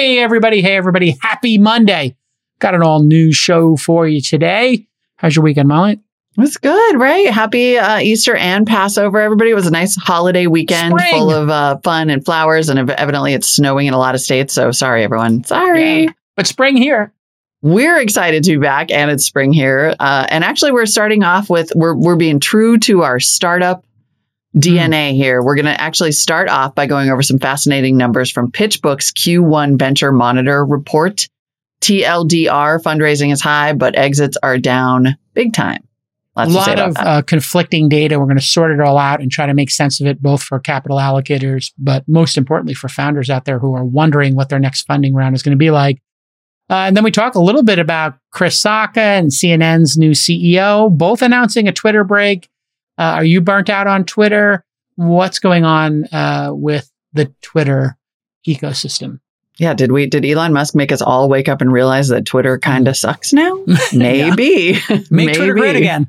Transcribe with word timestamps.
Hey, 0.00 0.18
everybody. 0.18 0.62
Hey, 0.62 0.76
everybody. 0.76 1.18
Happy 1.20 1.58
Monday. 1.58 2.16
Got 2.58 2.74
an 2.74 2.82
all 2.82 3.02
new 3.02 3.34
show 3.34 3.76
for 3.76 4.08
you 4.08 4.22
today. 4.22 4.86
How's 5.16 5.36
your 5.36 5.42
weekend, 5.42 5.68
Molly? 5.68 6.00
It's 6.38 6.56
good, 6.56 6.98
right? 6.98 7.28
Happy 7.28 7.76
uh, 7.76 7.98
Easter 7.98 8.34
and 8.34 8.66
Passover, 8.66 9.20
everybody. 9.20 9.50
It 9.50 9.54
was 9.54 9.66
a 9.66 9.70
nice 9.70 9.96
holiday 9.96 10.46
weekend 10.46 10.98
Spring. 10.98 11.12
full 11.12 11.30
of 11.30 11.50
uh, 11.50 11.76
fun 11.84 12.08
and 12.08 12.24
flowers. 12.24 12.70
And 12.70 12.90
evidently, 12.90 13.34
it's 13.34 13.46
snowing 13.46 13.88
in 13.88 13.92
a 13.92 13.98
lot 13.98 14.14
of 14.14 14.22
states. 14.22 14.54
So 14.54 14.72
sorry, 14.72 15.04
everyone. 15.04 15.44
Sorry. 15.44 16.04
Yeah. 16.04 16.12
But 16.34 16.46
spring 16.46 16.78
here. 16.78 17.12
We're 17.60 18.00
excited 18.00 18.42
to 18.44 18.52
be 18.52 18.56
back, 18.56 18.90
and 18.90 19.10
it's 19.10 19.26
spring 19.26 19.52
here. 19.52 19.94
Uh, 20.00 20.26
and 20.30 20.44
actually, 20.44 20.72
we're 20.72 20.86
starting 20.86 21.24
off 21.24 21.50
with 21.50 21.72
we're 21.74 21.94
we're 21.94 22.16
being 22.16 22.40
true 22.40 22.78
to 22.78 23.02
our 23.02 23.20
startup 23.20 23.84
DNA 24.56 25.14
here. 25.14 25.42
We're 25.42 25.54
going 25.54 25.66
to 25.66 25.80
actually 25.80 26.12
start 26.12 26.48
off 26.48 26.74
by 26.74 26.86
going 26.86 27.10
over 27.10 27.22
some 27.22 27.38
fascinating 27.38 27.96
numbers 27.96 28.30
from 28.30 28.50
PitchBook's 28.50 29.12
Q1 29.12 29.78
Venture 29.78 30.12
Monitor 30.12 30.64
report. 30.64 31.28
TLDR 31.82 32.82
fundraising 32.82 33.32
is 33.32 33.40
high, 33.40 33.72
but 33.72 33.96
exits 33.96 34.36
are 34.42 34.58
down 34.58 35.16
big 35.34 35.52
time. 35.52 35.86
A 36.36 36.46
Lots 36.46 36.66
say 36.66 36.76
lot 36.76 36.88
of 36.88 36.96
uh, 36.98 37.22
conflicting 37.22 37.88
data. 37.88 38.18
We're 38.18 38.26
going 38.26 38.38
to 38.38 38.42
sort 38.42 38.70
it 38.70 38.80
all 38.80 38.98
out 38.98 39.20
and 39.20 39.30
try 39.30 39.46
to 39.46 39.54
make 39.54 39.70
sense 39.70 40.00
of 40.00 40.06
it, 40.06 40.22
both 40.22 40.42
for 40.42 40.58
capital 40.60 40.98
allocators, 40.98 41.72
but 41.76 42.04
most 42.06 42.38
importantly 42.38 42.74
for 42.74 42.88
founders 42.88 43.30
out 43.30 43.44
there 43.44 43.58
who 43.58 43.74
are 43.74 43.84
wondering 43.84 44.36
what 44.36 44.48
their 44.48 44.58
next 44.58 44.82
funding 44.82 45.14
round 45.14 45.34
is 45.34 45.42
going 45.42 45.56
to 45.56 45.58
be 45.58 45.70
like. 45.70 46.00
Uh, 46.68 46.86
and 46.86 46.96
then 46.96 47.02
we 47.02 47.10
talk 47.10 47.34
a 47.34 47.40
little 47.40 47.64
bit 47.64 47.80
about 47.80 48.16
Chris 48.30 48.62
Sacca 48.62 48.96
and 48.96 49.30
CNN's 49.30 49.98
new 49.98 50.12
CEO, 50.12 50.96
both 50.96 51.20
announcing 51.20 51.66
a 51.66 51.72
Twitter 51.72 52.04
break. 52.04 52.48
Uh, 53.00 53.14
are 53.14 53.24
you 53.24 53.40
burnt 53.40 53.70
out 53.70 53.86
on 53.86 54.04
Twitter? 54.04 54.62
What's 54.96 55.38
going 55.38 55.64
on 55.64 56.04
uh, 56.12 56.50
with 56.52 56.90
the 57.14 57.32
Twitter 57.40 57.96
ecosystem? 58.46 59.20
Yeah, 59.58 59.72
did 59.74 59.90
we 59.92 60.06
did 60.06 60.24
Elon 60.26 60.52
Musk 60.52 60.74
make 60.74 60.92
us 60.92 61.00
all 61.02 61.28
wake 61.28 61.48
up 61.48 61.60
and 61.62 61.72
realize 61.72 62.08
that 62.08 62.26
Twitter 62.26 62.58
kind 62.58 62.88
of 62.88 62.96
sucks 62.96 63.32
now? 63.32 63.58
Maybe. 63.94 64.78
Make 65.10 65.34
Twitter 65.34 65.54
great 65.54 65.76
again. 65.76 66.08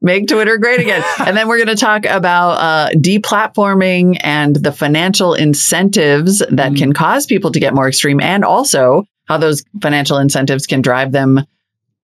Make 0.00 0.28
Twitter 0.28 0.58
great 0.58 0.78
again. 0.80 1.02
and 1.18 1.36
then 1.36 1.48
we're 1.48 1.56
going 1.58 1.68
to 1.68 1.74
talk 1.76 2.04
about 2.06 2.50
uh, 2.52 2.90
deplatforming 2.94 4.18
and 4.22 4.54
the 4.54 4.70
financial 4.72 5.34
incentives 5.34 6.38
that 6.38 6.72
Mm. 6.72 6.78
can 6.78 6.92
cause 6.92 7.26
people 7.26 7.50
to 7.52 7.58
get 7.60 7.74
more 7.74 7.88
extreme, 7.88 8.20
and 8.20 8.44
also 8.44 9.04
how 9.26 9.38
those 9.38 9.64
financial 9.82 10.18
incentives 10.18 10.66
can 10.66 10.80
drive 10.82 11.10
them 11.12 11.40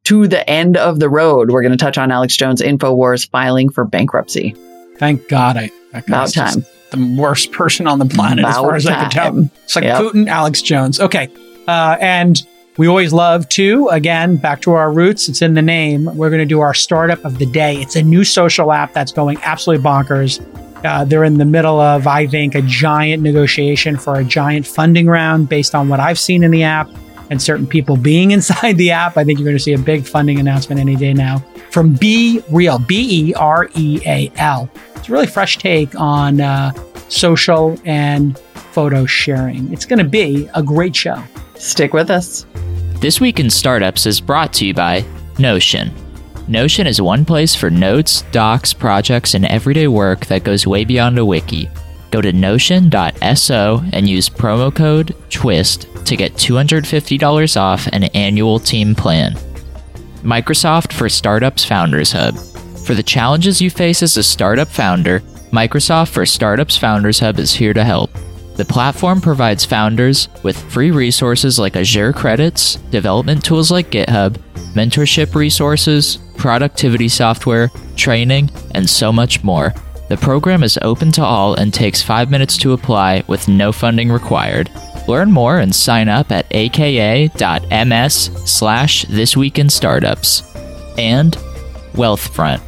to 0.04 0.28
the 0.28 0.48
end 0.48 0.76
of 0.76 1.00
the 1.00 1.08
road. 1.08 1.50
We're 1.50 1.62
going 1.62 1.72
to 1.72 1.78
touch 1.78 1.98
on 1.98 2.10
Alex 2.10 2.36
Jones' 2.36 2.60
Infowars 2.60 3.28
filing 3.28 3.68
for 3.70 3.84
bankruptcy. 3.84 4.54
Thank 4.98 5.28
God. 5.28 5.56
I, 5.56 5.70
that 5.92 6.06
About 6.06 6.32
time. 6.32 6.64
The 6.90 7.16
worst 7.18 7.50
person 7.52 7.86
on 7.86 7.98
the 7.98 8.06
planet, 8.06 8.44
as 8.44 8.54
far 8.56 8.66
About 8.66 8.76
as 8.76 8.86
I 8.86 8.94
can 8.94 9.10
tell. 9.10 9.50
It's 9.64 9.74
like 9.74 9.84
Yep. 9.84 10.02
Putin, 10.02 10.28
Alex 10.28 10.62
Jones. 10.62 11.00
Okay. 11.00 11.28
Uh, 11.66 11.96
and 12.00 12.42
we 12.76 12.86
always 12.86 13.12
love 13.12 13.48
to, 13.50 13.88
again, 13.88 14.36
back 14.36 14.60
to 14.62 14.72
our 14.72 14.92
roots. 14.92 15.28
It's 15.28 15.42
in 15.42 15.54
the 15.54 15.62
name. 15.62 16.04
We're 16.16 16.30
going 16.30 16.42
to 16.42 16.46
do 16.46 16.60
our 16.60 16.74
startup 16.74 17.24
of 17.24 17.38
the 17.38 17.46
day. 17.46 17.76
It's 17.76 17.96
a 17.96 18.02
new 18.02 18.24
social 18.24 18.72
app 18.72 18.92
that's 18.92 19.12
going 19.12 19.38
absolutely 19.42 19.84
bonkers. 19.84 20.44
Uh, 20.84 21.04
they're 21.04 21.24
in 21.24 21.38
the 21.38 21.44
middle 21.46 21.80
of, 21.80 22.06
I 22.06 22.26
think, 22.26 22.54
a 22.54 22.62
giant 22.62 23.22
negotiation 23.22 23.96
for 23.96 24.16
a 24.16 24.24
giant 24.24 24.66
funding 24.66 25.06
round 25.06 25.48
based 25.48 25.74
on 25.74 25.88
what 25.88 25.98
I've 25.98 26.18
seen 26.18 26.44
in 26.44 26.50
the 26.50 26.62
app 26.62 26.90
and 27.30 27.40
certain 27.40 27.66
people 27.66 27.96
being 27.96 28.30
inside 28.36 28.76
the 28.76 28.90
app. 28.90 29.16
I 29.16 29.24
think 29.24 29.38
you're 29.38 29.46
going 29.46 29.56
to 29.56 29.62
see 29.62 29.72
a 29.72 29.78
big 29.78 30.06
funding 30.06 30.38
announcement 30.38 30.80
any 30.80 30.96
day 30.96 31.14
now 31.14 31.38
from 31.70 31.96
BeReal, 31.96 32.86
B 32.86 33.28
E 33.28 33.34
R 33.34 33.68
E 33.74 34.00
A 34.06 34.32
L. 34.36 34.70
It's 34.96 35.08
a 35.08 35.12
really 35.12 35.26
fresh 35.26 35.58
take 35.58 35.98
on 35.98 36.40
uh, 36.40 36.72
social 37.08 37.78
and 37.84 38.38
photo 38.38 39.06
sharing. 39.06 39.72
It's 39.72 39.84
going 39.84 39.98
to 39.98 40.04
be 40.04 40.48
a 40.54 40.62
great 40.62 40.96
show. 40.96 41.22
Stick 41.56 41.92
with 41.92 42.10
us. 42.10 42.46
This 42.96 43.20
Week 43.20 43.38
in 43.38 43.50
Startups 43.50 44.06
is 44.06 44.20
brought 44.20 44.52
to 44.54 44.66
you 44.66 44.74
by 44.74 45.04
Notion. 45.38 45.92
Notion 46.48 46.86
is 46.86 47.00
one 47.00 47.24
place 47.24 47.54
for 47.54 47.70
notes, 47.70 48.22
docs, 48.32 48.72
projects, 48.72 49.34
and 49.34 49.46
everyday 49.46 49.88
work 49.88 50.26
that 50.26 50.44
goes 50.44 50.66
way 50.66 50.84
beyond 50.84 51.18
a 51.18 51.24
wiki. 51.24 51.70
Go 52.14 52.20
to 52.20 52.32
notion.so 52.32 53.82
and 53.92 54.08
use 54.08 54.28
promo 54.28 54.72
code 54.72 55.16
TWIST 55.30 56.06
to 56.06 56.16
get 56.16 56.34
$250 56.34 57.60
off 57.60 57.88
an 57.88 58.04
annual 58.04 58.60
team 58.60 58.94
plan. 58.94 59.34
Microsoft 60.22 60.92
for 60.92 61.08
Startups 61.08 61.64
Founders 61.64 62.12
Hub. 62.12 62.38
For 62.86 62.94
the 62.94 63.02
challenges 63.02 63.60
you 63.60 63.68
face 63.68 64.00
as 64.00 64.16
a 64.16 64.22
startup 64.22 64.68
founder, 64.68 65.22
Microsoft 65.50 66.10
for 66.10 66.24
Startups 66.24 66.76
Founders 66.76 67.18
Hub 67.18 67.40
is 67.40 67.52
here 67.52 67.74
to 67.74 67.82
help. 67.82 68.12
The 68.54 68.64
platform 68.64 69.20
provides 69.20 69.64
founders 69.64 70.28
with 70.44 70.70
free 70.70 70.92
resources 70.92 71.58
like 71.58 71.74
Azure 71.74 72.12
credits, 72.12 72.76
development 72.92 73.44
tools 73.44 73.72
like 73.72 73.90
GitHub, 73.90 74.36
mentorship 74.74 75.34
resources, 75.34 76.18
productivity 76.36 77.08
software, 77.08 77.72
training, 77.96 78.50
and 78.72 78.88
so 78.88 79.12
much 79.12 79.42
more. 79.42 79.74
The 80.08 80.16
program 80.16 80.62
is 80.62 80.78
open 80.82 81.12
to 81.12 81.24
all 81.24 81.54
and 81.54 81.72
takes 81.72 82.02
5 82.02 82.30
minutes 82.30 82.56
to 82.58 82.72
apply 82.72 83.24
with 83.26 83.48
no 83.48 83.72
funding 83.72 84.10
required. 84.10 84.70
Learn 85.08 85.30
more 85.30 85.58
and 85.58 85.74
sign 85.74 86.08
up 86.08 86.30
at 86.30 86.46
aka.ms 86.50 88.30
slash 88.44 89.04
this 89.04 89.36
in 89.36 89.68
startups. 89.68 90.42
And 90.98 91.36
Wealthfront. 91.94 92.60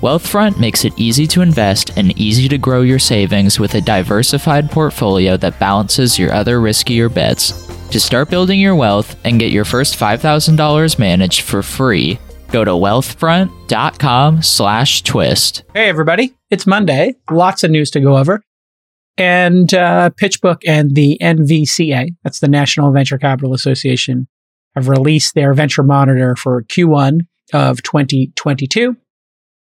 Wealthfront 0.00 0.60
makes 0.60 0.84
it 0.84 0.92
easy 0.96 1.26
to 1.26 1.40
invest 1.40 1.96
and 1.96 2.16
easy 2.18 2.48
to 2.48 2.58
grow 2.58 2.82
your 2.82 2.98
savings 3.00 3.58
with 3.58 3.74
a 3.74 3.80
diversified 3.80 4.70
portfolio 4.70 5.36
that 5.38 5.58
balances 5.58 6.18
your 6.18 6.32
other 6.32 6.60
riskier 6.60 7.12
bets. 7.12 7.66
To 7.88 7.98
start 7.98 8.30
building 8.30 8.60
your 8.60 8.76
wealth 8.76 9.16
and 9.24 9.40
get 9.40 9.50
your 9.50 9.64
first 9.64 9.98
$5,000 9.98 10.98
managed 10.98 11.40
for 11.40 11.62
free, 11.62 12.20
go 12.52 12.64
to 12.64 12.70
wealthfront.com 12.72 14.42
slash 14.42 15.02
twist. 15.02 15.64
Hey, 15.74 15.88
everybody. 15.88 16.37
It's 16.50 16.66
Monday. 16.66 17.14
Lots 17.30 17.62
of 17.64 17.70
news 17.70 17.90
to 17.92 18.00
go 18.00 18.16
over. 18.16 18.42
And 19.16 19.72
uh, 19.74 20.10
PitchBook 20.20 20.62
and 20.66 20.94
the 20.94 21.18
NVCA, 21.20 22.10
that's 22.22 22.40
the 22.40 22.48
National 22.48 22.92
Venture 22.92 23.18
Capital 23.18 23.52
Association, 23.52 24.28
have 24.76 24.88
released 24.88 25.34
their 25.34 25.54
venture 25.54 25.82
monitor 25.82 26.36
for 26.36 26.62
Q1 26.64 27.20
of 27.52 27.82
2022. 27.82 28.96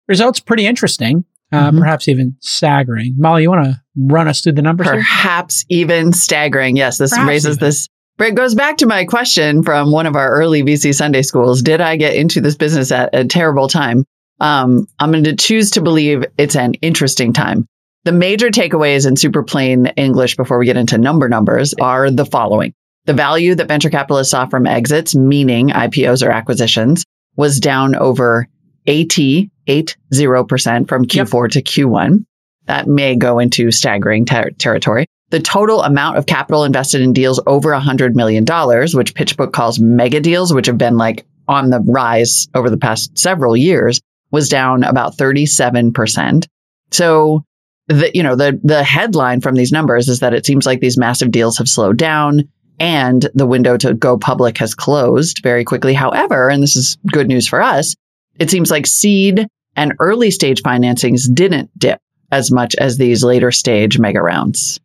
Results 0.07 0.41
pretty 0.41 0.67
interesting, 0.67 1.25
uh, 1.53 1.71
Mhm. 1.71 1.79
perhaps 1.81 2.09
even 2.09 2.37
staggering. 2.41 3.15
Molly, 3.17 3.43
you 3.43 3.51
want 3.51 3.65
to 3.65 3.81
run 3.97 4.29
us 4.29 4.41
through 4.43 4.53
the 4.53 4.63
numbers 4.63 4.87
here? 4.87 4.97
Perhaps 4.97 5.65
even 5.71 6.13
staggering. 6.13 6.77
Yes, 6.77 6.99
this 6.99 7.11
Perhaps 7.11 7.29
raises 7.29 7.57
even. 7.57 7.67
this. 7.67 7.89
It 8.21 8.35
goes 8.35 8.55
back 8.55 8.77
to 8.79 8.87
my 8.87 9.05
question 9.05 9.63
from 9.63 9.93
one 9.93 10.07
of 10.07 10.15
our 10.17 10.31
early 10.31 10.63
VC 10.63 10.93
Sunday 10.93 11.23
schools. 11.23 11.63
Did 11.63 11.81
I 11.81 11.97
get 11.97 12.15
into 12.15 12.41
this 12.41 12.57
business 12.57 12.91
at 12.93 13.11
a 13.15 13.25
terrible 13.25 13.69
time? 13.69 14.05
Um, 14.41 14.87
I'm 14.99 15.13
going 15.13 15.25
to 15.25 15.37
choose 15.37 15.73
to 15.73 15.81
believe 15.81 16.25
it's 16.37 16.57
an 16.57 16.75
interesting 16.75 17.33
time. 17.33 17.67
The 18.05 18.13
major 18.13 18.49
takeaways 18.49 19.07
in 19.07 19.17
super 19.17 19.43
plain 19.43 19.87
English 19.97 20.37
before 20.37 20.59
we 20.59 20.67
get 20.67 20.77
into 20.77 20.99
number 20.99 21.29
numbers 21.29 21.75
are 21.81 22.11
the 22.11 22.25
following. 22.25 22.73
The 23.07 23.15
value 23.15 23.55
that 23.55 23.69
venture 23.69 23.91
capitalists 23.91 24.31
saw 24.31 24.47
from 24.47 24.67
exits, 24.67 25.15
meaning 25.15 25.69
IPOs 25.71 26.27
or 26.27 26.31
acquisitions, 26.31 27.05
was 27.37 27.59
down 27.59 27.95
over 27.95 28.47
80, 28.87 29.51
80% 29.67 30.89
from 30.89 31.05
Q4 31.05 31.51
to 31.53 31.63
Q1. 31.63 32.25
That 32.67 32.87
may 32.87 33.17
go 33.17 33.39
into 33.39 33.71
staggering 33.71 34.27
ter- 34.27 34.51
territory. 34.51 35.07
The 35.31 35.41
total 35.41 35.83
amount 35.83 36.17
of 36.17 36.27
capital 36.27 36.65
invested 36.65 37.01
in 37.01 37.13
deals 37.13 37.41
over 37.47 37.71
$100 37.71 38.15
million, 38.15 38.45
which 38.45 39.15
PitchBook 39.15 39.53
calls 39.53 39.79
mega 39.79 40.21
deals, 40.21 40.55
which 40.55 40.67
have 40.67 40.79
been 40.79 40.97
like 40.97 41.27
on 41.47 41.71
the 41.71 41.81
rise 41.81 42.49
over 42.55 42.71
the 42.71 42.77
past 42.77 43.19
several 43.19 43.57
years, 43.57 44.01
was 44.31 44.49
down 44.49 44.85
about 44.85 45.17
37%. 45.17 46.47
So 46.91 47.45
the, 47.89 48.11
you 48.15 48.23
know, 48.23 48.37
the, 48.37 48.61
the 48.63 48.85
headline 48.85 49.41
from 49.41 49.55
these 49.55 49.73
numbers 49.73 50.09
is 50.09 50.21
that 50.21 50.35
it 50.35 50.45
seems 50.45 50.67
like 50.67 50.81
these 50.81 50.99
massive 50.99 51.31
deals 51.31 51.57
have 51.59 51.69
slowed 51.69 51.97
down 51.97 52.49
and 52.79 53.29
the 53.35 53.47
window 53.47 53.77
to 53.77 53.95
go 53.95 54.19
public 54.19 54.59
has 54.59 54.75
closed 54.75 55.41
very 55.43 55.65
quickly. 55.65 55.95
However, 55.95 56.49
and 56.49 56.63
this 56.63 56.77
is 56.77 56.97
good 57.11 57.29
news 57.29 57.49
for 57.49 57.61
us, 57.61 57.95
it 58.39 58.51
seems 58.51 58.71
like 58.71 58.87
seed 58.87 59.47
and 59.77 59.95
early 60.01 60.31
stage 60.31 60.63
financings 60.63 61.23
didn't 61.33 61.71
dip 61.79 62.01
as 62.31 62.51
much 62.51 62.75
as 62.77 62.97
these 62.97 63.25
later 63.25 63.51
stage 63.51 63.99
mega 63.99 64.21
rounds. 64.21 64.79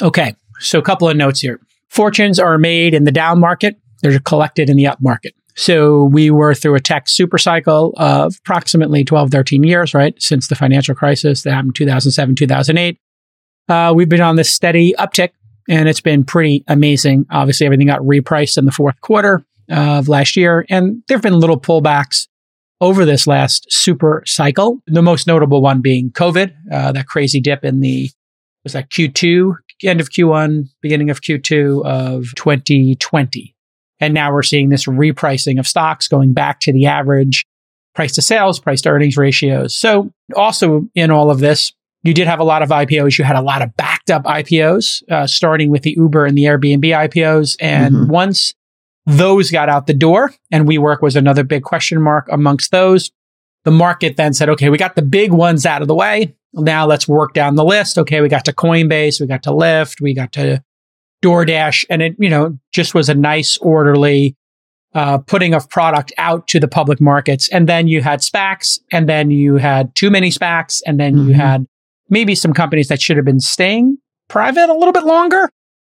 Okay. 0.00 0.34
So 0.60 0.78
a 0.78 0.82
couple 0.82 1.08
of 1.08 1.16
notes 1.16 1.40
here. 1.40 1.60
Fortunes 1.88 2.38
are 2.38 2.58
made 2.58 2.94
in 2.94 3.04
the 3.04 3.12
down 3.12 3.40
market. 3.40 3.76
They're 4.02 4.18
collected 4.20 4.70
in 4.70 4.76
the 4.76 4.86
up 4.86 5.00
market. 5.00 5.34
So 5.56 6.04
we 6.04 6.30
were 6.30 6.54
through 6.54 6.74
a 6.74 6.80
tech 6.80 7.08
super 7.08 7.38
cycle 7.38 7.94
of 7.96 8.36
approximately 8.40 9.04
12, 9.04 9.30
13 9.30 9.64
years, 9.64 9.94
right? 9.94 10.14
Since 10.20 10.48
the 10.48 10.54
financial 10.54 10.94
crisis 10.94 11.42
that 11.42 11.52
happened 11.52 11.70
in 11.70 11.74
2007, 11.74 12.36
2008. 12.36 12.98
Uh, 13.68 13.92
we've 13.94 14.08
been 14.08 14.20
on 14.20 14.36
this 14.36 14.52
steady 14.52 14.94
uptick 14.98 15.30
and 15.68 15.88
it's 15.88 16.00
been 16.00 16.24
pretty 16.24 16.64
amazing. 16.66 17.26
Obviously, 17.30 17.66
everything 17.66 17.86
got 17.86 18.00
repriced 18.00 18.58
in 18.58 18.64
the 18.64 18.72
fourth 18.72 19.00
quarter 19.00 19.44
of 19.70 20.08
last 20.08 20.36
year. 20.36 20.66
And 20.68 21.02
there 21.06 21.16
have 21.16 21.22
been 21.22 21.38
little 21.38 21.60
pullbacks 21.60 22.26
over 22.80 23.04
this 23.04 23.26
last 23.26 23.66
super 23.70 24.22
cycle. 24.26 24.80
The 24.86 25.02
most 25.02 25.26
notable 25.26 25.62
one 25.62 25.80
being 25.80 26.10
COVID, 26.10 26.52
uh, 26.72 26.92
that 26.92 27.06
crazy 27.06 27.40
dip 27.40 27.64
in 27.64 27.80
the, 27.80 28.10
was 28.64 28.72
that 28.72 28.90
Q2, 28.90 29.54
end 29.84 30.00
of 30.00 30.10
Q1, 30.10 30.64
beginning 30.80 31.10
of 31.10 31.20
Q2 31.20 31.84
of 31.84 32.26
2020. 32.36 33.54
And 34.00 34.14
now 34.14 34.32
we're 34.32 34.42
seeing 34.42 34.70
this 34.70 34.86
repricing 34.86 35.58
of 35.58 35.66
stocks 35.66 36.08
going 36.08 36.32
back 36.32 36.60
to 36.60 36.72
the 36.72 36.86
average 36.86 37.46
price 37.94 38.14
to 38.14 38.22
sales, 38.22 38.58
price 38.58 38.80
to 38.82 38.88
earnings 38.88 39.16
ratios. 39.16 39.76
So 39.76 40.12
also 40.34 40.88
in 40.94 41.10
all 41.10 41.30
of 41.30 41.40
this, 41.40 41.72
you 42.02 42.14
did 42.14 42.26
have 42.26 42.40
a 42.40 42.44
lot 42.44 42.62
of 42.62 42.70
IPOs. 42.70 43.18
You 43.18 43.24
had 43.24 43.36
a 43.36 43.42
lot 43.42 43.62
of 43.62 43.76
backed 43.76 44.10
up 44.10 44.24
IPOs, 44.24 45.02
uh, 45.10 45.26
starting 45.26 45.70
with 45.70 45.82
the 45.82 45.94
Uber 45.96 46.24
and 46.24 46.36
the 46.36 46.44
Airbnb 46.44 46.84
IPOs. 46.84 47.56
And 47.60 47.94
mm-hmm. 47.94 48.10
once 48.10 48.54
those 49.06 49.50
got 49.50 49.68
out 49.68 49.86
the 49.86 49.94
door 49.94 50.32
and 50.50 50.66
WeWork 50.66 51.02
was 51.02 51.16
another 51.16 51.44
big 51.44 51.62
question 51.62 52.00
mark 52.00 52.26
amongst 52.30 52.70
those, 52.70 53.10
the 53.64 53.70
market 53.70 54.16
then 54.16 54.32
said, 54.32 54.48
okay, 54.48 54.70
we 54.70 54.78
got 54.78 54.96
the 54.96 55.02
big 55.02 55.32
ones 55.32 55.66
out 55.66 55.82
of 55.82 55.88
the 55.88 55.94
way. 55.94 56.34
Now 56.54 56.86
let's 56.86 57.06
work 57.06 57.34
down 57.34 57.56
the 57.56 57.64
list. 57.64 57.98
Okay. 57.98 58.20
We 58.20 58.28
got 58.28 58.46
to 58.46 58.52
Coinbase. 58.52 59.20
We 59.20 59.26
got 59.26 59.42
to 59.42 59.50
Lyft. 59.50 60.00
We 60.00 60.14
got 60.14 60.32
to 60.32 60.64
DoorDash. 61.22 61.84
And 61.90 62.02
it, 62.02 62.16
you 62.18 62.28
know, 62.28 62.58
just 62.72 62.94
was 62.94 63.08
a 63.08 63.14
nice 63.14 63.56
orderly, 63.58 64.36
uh, 64.94 65.18
putting 65.18 65.54
of 65.54 65.68
product 65.68 66.12
out 66.18 66.48
to 66.48 66.60
the 66.60 66.68
public 66.68 67.00
markets. 67.00 67.48
And 67.48 67.68
then 67.68 67.88
you 67.88 68.02
had 68.02 68.20
SPACs 68.20 68.78
and 68.90 69.08
then 69.08 69.30
you 69.30 69.56
had 69.56 69.94
too 69.94 70.10
many 70.10 70.30
SPACs 70.30 70.82
and 70.86 70.98
then 70.98 71.14
mm-hmm. 71.14 71.28
you 71.28 71.34
had 71.34 71.66
maybe 72.08 72.34
some 72.34 72.52
companies 72.52 72.88
that 72.88 73.00
should 73.00 73.16
have 73.16 73.24
been 73.24 73.40
staying 73.40 73.98
private 74.28 74.68
a 74.68 74.74
little 74.74 74.92
bit 74.92 75.04
longer. 75.04 75.48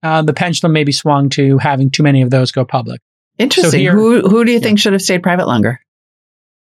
Uh, 0.04 0.22
the 0.22 0.34
pendulum 0.34 0.74
maybe 0.74 0.92
swung 0.92 1.30
to 1.30 1.58
having 1.58 1.90
too 1.90 2.04
many 2.04 2.22
of 2.22 2.30
those 2.30 2.52
go 2.52 2.66
public. 2.66 3.00
Interesting. 3.38 3.72
So 3.72 3.78
here, 3.78 3.94
who 3.94 4.22
who 4.22 4.44
do 4.44 4.52
you 4.52 4.58
yeah. 4.58 4.64
think 4.64 4.80
should 4.80 4.94
have 4.94 5.02
stayed 5.02 5.24
private 5.24 5.48
longer? 5.48 5.80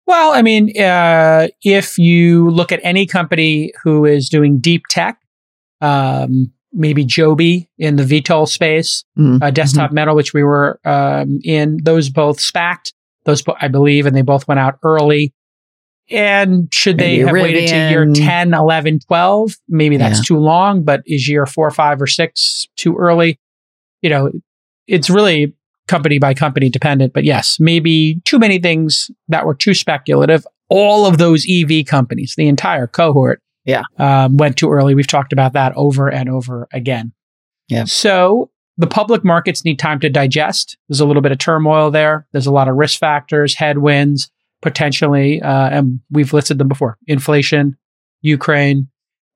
Well, 0.06 0.34
I 0.34 0.42
mean, 0.42 0.78
uh, 0.80 1.48
if 1.64 1.98
you 1.98 2.50
look 2.50 2.72
at 2.72 2.82
any 2.84 3.06
company 3.06 3.72
who 3.84 4.06
is 4.06 4.30
doing 4.30 4.60
deep 4.60 4.84
tech, 4.90 5.18
um, 5.80 6.52
maybe 6.74 7.06
Joby 7.06 7.70
in 7.78 7.96
the 7.96 8.04
VTOL 8.04 8.48
space, 8.48 9.04
mm-hmm. 9.18 9.44
uh, 9.44 9.52
Desktop 9.52 9.88
mm-hmm. 9.88 9.96
Metal, 9.96 10.16
which 10.16 10.34
we 10.34 10.44
were 10.44 10.80
um, 10.86 11.40
in, 11.44 11.80
those 11.84 12.10
both 12.10 12.40
spacked. 12.40 12.94
those 13.26 13.44
I 13.60 13.68
believe, 13.68 14.06
and 14.06 14.16
they 14.16 14.22
both 14.22 14.48
went 14.48 14.60
out 14.60 14.80
early. 14.84 15.34
And 16.10 16.74
should 16.74 16.98
maybe 16.98 17.18
they 17.18 17.28
have 17.28 17.36
Rivian. 17.36 17.42
waited 17.42 17.70
to 17.70 17.90
year 17.90 18.12
10, 18.12 18.54
11, 18.54 19.00
12? 19.08 19.56
Maybe 19.70 19.98
that's 19.98 20.20
yeah. 20.20 20.24
too 20.36 20.40
long, 20.40 20.84
but 20.84 21.02
is 21.06 21.28
year 21.28 21.46
four, 21.46 21.72
five, 21.72 22.02
or 22.02 22.08
six 22.08 22.68
too 22.76 22.98
early? 22.98 23.40
You 24.02 24.10
know, 24.10 24.32
it's 24.88 25.10
really 25.10 25.54
company 25.88 26.20
by 26.20 26.34
company 26.34 26.70
dependent. 26.70 27.14
But 27.14 27.24
yes, 27.24 27.58
maybe 27.60 28.22
too 28.26 28.40
many 28.40 28.60
things 28.60 29.10
that 29.30 29.46
were 29.46 29.56
too 29.56 29.74
speculative. 29.74 30.46
All 30.70 31.06
of 31.06 31.18
those 31.18 31.46
EV 31.50 31.86
companies, 31.86 32.34
the 32.36 32.48
entire 32.48 32.88
cohort, 32.88 33.42
yeah, 33.66 33.84
um, 33.98 34.38
went 34.38 34.58
too 34.58 34.72
early. 34.72 34.96
We've 34.96 35.08
talked 35.08 35.34
about 35.34 35.54
that 35.54 35.74
over 35.76 36.08
and 36.08 36.30
over 36.30 36.68
again. 36.74 37.14
Yeah. 37.68 37.86
So 37.86 38.52
the 38.78 38.88
public 38.88 39.24
markets 39.24 39.64
need 39.64 39.80
time 39.80 40.00
to 40.00 40.10
digest. 40.10 40.78
There's 40.90 41.00
a 41.00 41.06
little 41.06 41.22
bit 41.22 41.32
of 41.32 41.38
turmoil 41.38 41.92
there. 41.92 42.28
There's 42.32 42.48
a 42.48 42.52
lot 42.52 42.68
of 42.68 42.76
risk 42.76 43.00
factors, 43.00 43.54
headwinds, 43.54 44.32
potentially, 44.62 45.42
uh, 45.42 45.70
and 45.70 46.00
we've 46.10 46.34
listed 46.34 46.58
them 46.58 46.68
before: 46.68 46.98
inflation, 47.08 47.78
Ukraine, 48.22 48.88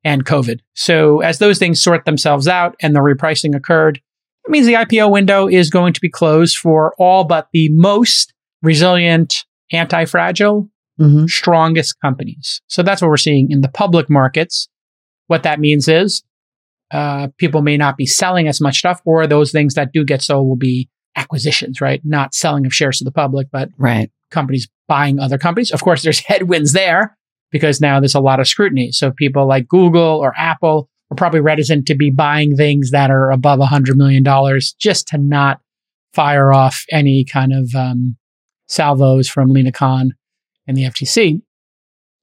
and 0.04 0.26
COVID. 0.26 0.60
So 0.74 1.22
as 1.22 1.40
those 1.40 1.60
things 1.60 1.82
sort 1.82 2.06
themselves 2.06 2.48
out 2.48 2.76
and 2.82 2.96
the 2.96 3.00
repricing 3.00 3.56
occurred, 3.56 4.00
it 4.46 4.52
means 4.52 4.68
the 4.68 4.74
IPO 4.74 5.12
window 5.12 5.48
is 5.48 5.70
going 5.70 5.94
to 5.94 6.02
be 6.02 6.10
closed 6.10 6.58
for 6.58 6.94
all 6.98 7.24
but 7.24 7.48
the 7.52 7.70
most 7.70 8.34
resilient, 8.62 9.44
anti 9.72 10.06
fragile, 10.06 10.70
mm-hmm. 11.00 11.26
strongest 11.26 12.00
companies. 12.02 12.62
So 12.68 12.84
that's 12.84 13.02
what 13.02 13.10
we're 13.10 13.18
seeing 13.18 13.52
in 13.52 13.62
the 13.62 13.70
public 13.70 14.10
markets. 14.10 14.68
What 15.28 15.44
that 15.44 15.60
means 15.60 15.88
is 15.88 16.24
uh, 16.92 17.30
people 17.38 17.62
may 17.62 17.78
not 17.78 17.98
be 17.98 18.06
selling 18.06 18.48
as 18.48 18.62
much 18.62 18.78
stuff, 18.78 19.02
or 19.06 19.28
those 19.28 19.52
things 19.52 19.74
that 19.74 19.92
do 19.92 20.06
get 20.06 20.22
sold 20.22 20.48
will 20.48 20.56
be 20.56 20.90
acquisitions, 21.16 21.82
right? 21.82 22.02
Not 22.04 22.34
selling 22.34 22.66
of 22.66 22.74
shares 22.74 23.00
to 23.00 23.04
the 23.04 23.12
public, 23.12 23.48
but 23.52 23.70
right. 23.78 24.12
companies 24.32 24.68
buying 24.88 25.20
other 25.20 25.38
companies. 25.38 25.72
Of 25.72 25.82
course, 25.82 26.04
there's 26.04 26.20
headwinds 26.26 26.74
there 26.74 27.18
because 27.52 27.82
now 27.82 28.00
there's 28.00 28.16
a 28.16 28.20
lot 28.20 28.40
of 28.40 28.48
scrutiny. 28.48 28.92
So 28.92 29.12
people 29.12 29.48
like 29.48 29.68
Google 29.68 30.02
or 30.02 30.34
Apple 30.38 30.90
are 31.12 31.16
probably 31.16 31.40
reticent 31.40 31.86
to 31.88 31.96
be 31.96 32.10
buying 32.10 32.56
things 32.56 32.92
that 32.92 33.12
are 33.12 33.32
above 33.32 33.60
$100 33.60 33.96
million 33.96 34.24
just 34.80 35.08
to 35.08 35.18
not 35.18 35.60
fire 36.14 36.54
off 36.54 36.84
any 36.92 37.26
kind 37.26 37.54
of 37.54 37.74
um, 37.76 38.18
salvos 38.68 39.30
from 39.30 39.52
Lina 39.52 39.72
Khan 39.72 40.12
and 40.68 40.76
the 40.76 40.84
FTC. 40.84 41.42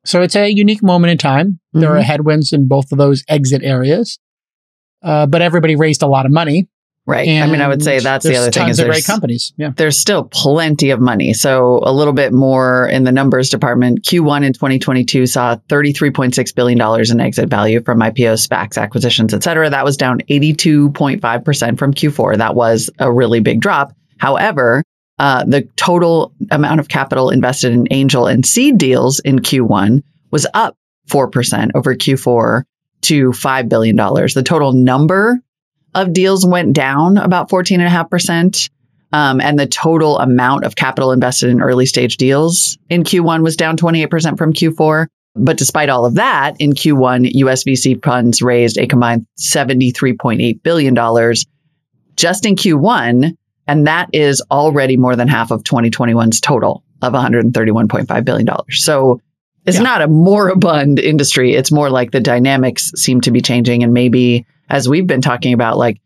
So 0.04 0.22
it's 0.22 0.36
a 0.36 0.48
unique 0.48 0.82
moment 0.82 1.12
in 1.12 1.18
time. 1.18 1.46
Mm-hmm. 1.48 1.80
There 1.80 1.90
are 1.90 1.96
mm-hmm. 1.96 2.04
headwinds 2.04 2.52
in 2.52 2.66
both 2.66 2.92
of 2.92 2.98
those 2.98 3.24
exit 3.28 3.62
areas. 3.62 4.18
Uh, 5.02 5.26
but 5.26 5.42
everybody 5.42 5.74
raised 5.74 6.02
a 6.02 6.06
lot 6.06 6.26
of 6.26 6.32
money 6.32 6.68
Right. 7.04 7.28
I 7.28 7.46
mean, 7.48 7.60
I 7.60 7.66
would 7.66 7.82
say 7.82 7.98
that's 7.98 8.24
the 8.24 8.36
other 8.36 8.52
thing 8.52 8.68
is 8.68 8.76
there's 8.76 8.88
great 8.88 9.04
companies. 9.04 9.52
Yeah. 9.56 9.72
There's 9.76 9.98
still 9.98 10.24
plenty 10.24 10.90
of 10.90 11.00
money. 11.00 11.34
So 11.34 11.80
a 11.82 11.92
little 11.92 12.12
bit 12.12 12.32
more 12.32 12.86
in 12.86 13.02
the 13.02 13.10
numbers 13.10 13.50
department. 13.50 14.04
Q1 14.04 14.44
in 14.44 14.52
2022 14.52 15.26
saw 15.26 15.56
$33.6 15.68 16.54
billion 16.54 17.10
in 17.10 17.20
exit 17.20 17.48
value 17.48 17.82
from 17.82 17.98
IPOs, 17.98 18.46
SPACs, 18.46 18.80
acquisitions, 18.80 19.34
et 19.34 19.42
cetera. 19.42 19.68
That 19.68 19.84
was 19.84 19.96
down 19.96 20.20
82.5% 20.30 21.78
from 21.78 21.92
Q4. 21.92 22.36
That 22.36 22.54
was 22.54 22.88
a 23.00 23.10
really 23.12 23.40
big 23.40 23.60
drop. 23.60 23.96
However, 24.18 24.84
uh, 25.22 25.44
the 25.44 25.62
total 25.76 26.34
amount 26.50 26.80
of 26.80 26.88
capital 26.88 27.30
invested 27.30 27.72
in 27.72 27.86
angel 27.92 28.26
and 28.26 28.44
seed 28.44 28.76
deals 28.76 29.20
in 29.20 29.38
Q1 29.38 30.02
was 30.32 30.48
up 30.52 30.76
4% 31.10 31.70
over 31.76 31.94
Q4 31.94 32.64
to 33.02 33.30
$5 33.30 33.68
billion. 33.68 33.94
The 33.94 34.42
total 34.44 34.72
number 34.72 35.38
of 35.94 36.12
deals 36.12 36.44
went 36.44 36.72
down 36.72 37.18
about 37.18 37.50
14.5%. 37.50 38.68
Um, 39.12 39.40
and 39.40 39.56
the 39.56 39.68
total 39.68 40.18
amount 40.18 40.64
of 40.64 40.74
capital 40.74 41.12
invested 41.12 41.50
in 41.50 41.62
early 41.62 41.86
stage 41.86 42.16
deals 42.16 42.76
in 42.90 43.04
Q1 43.04 43.44
was 43.44 43.54
down 43.54 43.76
28% 43.76 44.36
from 44.36 44.52
Q4. 44.52 45.06
But 45.36 45.56
despite 45.56 45.88
all 45.88 46.04
of 46.04 46.16
that, 46.16 46.56
in 46.58 46.72
Q1, 46.72 47.30
US 47.34 47.62
VC 47.62 48.02
funds 48.02 48.42
raised 48.42 48.76
a 48.76 48.88
combined 48.88 49.26
$73.8 49.38 50.62
billion 50.64 50.94
just 52.16 52.44
in 52.44 52.56
Q1. 52.56 53.36
And 53.66 53.86
that 53.86 54.08
is 54.12 54.42
already 54.50 54.96
more 54.96 55.16
than 55.16 55.28
half 55.28 55.50
of 55.50 55.62
2021's 55.62 56.40
total 56.40 56.82
of 57.00 57.12
$131.5 57.12 58.24
billion. 58.24 58.48
So 58.70 59.20
it's 59.64 59.76
yeah. 59.76 59.82
not 59.82 60.02
a 60.02 60.08
moribund 60.08 60.98
industry. 60.98 61.54
It's 61.54 61.70
more 61.70 61.90
like 61.90 62.10
the 62.10 62.20
dynamics 62.20 62.92
seem 62.96 63.20
to 63.22 63.30
be 63.30 63.40
changing 63.40 63.82
and 63.82 63.92
maybe 63.92 64.46
as 64.68 64.88
we've 64.88 65.06
been 65.06 65.20
talking 65.20 65.52
about, 65.52 65.76
like 65.76 66.00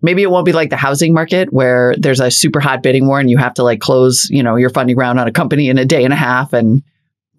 maybe 0.00 0.22
it 0.22 0.30
won't 0.30 0.46
be 0.46 0.52
like 0.52 0.70
the 0.70 0.76
housing 0.76 1.12
market 1.12 1.52
where 1.52 1.94
there's 1.98 2.20
a 2.20 2.30
super 2.30 2.60
hot 2.60 2.82
bidding 2.82 3.06
war 3.06 3.18
and 3.18 3.28
you 3.28 3.36
have 3.36 3.54
to 3.54 3.62
like 3.62 3.80
close, 3.80 4.28
you 4.30 4.42
know, 4.42 4.56
your 4.56 4.70
funding 4.70 4.96
round 4.96 5.18
on 5.18 5.26
a 5.26 5.32
company 5.32 5.68
in 5.68 5.78
a 5.78 5.84
day 5.84 6.04
and 6.04 6.12
a 6.12 6.16
half 6.16 6.52
and 6.52 6.82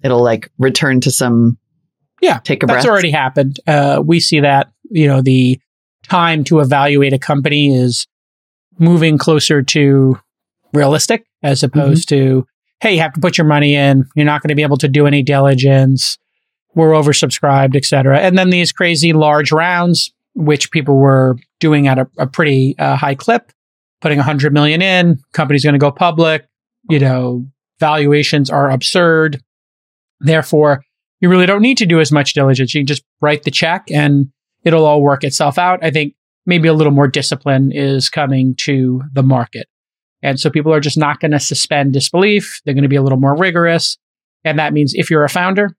it'll 0.04 0.24
like 0.24 0.52
return 0.58 1.00
to 1.02 1.12
some 1.12 1.58
yeah, 2.22 2.40
take 2.40 2.64
a 2.64 2.66
breath. 2.66 2.78
That's 2.78 2.90
already 2.90 3.12
happened. 3.12 3.60
Uh, 3.68 4.02
we 4.04 4.20
see 4.20 4.40
that, 4.40 4.72
you 4.90 5.08
know, 5.08 5.22
the 5.22 5.60
time 6.04 6.44
to 6.46 6.60
evaluate 6.60 7.14
a 7.14 7.20
company 7.20 7.76
is 7.76 8.08
moving 8.80 9.18
closer 9.18 9.62
to 9.62 10.20
realistic 10.74 11.26
as 11.44 11.64
opposed 11.64 12.10
mm-hmm. 12.10 12.40
to, 12.40 12.48
hey, 12.82 12.96
you 12.96 13.02
have 13.02 13.14
to 13.14 13.22
put 13.22 13.38
your 13.38 13.48
money 13.48 13.76
in. 13.76 14.06
You're 14.16 14.26
not 14.26 14.42
going 14.42 14.50
to 14.50 14.56
be 14.56 14.64
able 14.64 14.78
to 14.78 14.88
do 14.88 15.08
any 15.08 15.24
diligence. 15.24 16.18
We're 16.76 16.92
oversubscribed, 16.92 17.76
et 17.76 17.86
cetera. 17.86 18.20
And 18.20 18.38
then 18.38 18.50
these 18.50 18.72
crazy 18.72 19.14
large 19.14 19.52
rounds, 19.52 20.14
which 20.36 20.72
people 20.72 20.98
were 20.98 21.38
doing 21.60 21.88
at 21.88 21.98
a, 21.98 22.08
a 22.18 22.28
pretty 22.28 22.78
uh, 22.78 22.96
high 22.96 23.16
clip, 23.16 23.52
putting 24.02 24.20
100 24.20 24.54
million 24.54 24.82
in, 24.82 25.20
company's 25.34 25.64
going 25.64 25.74
to 25.74 25.80
go 25.80 25.92
public, 25.92 26.46
you 26.90 27.00
know, 27.00 27.46
valuations 27.80 28.50
are 28.50 28.70
absurd. 28.70 29.42
Therefore, 30.20 30.84
you 31.20 31.30
really 31.30 31.46
don't 31.46 31.62
need 31.62 31.78
to 31.80 31.86
do 31.86 32.00
as 32.00 32.12
much 32.12 32.34
diligence. 32.34 32.74
You 32.74 32.82
can 32.82 32.88
just 32.88 33.04
write 33.22 33.44
the 33.44 33.52
check 33.52 33.90
and 33.92 34.32
it'll 34.64 34.86
all 34.86 35.02
work 35.02 35.24
itself 35.24 35.58
out. 35.58 35.84
I 35.84 35.90
think 35.90 36.14
maybe 36.48 36.68
a 36.68 36.74
little 36.74 36.94
more 36.94 37.08
discipline 37.08 37.72
is 37.72 38.10
coming 38.10 38.56
to 38.56 39.04
the 39.14 39.22
market. 39.22 39.68
And 40.24 40.40
so 40.40 40.50
people 40.50 40.74
are 40.74 40.80
just 40.80 40.98
not 40.98 41.20
going 41.20 41.32
to 41.32 41.40
suspend 41.40 41.94
disbelief. 41.94 42.62
They're 42.66 42.74
going 42.74 42.82
to 42.82 42.90
be 42.90 42.96
a 42.96 43.04
little 43.04 43.20
more 43.20 43.38
rigorous. 43.38 43.98
And 44.44 44.58
that 44.58 44.74
means 44.74 44.94
if 44.96 45.12
you're 45.12 45.26
a 45.26 45.30
founder, 45.30 45.76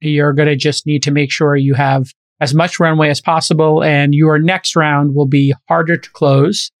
you're 0.00 0.32
going 0.32 0.48
to 0.48 0.56
just 0.56 0.86
need 0.86 1.02
to 1.04 1.12
make 1.12 1.30
sure 1.30 1.54
you 1.54 1.74
have 1.74 2.12
as 2.40 2.54
much 2.54 2.80
runway 2.80 3.10
as 3.10 3.20
possible. 3.20 3.84
And 3.84 4.14
your 4.14 4.38
next 4.38 4.74
round 4.74 5.14
will 5.14 5.28
be 5.28 5.54
harder 5.68 5.96
to 5.96 6.10
close 6.10 6.72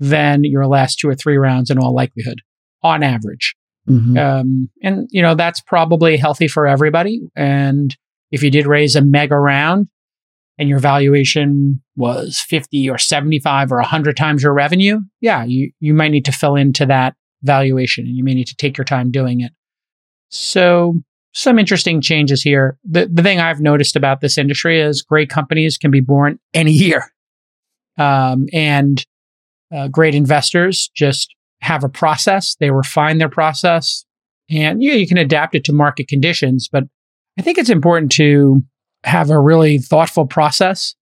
than 0.00 0.42
your 0.42 0.66
last 0.66 0.98
two 0.98 1.08
or 1.08 1.14
three 1.14 1.36
rounds 1.36 1.70
in 1.70 1.78
all 1.78 1.94
likelihood, 1.94 2.40
on 2.82 3.02
average. 3.02 3.54
Mm-hmm. 3.88 4.16
Um, 4.16 4.70
and, 4.82 5.08
you 5.10 5.22
know, 5.22 5.34
that's 5.34 5.60
probably 5.60 6.16
healthy 6.16 6.48
for 6.48 6.66
everybody. 6.66 7.20
And 7.36 7.94
if 8.30 8.42
you 8.42 8.50
did 8.50 8.66
raise 8.66 8.96
a 8.96 9.02
mega 9.02 9.36
round 9.36 9.88
and 10.58 10.68
your 10.68 10.78
valuation 10.78 11.80
was 11.96 12.38
50 12.48 12.90
or 12.90 12.98
75 12.98 13.72
or 13.72 13.76
100 13.76 14.16
times 14.16 14.42
your 14.42 14.52
revenue, 14.52 15.00
yeah, 15.20 15.44
you, 15.44 15.70
you 15.80 15.94
might 15.94 16.10
need 16.10 16.24
to 16.24 16.32
fill 16.32 16.56
into 16.56 16.84
that 16.86 17.14
valuation 17.42 18.06
and 18.06 18.16
you 18.16 18.24
may 18.24 18.34
need 18.34 18.48
to 18.48 18.56
take 18.56 18.76
your 18.76 18.84
time 18.84 19.10
doing 19.10 19.40
it. 19.40 19.52
So 20.30 20.94
some 21.32 21.58
interesting 21.58 22.00
changes 22.00 22.42
here. 22.42 22.78
The, 22.84 23.08
the 23.12 23.22
thing 23.22 23.38
I've 23.38 23.60
noticed 23.60 23.96
about 23.96 24.20
this 24.20 24.36
industry 24.36 24.80
is 24.80 25.02
great 25.02 25.30
companies 25.30 25.78
can 25.78 25.90
be 25.90 26.00
born 26.00 26.38
any 26.52 26.72
year. 26.72 27.04
Um, 27.96 28.46
and 28.52 29.04
uh, 29.74 29.88
great 29.88 30.14
investors 30.14 30.90
just 30.94 31.34
have 31.60 31.84
a 31.84 31.88
process. 31.88 32.56
They 32.58 32.70
refine 32.70 33.18
their 33.18 33.28
process, 33.28 34.04
and 34.48 34.82
yeah, 34.82 34.94
you 34.94 35.06
can 35.06 35.18
adapt 35.18 35.54
it 35.54 35.64
to 35.64 35.72
market 35.72 36.08
conditions. 36.08 36.68
But 36.70 36.84
I 37.38 37.42
think 37.42 37.58
it's 37.58 37.68
important 37.68 38.12
to 38.12 38.62
have 39.08 39.30
a 39.30 39.40
really 39.40 39.78
thoughtful 39.78 40.26
process 40.26 40.94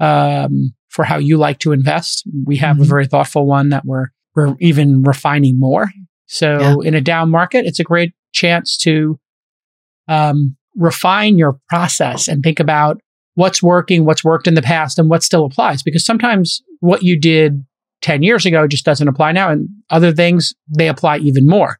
um, 0.00 0.74
for 0.88 1.04
how 1.04 1.16
you 1.16 1.36
like 1.36 1.58
to 1.60 1.72
invest. 1.72 2.24
We 2.44 2.56
have 2.56 2.76
mm-hmm. 2.76 2.82
a 2.82 2.86
very 2.86 3.06
thoughtful 3.06 3.46
one 3.46 3.70
that 3.70 3.84
we're 3.84 4.08
we're 4.34 4.54
even 4.60 5.02
refining 5.02 5.58
more. 5.58 5.90
So 6.26 6.58
yeah. 6.58 6.88
in 6.88 6.94
a 6.94 7.00
down 7.00 7.30
market, 7.30 7.66
it's 7.66 7.78
a 7.78 7.84
great 7.84 8.12
chance 8.32 8.76
to 8.78 9.18
um, 10.08 10.56
refine 10.74 11.38
your 11.38 11.58
process 11.68 12.28
and 12.28 12.42
think 12.42 12.58
about 12.58 13.00
what's 13.34 13.62
working, 13.62 14.04
what's 14.04 14.24
worked 14.24 14.46
in 14.46 14.54
the 14.54 14.62
past, 14.62 14.98
and 14.98 15.08
what 15.08 15.22
still 15.22 15.44
applies. 15.44 15.82
Because 15.82 16.04
sometimes 16.04 16.62
what 16.80 17.02
you 17.02 17.18
did 17.18 17.64
10 18.02 18.22
years 18.22 18.44
ago 18.44 18.66
just 18.66 18.84
doesn't 18.84 19.08
apply 19.08 19.32
now. 19.32 19.50
And 19.50 19.68
other 19.90 20.12
things, 20.12 20.54
they 20.68 20.88
apply 20.88 21.18
even 21.18 21.46
more. 21.46 21.78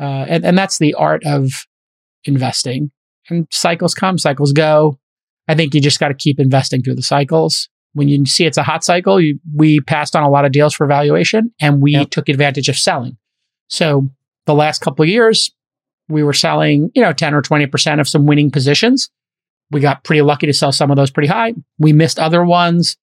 Uh, 0.00 0.26
and, 0.28 0.44
and 0.44 0.58
that's 0.58 0.78
the 0.78 0.94
art 0.94 1.24
of 1.24 1.66
investing. 2.24 2.90
And 3.30 3.46
cycles 3.50 3.94
come, 3.94 4.18
cycles 4.18 4.52
go. 4.52 4.98
I 5.48 5.54
think 5.54 5.74
you 5.74 5.80
just 5.80 6.00
got 6.00 6.08
to 6.08 6.14
keep 6.14 6.40
investing 6.40 6.82
through 6.82 6.96
the 6.96 7.02
cycles. 7.02 7.68
When 7.92 8.08
you 8.08 8.26
see 8.26 8.44
it's 8.44 8.58
a 8.58 8.62
hot 8.62 8.84
cycle, 8.84 9.20
you, 9.20 9.38
we 9.54 9.80
passed 9.80 10.14
on 10.14 10.22
a 10.22 10.28
lot 10.28 10.44
of 10.44 10.52
deals 10.52 10.74
for 10.74 10.86
valuation 10.86 11.52
and 11.60 11.80
we 11.80 11.92
yep. 11.92 12.10
took 12.10 12.28
advantage 12.28 12.68
of 12.68 12.76
selling. 12.76 13.16
So 13.68 14.10
the 14.44 14.54
last 14.54 14.80
couple 14.80 15.02
of 15.02 15.08
years, 15.08 15.50
we 16.08 16.22
were 16.22 16.32
selling, 16.32 16.90
you 16.94 17.02
know, 17.02 17.12
10 17.12 17.34
or 17.34 17.42
20% 17.42 18.00
of 18.00 18.08
some 18.08 18.26
winning 18.26 18.50
positions. 18.50 19.10
We 19.70 19.80
got 19.80 20.04
pretty 20.04 20.22
lucky 20.22 20.46
to 20.46 20.52
sell 20.52 20.72
some 20.72 20.90
of 20.90 20.96
those 20.96 21.10
pretty 21.10 21.28
high. 21.28 21.54
We 21.78 21.92
missed 21.92 22.18
other 22.18 22.44
ones. 22.44 22.96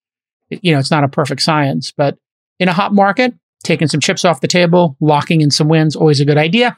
You 0.49 0.73
know, 0.73 0.79
it's 0.79 0.91
not 0.91 1.03
a 1.03 1.09
perfect 1.09 1.41
science, 1.41 1.91
but 1.91 2.17
in 2.59 2.69
a 2.69 2.73
hot 2.73 2.93
market, 2.93 3.33
taking 3.63 3.87
some 3.87 3.99
chips 3.99 4.23
off 4.23 4.41
the 4.41 4.47
table, 4.47 4.95
locking 5.01 5.41
in 5.41 5.51
some 5.51 5.67
wins, 5.67 5.95
always 5.95 6.19
a 6.19 6.25
good 6.25 6.37
idea. 6.37 6.77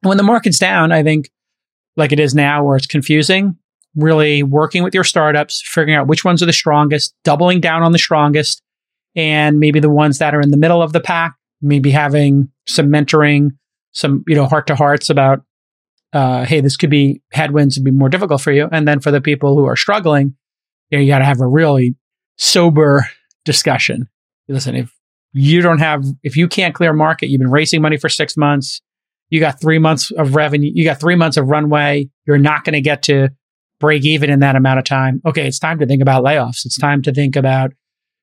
When 0.00 0.16
the 0.16 0.22
market's 0.22 0.58
down, 0.58 0.90
I 0.92 1.02
think 1.02 1.30
like 1.96 2.12
it 2.12 2.20
is 2.20 2.34
now 2.34 2.64
where 2.64 2.76
it's 2.76 2.86
confusing, 2.86 3.56
really 3.94 4.42
working 4.42 4.82
with 4.82 4.94
your 4.94 5.04
startups, 5.04 5.62
figuring 5.64 5.94
out 5.94 6.06
which 6.06 6.24
ones 6.24 6.42
are 6.42 6.46
the 6.46 6.52
strongest, 6.52 7.14
doubling 7.24 7.60
down 7.60 7.82
on 7.82 7.92
the 7.92 7.98
strongest, 7.98 8.62
and 9.16 9.60
maybe 9.60 9.80
the 9.80 9.90
ones 9.90 10.18
that 10.18 10.34
are 10.34 10.40
in 10.40 10.50
the 10.50 10.56
middle 10.56 10.82
of 10.82 10.92
the 10.92 11.00
pack, 11.00 11.34
maybe 11.62 11.90
having 11.90 12.48
some 12.66 12.88
mentoring, 12.88 13.50
some, 13.92 14.24
you 14.26 14.34
know, 14.34 14.46
heart 14.46 14.66
to 14.66 14.74
hearts 14.74 15.08
about, 15.08 15.42
uh, 16.12 16.44
hey, 16.44 16.60
this 16.60 16.76
could 16.76 16.90
be 16.90 17.22
headwinds 17.32 17.76
and 17.76 17.84
be 17.84 17.90
more 17.90 18.08
difficult 18.08 18.40
for 18.40 18.52
you. 18.52 18.68
And 18.72 18.86
then 18.88 19.00
for 19.00 19.10
the 19.10 19.20
people 19.20 19.56
who 19.56 19.66
are 19.66 19.76
struggling, 19.76 20.34
you, 20.90 20.98
know, 20.98 21.02
you 21.02 21.08
got 21.08 21.20
to 21.20 21.24
have 21.24 21.40
a 21.40 21.46
really 21.46 21.94
sober 22.36 23.08
discussion. 23.44 24.08
Listen, 24.48 24.74
if 24.74 24.92
you 25.32 25.62
don't 25.62 25.78
have, 25.78 26.04
if 26.22 26.36
you 26.36 26.48
can't 26.48 26.74
clear 26.74 26.92
market, 26.92 27.28
you've 27.28 27.40
been 27.40 27.50
raising 27.50 27.80
money 27.80 27.96
for 27.96 28.08
six 28.08 28.36
months, 28.36 28.80
you 29.34 29.40
got 29.40 29.60
three 29.60 29.80
months 29.80 30.12
of 30.12 30.36
revenue, 30.36 30.70
you 30.72 30.84
got 30.84 31.00
three 31.00 31.16
months 31.16 31.36
of 31.36 31.48
runway, 31.48 32.08
you're 32.24 32.38
not 32.38 32.62
going 32.62 32.74
to 32.74 32.80
get 32.80 33.02
to 33.02 33.30
break 33.80 34.04
even 34.04 34.30
in 34.30 34.38
that 34.38 34.54
amount 34.54 34.78
of 34.78 34.84
time. 34.84 35.20
Okay, 35.26 35.44
it's 35.44 35.58
time 35.58 35.80
to 35.80 35.86
think 35.86 36.00
about 36.00 36.22
layoffs. 36.22 36.64
It's 36.64 36.78
time 36.78 37.02
to 37.02 37.12
think 37.12 37.34
about 37.34 37.72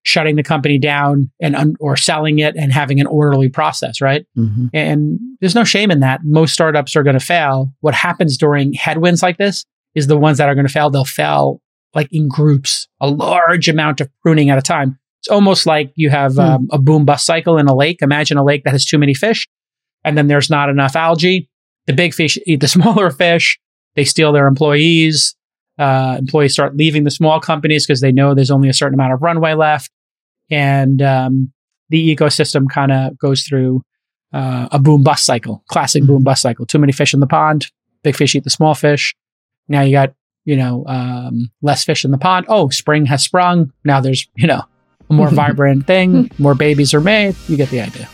shutting 0.03 0.38
the 0.38 0.41
company 0.41 0.80
down 0.80 1.30
and 1.41 1.53
un- 1.53 1.75
or 1.82 1.98
selling 1.98 2.39
it 2.39 2.56
and 2.56 2.72
having 2.72 3.01
an 3.01 3.08
orderly 3.08 3.50
process, 3.50 4.00
right? 4.00 4.25
Mm-hmm. 4.38 4.68
And 4.74 5.20
there's 5.41 5.53
no 5.53 5.65
shame 5.65 5.91
in 5.91 6.00
that. 6.00 6.22
Most 6.24 6.53
startups 6.53 6.96
are 6.96 7.03
going 7.03 7.20
to 7.20 7.25
fail. 7.25 7.74
What 7.82 7.94
happens 7.94 8.38
during 8.38 8.72
headwinds 8.72 9.22
like 9.22 9.36
this 9.36 9.65
is 9.94 10.08
the 10.08 10.18
ones 10.18 10.38
that 10.38 10.48
are 10.48 10.56
going 10.56 10.65
to 10.65 10.72
fail, 10.72 10.89
they'll 10.89 11.03
fail 11.03 11.62
like 11.94 12.08
in 12.13 12.30
groups, 12.30 12.88
a 13.01 13.10
large 13.10 13.68
amount 13.68 14.00
of 14.00 14.10
pruning 14.22 14.50
at 14.50 14.58
a 14.58 14.62
time. 14.62 14.98
It's 15.20 15.27
almost 15.27 15.65
like 15.65 15.91
you 15.96 16.10
have 16.10 16.36
mm. 16.36 16.39
um, 16.39 16.70
a 16.72 16.80
boom 16.80 17.03
bust 17.03 17.25
cycle 17.25 17.58
in 17.58 17.68
a 17.68 17.75
lake. 17.75 18.01
Imagine 18.01 18.38
a 18.38 18.46
lake 18.46 18.63
that 18.63 18.72
has 18.72 18.86
too 18.86 18.98
many 18.98 19.13
fish 19.13 19.46
and 20.03 20.17
then 20.17 20.27
there's 20.27 20.50
not 20.50 20.70
enough 20.70 20.96
algae. 20.96 21.50
The 21.88 21.93
big 21.93 22.13
fish 22.13 22.38
eat 22.46 22.60
the 22.60 22.67
smaller 22.79 23.10
fish. 23.12 23.60
They 23.96 24.05
steal 24.05 24.31
their 24.31 24.48
employees. 24.48 25.36
Uh, 25.77 26.17
employees 26.20 26.53
start 26.53 26.77
leaving 26.77 27.03
the 27.05 27.12
small 27.12 27.39
companies 27.39 27.86
because 27.86 28.01
they 28.01 28.12
know 28.12 28.34
there's 28.34 28.51
only 28.51 28.70
a 28.70 28.74
certain 28.74 28.93
amount 28.93 29.13
of 29.13 29.22
runway 29.22 29.53
left, 29.53 29.89
and 30.50 31.01
um, 31.01 31.51
the 31.89 32.15
ecosystem 32.15 32.70
kind 32.70 32.91
of 32.91 33.17
goes 33.17 33.43
through 33.43 33.81
uh, 34.34 34.67
a 34.72 34.79
boom 34.79 35.01
bust 35.01 35.25
cycle, 35.25 35.63
classic 35.70 36.03
boom 36.03 36.24
bust 36.24 36.41
cycle. 36.41 36.65
Too 36.65 36.77
many 36.77 36.91
fish 36.91 37.13
in 37.13 37.20
the 37.20 37.27
pond, 37.27 37.72
big 38.03 38.15
fish 38.15 38.36
eat 38.36 38.43
the 38.43 38.50
small 38.50 38.75
fish. 38.75 39.15
Now 39.67 39.81
you 39.81 39.93
got 39.93 40.13
you 40.46 40.55
know 40.55 40.86
um, 40.88 41.50
less 41.62 41.84
fish 41.84 42.05
in 42.05 42.12
the 42.12 42.17
pond. 42.17 42.46
Oh, 42.50 42.70
spring 42.70 43.05
has 43.08 43.24
sprung. 43.24 43.72
Now 43.84 44.01
there's 44.01 44.27
you 44.36 44.48
know 44.48 44.63
a 45.10 45.13
more 45.13 45.29
vibrant 45.31 45.88
thing. 45.88 46.29
More 46.38 46.55
babies 46.55 46.93
are 46.93 47.01
made. 47.01 47.36
You 47.48 47.58
get 47.58 47.70
the 47.70 47.81
idea. 47.81 48.08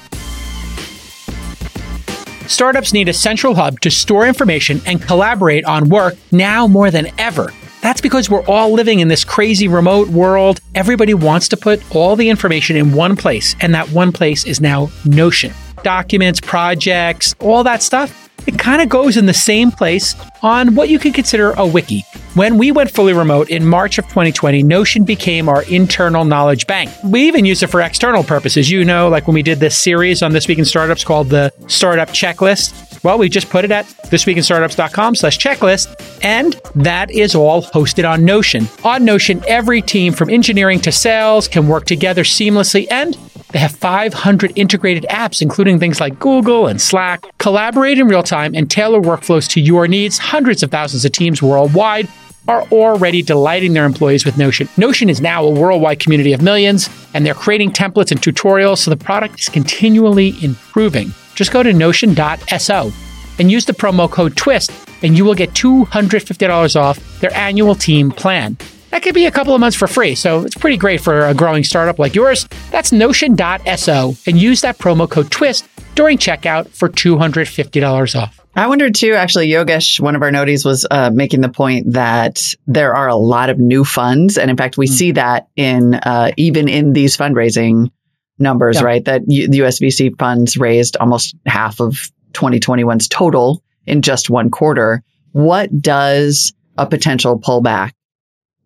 Startups 2.48 2.94
need 2.94 3.10
a 3.10 3.14
central 3.14 3.56
hub 3.56 3.80
to 3.82 3.92
store 3.92 4.26
information 4.26 4.82
and 4.86 5.02
collaborate 5.02 5.66
on 5.66 5.90
work 5.90 6.16
now 6.32 6.66
more 6.66 6.90
than 6.90 7.08
ever. 7.20 7.52
That's 7.82 8.02
because 8.02 8.30
we're 8.30 8.46
all 8.46 8.72
living 8.72 9.00
in 9.00 9.08
this 9.08 9.24
crazy 9.24 9.68
remote 9.68 10.08
world. 10.08 10.62
Everybody 10.74 11.14
wants 11.14 11.50
to 11.50 11.58
put 11.58 11.84
all 11.96 12.16
the 12.16 12.30
information 12.30 12.76
in 12.76 12.94
one 12.94 13.16
place, 13.16 13.56
and 13.60 13.76
that 13.76 13.90
one 13.90 14.12
place 14.12 14.46
is 14.46 14.62
now 14.62 14.90
Notion. 15.06 15.54
Documents, 15.84 16.40
projects, 16.42 17.36
all 17.40 17.64
that 17.64 17.84
stuff 17.84 18.27
it 18.48 18.58
kind 18.58 18.82
of 18.82 18.90
goes 18.90 19.18
in 19.18 19.26
the 19.26 19.34
same 19.34 19.72
place 19.72 20.16
on 20.42 20.74
what 20.74 20.90
you 20.90 20.98
could 20.98 21.14
consider 21.14 21.52
a 21.52 21.66
wiki. 21.66 22.06
When 22.34 22.58
we 22.58 22.72
went 22.72 22.92
fully 22.92 23.14
remote 23.14 23.50
in 23.50 23.66
March 23.66 23.98
of 23.98 24.06
2020, 24.06 24.64
Notion 24.64 25.04
became 25.04 25.50
our 25.50 25.64
internal 25.64 26.24
knowledge 26.24 26.68
bank. 26.68 26.92
We 27.04 27.28
even 27.28 27.46
use 27.46 27.62
it 27.64 27.68
for 27.68 27.82
external 27.82 28.24
purposes. 28.24 28.70
You 28.70 28.86
know, 28.86 29.10
like 29.10 29.28
when 29.28 29.34
we 29.34 29.44
did 29.44 29.60
this 29.60 29.78
series 29.78 30.22
on 30.24 30.32
This 30.32 30.48
Week 30.48 30.58
in 30.58 30.66
Startups 30.66 31.04
called 31.04 31.30
the 31.30 31.52
Startup 31.68 32.08
Checklist. 32.10 33.04
Well, 33.04 33.18
we 33.18 33.30
just 33.30 33.50
put 33.50 33.64
it 33.64 33.72
at 33.72 33.86
thisweekinstartups.com 33.86 35.16
slash 35.16 35.38
checklist, 35.38 36.20
and 36.24 36.60
that 36.76 37.12
is 37.12 37.36
all 37.36 37.62
hosted 37.62 38.10
on 38.10 38.26
Notion. 38.26 38.68
On 38.84 39.06
Notion, 39.06 39.44
every 39.48 39.82
team 39.82 40.14
from 40.14 40.30
engineering 40.30 40.80
to 40.82 40.92
sales 40.92 41.48
can 41.48 41.68
work 41.68 41.86
together 41.86 42.24
seamlessly 42.24 42.88
and 42.90 43.16
they 43.58 43.62
have 43.62 43.72
500 43.72 44.54
integrated 44.56 45.08
apps, 45.10 45.42
including 45.42 45.80
things 45.80 46.00
like 46.00 46.20
Google 46.20 46.68
and 46.68 46.80
Slack. 46.80 47.24
Collaborate 47.40 47.98
in 47.98 48.08
real 48.08 48.22
time 48.22 48.54
and 48.54 48.70
tailor 48.70 49.02
workflows 49.02 49.50
to 49.54 49.60
your 49.60 49.88
needs. 49.88 50.20
Hundreds 50.20 50.62
of 50.62 50.70
thousands 50.70 51.06
of 51.06 51.12
teams 51.12 51.42
worldwide 51.42 52.08
are 52.48 52.62
already 52.72 53.24
delighting 53.24 53.74
their 53.74 53.86
employees 53.86 54.26
with 54.26 54.38
Notion. 54.38 54.70
Notion 54.78 55.10
is 55.10 55.22
now 55.22 55.44
a 55.44 55.50
worldwide 55.50 56.00
community 56.00 56.34
of 56.34 56.42
millions, 56.44 56.88
and 57.16 57.26
they're 57.26 57.34
creating 57.34 57.72
templates 57.72 58.12
and 58.12 58.22
tutorials, 58.22 58.78
so 58.78 58.92
the 58.92 58.96
product 58.96 59.40
is 59.40 59.50
continually 59.50 60.36
improving. 60.44 61.12
Just 61.34 61.52
go 61.52 61.64
to 61.64 61.74
notion.so 61.74 62.92
and 63.40 63.52
use 63.52 63.66
the 63.66 63.74
promo 63.74 64.08
code 64.08 64.36
TWIST, 64.36 64.70
and 65.02 65.18
you 65.18 65.26
will 65.26 65.34
get 65.34 65.50
$250 65.54 66.80
off 66.80 67.20
their 67.22 67.34
annual 67.36 67.74
team 67.74 68.12
plan. 68.12 68.56
That 68.92 69.04
could 69.04 69.14
be 69.14 69.26
a 69.26 69.32
couple 69.32 69.54
of 69.54 69.60
months 69.60 69.78
for 69.78 69.88
free, 69.88 70.16
so 70.16 70.44
it's 70.44 70.56
pretty 70.56 70.78
great 70.78 71.02
for 71.02 71.26
a 71.28 71.34
growing 71.34 71.64
startup 71.64 72.00
like 72.00 72.16
yours. 72.16 72.48
That's 72.72 72.92
notion.so 72.92 74.16
and 74.26 74.38
use 74.38 74.62
that 74.62 74.78
promo 74.78 75.10
code 75.10 75.30
TWIST 75.30 75.68
during 75.96 76.18
checkout 76.18 76.70
for 76.70 76.90
$250 76.90 78.22
off. 78.22 78.40
I 78.56 78.66
wondered 78.66 78.96
too, 78.96 79.14
actually, 79.14 79.50
Yogesh, 79.50 80.00
one 80.00 80.16
of 80.16 80.24
our 80.24 80.32
noties 80.32 80.66
was 80.66 80.86
uh, 80.90 81.12
making 81.12 81.42
the 81.42 81.50
point 81.50 81.94
that 81.94 82.56
there 82.66 82.96
are 82.96 83.08
a 83.08 83.16
lot 83.16 83.52
of 83.52 83.60
new 83.60 83.84
funds. 83.84 84.38
And 84.38 84.50
in 84.50 84.58
fact, 84.58 84.78
we 84.78 84.88
mm. 84.88 84.90
see 84.90 85.12
that 85.12 85.48
in 85.56 85.94
uh, 85.94 86.32
even 86.38 86.68
in 86.68 86.94
these 86.94 87.16
fundraising 87.16 87.92
numbers, 88.40 88.78
yeah. 88.78 88.84
right? 88.84 89.06
That 89.06 89.22
U- 89.28 89.48
the 89.48 89.60
USVC 89.60 90.18
funds 90.18 90.58
raised 90.58 90.98
almost 90.98 91.36
half 91.46 91.80
of 91.80 92.10
2021's 92.34 93.08
total 93.08 93.64
in 93.86 94.02
just 94.02 94.30
one 94.30 94.50
quarter. 94.50 95.04
What 95.34 95.80
does 95.80 96.52
a 96.80 96.88
potential 96.88 97.40
pullback 97.40 97.92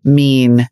mean 0.03 0.67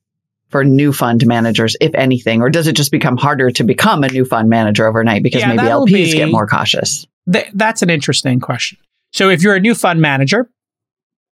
for 0.50 0.64
new 0.64 0.92
fund 0.92 1.26
managers, 1.26 1.76
if 1.80 1.94
anything? 1.94 2.42
Or 2.42 2.50
does 2.50 2.68
it 2.68 2.76
just 2.76 2.92
become 2.92 3.18
harder 3.18 3.52
to 3.52 3.64
become 3.64 4.04
a 4.04 4.10
new 4.10 4.26
fund 4.26 4.50
manager 4.50 4.88
overnight 4.88 5.24
because 5.24 5.42
yeah, 5.42 5.50
maybe 5.50 5.64
LPs 5.64 5.92
be, 5.92 6.14
get 6.14 6.32
more 6.32 6.48
cautious? 6.48 7.06
Th- 7.32 7.50
that's 7.54 7.82
an 7.82 7.90
interesting 7.90 8.40
question. 8.40 8.80
So 9.12 9.30
if 9.30 9.44
you're 9.44 9.56
a 9.56 9.60
new 9.60 9.76
fund 9.76 10.02
manager, 10.02 10.50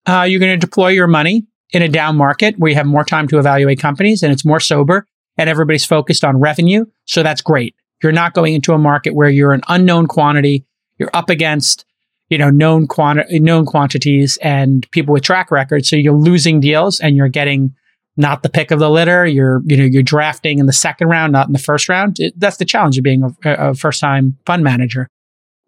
uh, 0.08 0.24
you're 0.24 0.40
going 0.40 0.60
to 0.60 0.66
deploy 0.66 0.90
your 0.90 1.08
money 1.08 1.46
in 1.72 1.82
a 1.82 1.88
down 1.88 2.16
market 2.16 2.56
where 2.58 2.70
you 2.70 2.75
have 2.75 2.86
more 2.86 3.04
time 3.04 3.28
to 3.30 3.40
evaluate 3.40 3.80
companies 3.80 4.22
and 4.22 4.32
it's 4.32 4.46
more 4.46 4.60
sober 4.60 5.08
and 5.38 5.50
everybody's 5.50 5.86
focused 5.86 6.24
on 6.24 6.40
revenue. 6.40 6.86
So 7.06 7.24
that's 7.24 7.42
great. 7.42 7.75
You're 8.04 8.12
not 8.12 8.34
going 8.34 8.54
into 8.54 8.74
a 8.74 8.78
market 8.78 9.16
where 9.16 9.30
you're 9.30 9.52
an 9.52 9.62
unknown 9.68 10.08
quantity. 10.08 10.66
You're 10.98 11.10
up 11.14 11.30
against 11.30 11.86
you 12.30 12.38
know, 12.38 12.50
known 12.50 12.88
quanti- 12.88 13.40
known 13.40 13.66
quantities 13.66 14.38
and 14.38 14.90
people 14.92 15.14
with 15.14 15.24
track 15.24 15.52
records. 15.52 15.90
So 15.90 15.96
you're 15.96 16.14
losing 16.14 16.60
deals 16.60 17.00
and 17.00 17.16
you're 17.16 17.28
getting 17.28 17.75
not 18.17 18.43
the 18.43 18.50
pick 18.50 18.72
of 18.72 18.79
the 18.79 18.89
litter. 18.89 19.25
You're, 19.25 19.62
you 19.65 19.77
know, 19.77 19.84
you're 19.84 20.03
drafting 20.03 20.60
in 20.60 20.65
the 20.65 20.74
second 20.74 21.10
round, 21.10 21.34
not 21.34 21.48
in 21.48 21.53
the 21.53 21.60
first 21.60 21.89
round. 21.89 22.19
It, 22.19 22.39
that's 22.39 22.57
the 22.57 22.65
challenge 22.65 22.98
of 22.98 23.03
being 23.03 23.24
a, 23.24 23.69
a 23.69 23.74
first 23.74 24.00
time 24.00 24.38
fund 24.45 24.63
manager. 24.63 25.07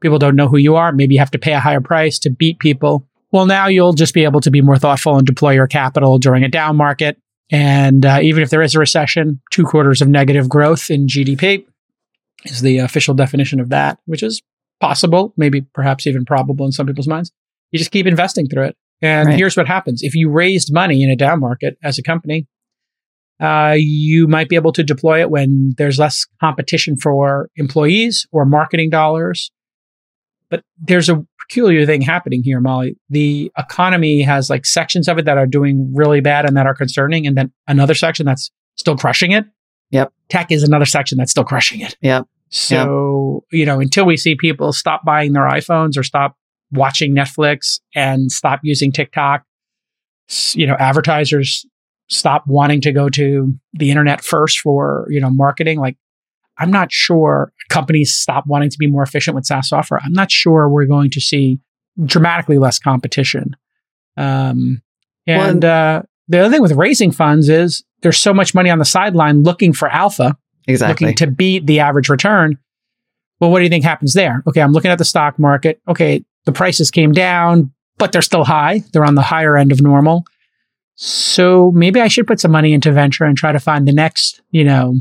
People 0.02 0.20
don't 0.20 0.36
know 0.36 0.48
who 0.48 0.58
you 0.58 0.76
are. 0.76 0.92
Maybe 0.92 1.16
you 1.16 1.20
have 1.20 1.32
to 1.32 1.40
pay 1.40 1.54
a 1.54 1.60
higher 1.60 1.82
price 1.82 2.20
to 2.20 2.30
beat 2.30 2.60
people. 2.60 3.08
Well, 3.32 3.46
now 3.46 3.68
you'll 3.68 3.94
just 3.94 4.14
be 4.14 4.24
able 4.24 4.42
to 4.42 4.52
be 4.52 4.62
more 4.62 4.78
thoughtful 4.78 5.18
and 5.18 5.26
deploy 5.26 5.52
your 5.52 5.68
capital 5.68 6.18
during 6.20 6.44
a 6.44 6.50
down 6.50 6.76
market. 6.78 7.18
And 7.50 8.06
uh, 8.06 8.20
even 8.22 8.44
if 8.44 8.50
there 8.50 8.62
is 8.62 8.76
a 8.76 8.80
recession, 8.80 9.42
two 9.52 9.66
quarters 9.66 10.02
of 10.02 10.08
negative 10.08 10.48
growth 10.50 10.90
in 10.90 11.08
GDP 11.08 11.66
is 12.46 12.62
the 12.62 12.78
official 12.78 13.14
definition 13.14 13.60
of 13.60 13.70
that, 13.70 14.00
which 14.06 14.24
is 14.24 14.42
possible, 14.80 15.34
maybe 15.38 15.62
perhaps 15.62 16.06
even 16.08 16.26
probable 16.26 16.66
in 16.66 16.72
some 16.72 16.88
people's 16.88 17.08
minds. 17.08 17.32
You 17.72 17.80
just 17.80 17.92
keep 17.92 18.06
investing 18.06 18.48
through 18.48 18.66
it. 18.66 18.78
And 19.02 19.30
Right. 19.30 19.38
here's 19.38 19.56
what 19.56 19.68
happens. 19.68 20.02
If 20.02 20.16
you 20.16 20.30
raised 20.30 20.74
money 20.74 21.04
in 21.04 21.10
a 21.10 21.16
down 21.16 21.40
market 21.40 21.78
as 21.84 22.00
a 22.00 22.04
company, 22.04 22.48
uh, 23.40 23.76
you 23.78 24.28
might 24.28 24.50
be 24.50 24.56
able 24.56 24.72
to 24.74 24.84
deploy 24.84 25.22
it 25.22 25.30
when 25.30 25.76
there's 25.78 26.00
less 26.00 26.26
competition 26.42 26.98
for 26.98 27.50
employees 27.56 28.26
or 28.32 28.46
marketing 28.46 28.90
dollars. 28.90 29.52
But 30.50 30.64
there's 30.82 31.10
a 31.10 31.24
peculiar 31.48 31.86
thing 31.86 32.02
happening 32.02 32.42
here, 32.44 32.60
Molly. 32.60 32.98
The 33.10 33.52
economy 33.58 34.22
has 34.24 34.50
like 34.50 34.66
sections 34.66 35.08
of 35.08 35.18
it 35.20 35.26
that 35.26 35.38
are 35.38 35.46
doing 35.46 35.92
really 35.94 36.20
bad 36.22 36.46
and 36.46 36.58
that 36.58 36.66
are 36.66 36.74
concerning, 36.74 37.28
and 37.28 37.38
then 37.38 37.52
another 37.68 37.94
section 37.94 38.26
that's 38.26 38.50
still 38.76 38.98
crushing 38.98 39.32
it. 39.32 39.46
Yep. 39.92 40.12
Tech 40.30 40.52
is 40.52 40.64
another 40.64 40.86
section 40.86 41.18
that's 41.18 41.32
still 41.32 41.44
crushing 41.44 41.82
it. 41.82 41.96
Yep. 42.02 42.26
So, 42.50 43.44
you 43.52 43.66
know, 43.66 43.80
until 43.80 44.06
we 44.06 44.18
see 44.18 44.36
people 44.36 44.74
stop 44.74 45.04
buying 45.06 45.34
their 45.34 45.44
iPhones 45.44 45.98
or 45.98 46.04
stop 46.04 46.36
watching 46.72 47.16
Netflix 47.16 47.80
and 47.96 48.32
stop 48.32 48.60
using 48.64 48.92
TikTok, 48.92 49.44
you 50.54 50.68
know, 50.68 50.76
advertisers 50.80 51.66
stop 52.10 52.44
wanting 52.48 52.82
to 52.82 52.92
go 52.92 53.10
to 53.10 53.54
the 53.74 53.90
internet 53.90 54.24
first 54.24 54.60
for, 54.60 55.08
you 55.10 55.20
know, 55.20 55.30
marketing. 55.30 55.80
Like, 55.80 55.98
I'm 56.58 56.72
not 56.72 56.92
sure 56.92 57.52
companies 57.70 58.16
stop 58.16 58.46
wanting 58.48 58.70
to 58.70 58.78
be 58.78 58.88
more 58.88 59.04
efficient 59.04 59.36
with 59.36 59.46
SaaS 59.46 59.70
software. 59.70 60.00
I'm 60.04 60.14
not 60.14 60.32
sure 60.32 60.70
we're 60.70 60.86
going 60.86 61.10
to 61.12 61.22
see 61.22 61.60
dramatically 62.06 62.58
less 62.58 62.80
competition. 62.80 63.56
Um, 64.16 64.82
and 65.28 65.64
uh, 65.66 66.04
the 66.28 66.40
other 66.40 66.50
thing 66.50 66.62
with 66.62 66.72
raising 66.72 67.12
funds 67.12 67.50
is 67.50 67.84
there's 68.02 68.18
so 68.18 68.34
much 68.34 68.56
money 68.56 68.70
on 68.70 68.80
the 68.80 68.86
sideline 68.86 69.44
looking 69.44 69.74
for 69.74 69.90
alpha 69.90 70.38
Exactly. 70.68 71.08
looking 71.08 71.16
to 71.18 71.28
beat 71.28 71.66
the 71.66 71.80
average 71.80 72.10
return. 72.10 72.58
Well, 73.40 73.52
what 73.52 73.60
do 73.60 73.64
you 73.64 73.70
think 73.70 73.84
happens 73.84 74.14
there? 74.14 74.44
Okay, 74.48 74.62
I'm 74.62 74.72
looking 74.72 74.92
at 74.92 74.98
the 74.98 75.06
stock 75.06 75.38
market. 75.38 75.80
Okay, 75.88 76.26
the 76.48 76.52
prices 76.52 76.90
came 76.90 77.12
down, 77.12 77.72
but 78.00 78.12
they're 78.12 78.24
still 78.24 78.44
high. 78.46 78.82
They're 78.92 79.06
on 79.06 79.14
the 79.16 79.22
higher 79.22 79.56
end 79.56 79.72
of 79.72 79.82
normal. 79.82 80.26
So 80.96 81.72
maybe 81.72 82.02
I 82.02 82.08
should 82.08 82.26
put 82.26 82.40
some 82.40 82.52
money 82.52 82.74
into 82.74 82.92
venture 82.92 83.26
and 83.26 83.38
try 83.38 83.52
to 83.52 83.60
find 83.60 83.88
the 83.88 83.92
next, 83.94 84.42
you 84.50 84.64
know, 84.64 84.96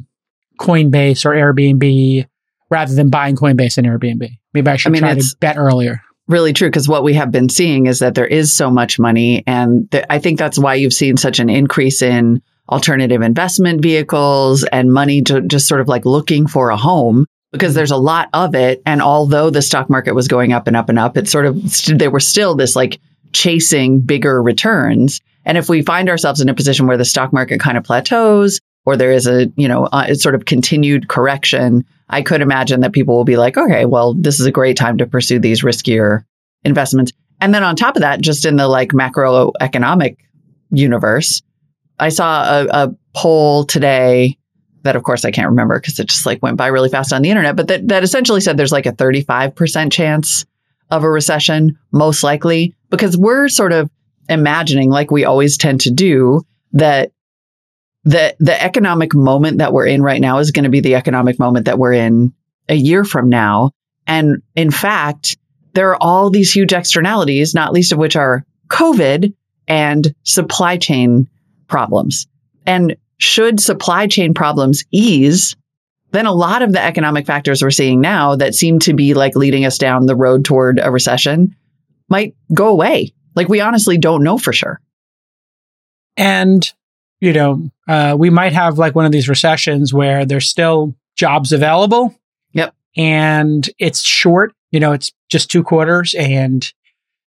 Coinbase 0.61 1.25
or 1.25 1.31
Airbnb 1.31 2.27
rather 2.71 2.95
than 2.95 3.09
buying 3.09 3.37
Coinbase 3.37 3.79
and 3.79 3.87
Airbnb. 3.87 4.29
Maybe 4.53 4.69
I 4.71 4.77
should 4.77 4.91
I 4.91 4.93
mean, 4.93 5.03
try 5.03 5.15
to 5.15 5.37
bet 5.41 5.57
earlier. 5.57 6.03
really 6.29 6.53
true 6.53 6.69
because 6.69 6.89
what 6.89 7.05
we 7.05 7.15
have 7.15 7.31
been 7.31 7.49
seeing 7.49 7.87
is 7.87 8.01
that 8.01 8.15
there 8.15 8.27
is 8.27 8.53
so 8.53 8.71
much 8.71 8.99
money 8.99 9.45
and 9.47 9.89
th- 9.93 10.05
i 10.11 10.19
think 10.19 10.39
that's 10.39 10.59
why 10.59 10.75
you've 10.75 10.93
seen 10.93 11.17
such 11.17 11.39
an 11.39 11.49
increase 11.49 12.03
in 12.03 12.43
alternative 12.69 13.23
investment 13.23 13.81
vehicles 13.81 14.65
and 14.73 14.93
money 14.93 15.23
to 15.23 15.41
just 15.43 15.69
sort 15.69 15.81
of 15.81 15.87
like 15.87 16.05
looking 16.05 16.49
for 16.49 16.71
a 16.71 16.77
home 16.77 17.27
because 17.57 17.75
there's 17.75 17.91
a 17.91 17.97
lot 17.97 18.29
of 18.33 18.55
it 18.55 18.83
and 18.87 19.03
although 19.03 19.51
the 19.51 19.63
stock 19.63 19.91
market 19.91 20.15
was 20.15 20.29
going 20.29 20.53
up 20.53 20.67
and 20.67 20.77
up 20.77 20.89
and 20.89 20.99
up 20.99 21.17
it 21.17 21.29
sort 21.29 21.47
of 21.47 21.59
they 21.99 22.09
were 22.09 22.21
still 22.21 22.55
this 22.55 22.77
like 22.77 23.01
chasing 23.33 24.01
bigger 24.01 24.43
returns 24.43 25.21
and 25.45 25.59
if 25.59 25.69
we 25.69 25.83
find 25.83 26.09
ourselves 26.09 26.41
in 26.41 26.49
a 26.49 26.55
position 26.55 26.87
where 26.87 26.97
the 26.97 27.05
stock 27.05 27.33
market 27.33 27.61
kind 27.61 27.77
of 27.77 27.85
plateaus 27.85 28.61
or 28.85 28.97
there 28.97 29.13
is 29.13 29.27
a 29.27 29.47
you 29.57 29.69
know 29.69 29.87
uh, 29.87 30.15
sort 30.15 30.35
of 30.35 30.45
continued 30.45 31.09
correction 31.09 31.85
I 32.09 32.23
could 32.23 32.41
imagine 32.41 32.81
that 32.81 32.93
people 32.93 33.17
will 33.17 33.25
be 33.25 33.37
like, 33.37 33.57
okay, 33.57 33.85
well, 33.85 34.15
this 34.15 34.39
is 34.39 34.47
a 34.47 34.53
great 34.53 34.77
time 34.77 34.99
to 34.99 35.07
pursue 35.07 35.39
these 35.39 35.63
riskier 35.63 36.25
investments. 36.65 37.13
And 37.41 37.53
then 37.53 37.65
on 37.65 37.77
top 37.77 37.97
of 37.97 38.03
that, 38.03 38.21
just 38.21 38.45
in 38.45 38.57
the 38.57 38.69
like 38.69 38.91
macroeconomic 38.91 40.17
universe, 40.71 41.43
I 41.99 42.11
saw 42.11 42.43
a, 42.43 42.67
a 42.67 42.97
poll 43.15 43.65
today 43.65 44.39
that, 44.87 44.97
of 44.97 45.03
course, 45.03 45.25
I 45.25 45.31
can't 45.31 45.49
remember 45.49 45.79
because 45.79 45.99
it 45.99 46.09
just 46.09 46.27
like 46.27 46.43
went 46.43 46.57
by 46.57 46.69
really 46.69 46.89
fast 46.89 47.13
on 47.13 47.23
the 47.23 47.31
internet, 47.31 47.57
but 47.57 47.69
that, 47.69 47.89
that 47.89 48.03
essentially 48.03 48.41
said 48.41 48.57
there's 48.57 48.73
like 48.73 48.87
a 48.87 48.93
35% 48.93 49.93
chance 49.93 50.45
of 50.91 51.05
a 51.05 51.11
recession, 51.11 51.79
most 51.93 52.23
likely, 52.23 52.75
because 52.91 53.17
we're 53.17 53.49
sort 53.49 53.73
of 53.73 53.91
imagining, 54.29 54.91
like 54.91 55.11
we 55.11 55.25
always 55.25 55.57
tend 55.57 55.81
to 55.83 55.91
do, 55.91 56.43
that 56.73 57.13
the 58.05 58.37
the 58.39 58.63
economic 58.63 59.15
moment 59.15 59.59
that 59.59 59.73
we're 59.73 59.87
in 59.87 60.03
right 60.03 60.21
now 60.21 60.39
is 60.39 60.53
going 60.53 60.65
to 60.65 60.71
be 60.71 60.81
the 60.81 60.95
economic 60.95 61.39
moment 61.39 61.67
that 61.67 61.79
we're 61.79 61.93
in 61.93 62.33
a 62.69 62.75
year 62.75 63.05
from 63.05 63.29
now. 63.29 63.73
And 64.07 64.43
in 64.55 64.71
fact, 64.71 65.37
there 65.75 65.91
are 65.91 65.99
all 66.01 66.31
these 66.31 66.53
huge 66.53 66.73
externalities, 66.73 67.55
not 67.55 67.73
least 67.73 67.93
of 67.93 67.99
which 67.99 68.15
are 68.15 68.45
COVID 68.69 69.35
and 69.67 70.15
supply 70.23 70.77
chain 70.77 71.29
problems. 71.67 72.27
And 72.65 72.97
should 73.19 73.61
supply 73.61 74.07
chain 74.07 74.35
problems 74.35 74.85
ease, 74.91 75.57
then 76.13 76.27
a 76.27 76.33
lot 76.33 76.63
of 76.63 76.73
the 76.73 76.83
economic 76.83 77.27
factors 77.27 77.63
we're 77.63 77.71
seeing 77.71 78.01
now 78.01 78.37
that 78.37 78.55
seem 78.55 78.79
to 78.81 78.95
be 78.95 79.15
like 79.15 79.35
leading 79.37 79.65
us 79.65 79.79
down 79.79 80.07
the 80.07 80.17
road 80.17 80.45
toward 80.45 80.81
a 80.83 80.91
recession 80.91 81.55
might 82.09 82.35
go 82.55 82.69
away. 82.69 83.13
Like 83.35 83.49
we 83.49 83.61
honestly 83.61 83.99
don't 83.99 84.23
know 84.23 84.39
for 84.39 84.53
sure. 84.53 84.81
And, 86.17 86.71
you 87.21 87.33
know, 87.33 87.71
uh, 87.89 88.17
we 88.19 88.31
might 88.31 88.53
have 88.53 88.79
like 88.79 88.95
one 88.95 89.05
of 89.05 89.13
these 89.13 89.29
recessions 89.29 89.93
where 89.93 90.25
there's 90.25 90.49
still 90.49 90.95
jobs 91.17 91.53
available. 91.53 92.15
Yep. 92.53 92.75
And 92.97 93.69
it's 93.79 94.01
short, 94.01 94.55
you 94.71 94.81
know, 94.81 94.93
it's 94.93 95.13
just 95.29 95.51
two 95.51 95.63
quarters. 95.63 96.15
And 96.15 96.73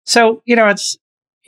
so, 0.06 0.42
you 0.46 0.56
know, 0.56 0.68
it's, 0.68 0.98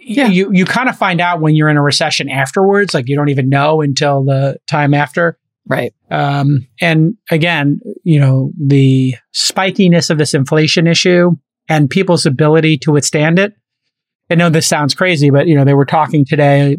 Yeah. 0.01 0.27
you, 0.27 0.51
you 0.51 0.65
kind 0.65 0.89
of 0.89 0.97
find 0.97 1.21
out 1.21 1.41
when 1.41 1.55
you're 1.55 1.69
in 1.69 1.77
a 1.77 1.81
recession 1.81 2.29
afterwards. 2.29 2.93
Like 2.93 3.07
you 3.07 3.15
don't 3.15 3.29
even 3.29 3.49
know 3.49 3.81
until 3.81 4.23
the 4.23 4.57
time 4.67 4.93
after. 4.93 5.37
Right. 5.67 5.93
Um, 6.09 6.67
and 6.81 7.15
again, 7.29 7.79
you 8.03 8.19
know, 8.19 8.51
the 8.59 9.15
spikiness 9.35 10.09
of 10.09 10.17
this 10.17 10.33
inflation 10.33 10.87
issue 10.87 11.31
and 11.67 11.89
people's 11.89 12.25
ability 12.25 12.79
to 12.79 12.91
withstand 12.91 13.37
it. 13.37 13.53
I 14.31 14.35
know 14.35 14.49
this 14.49 14.67
sounds 14.67 14.95
crazy, 14.95 15.29
but 15.29 15.47
you 15.47 15.55
know, 15.55 15.65
they 15.65 15.73
were 15.75 15.85
talking 15.85 16.25
today 16.25 16.77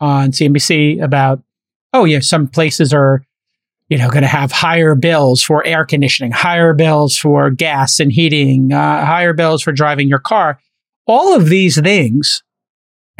on 0.00 0.30
CNBC 0.30 1.02
about, 1.02 1.42
oh 1.92 2.04
yeah, 2.04 2.20
some 2.20 2.46
places 2.46 2.92
are, 2.92 3.24
you 3.88 3.98
know, 3.98 4.08
going 4.08 4.22
to 4.22 4.28
have 4.28 4.52
higher 4.52 4.94
bills 4.94 5.42
for 5.42 5.66
air 5.66 5.84
conditioning, 5.84 6.30
higher 6.30 6.72
bills 6.72 7.16
for 7.16 7.50
gas 7.50 7.98
and 7.98 8.12
heating, 8.12 8.72
uh, 8.72 9.04
higher 9.04 9.32
bills 9.32 9.62
for 9.62 9.72
driving 9.72 10.08
your 10.08 10.20
car. 10.20 10.60
All 11.06 11.34
of 11.34 11.48
these 11.48 11.80
things, 11.80 12.44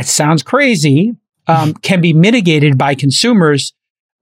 it 0.01 0.07
sounds 0.07 0.43
crazy, 0.43 1.15
um, 1.47 1.75
can 1.83 2.01
be 2.01 2.13
mitigated 2.13 2.77
by 2.79 2.95
consumers 2.95 3.73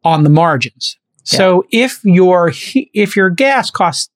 on 0.04 0.24
the 0.24 0.30
margins. 0.30 0.96
So 1.24 1.66
if 1.70 2.00
your 2.04 2.52
if 2.74 3.14
your 3.14 3.28
gas 3.28 3.70
costs 3.70 4.08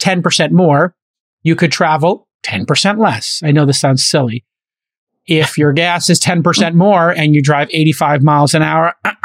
10% 0.00 0.52
more, 0.52 0.94
you 1.42 1.56
could 1.56 1.72
travel 1.72 2.28
10% 2.44 2.98
less. 2.98 3.42
I 3.44 3.50
know 3.50 3.66
this 3.66 3.80
sounds 3.80 4.04
silly. 4.04 4.44
If 5.26 5.58
your 5.58 5.72
gas 5.72 6.08
is 6.08 6.20
10% 6.20 6.74
more 6.74 7.10
and 7.10 7.34
you 7.34 7.42
drive 7.42 7.68
85 7.72 8.22
miles 8.22 8.54
an 8.54 8.62
hour, 8.62 8.94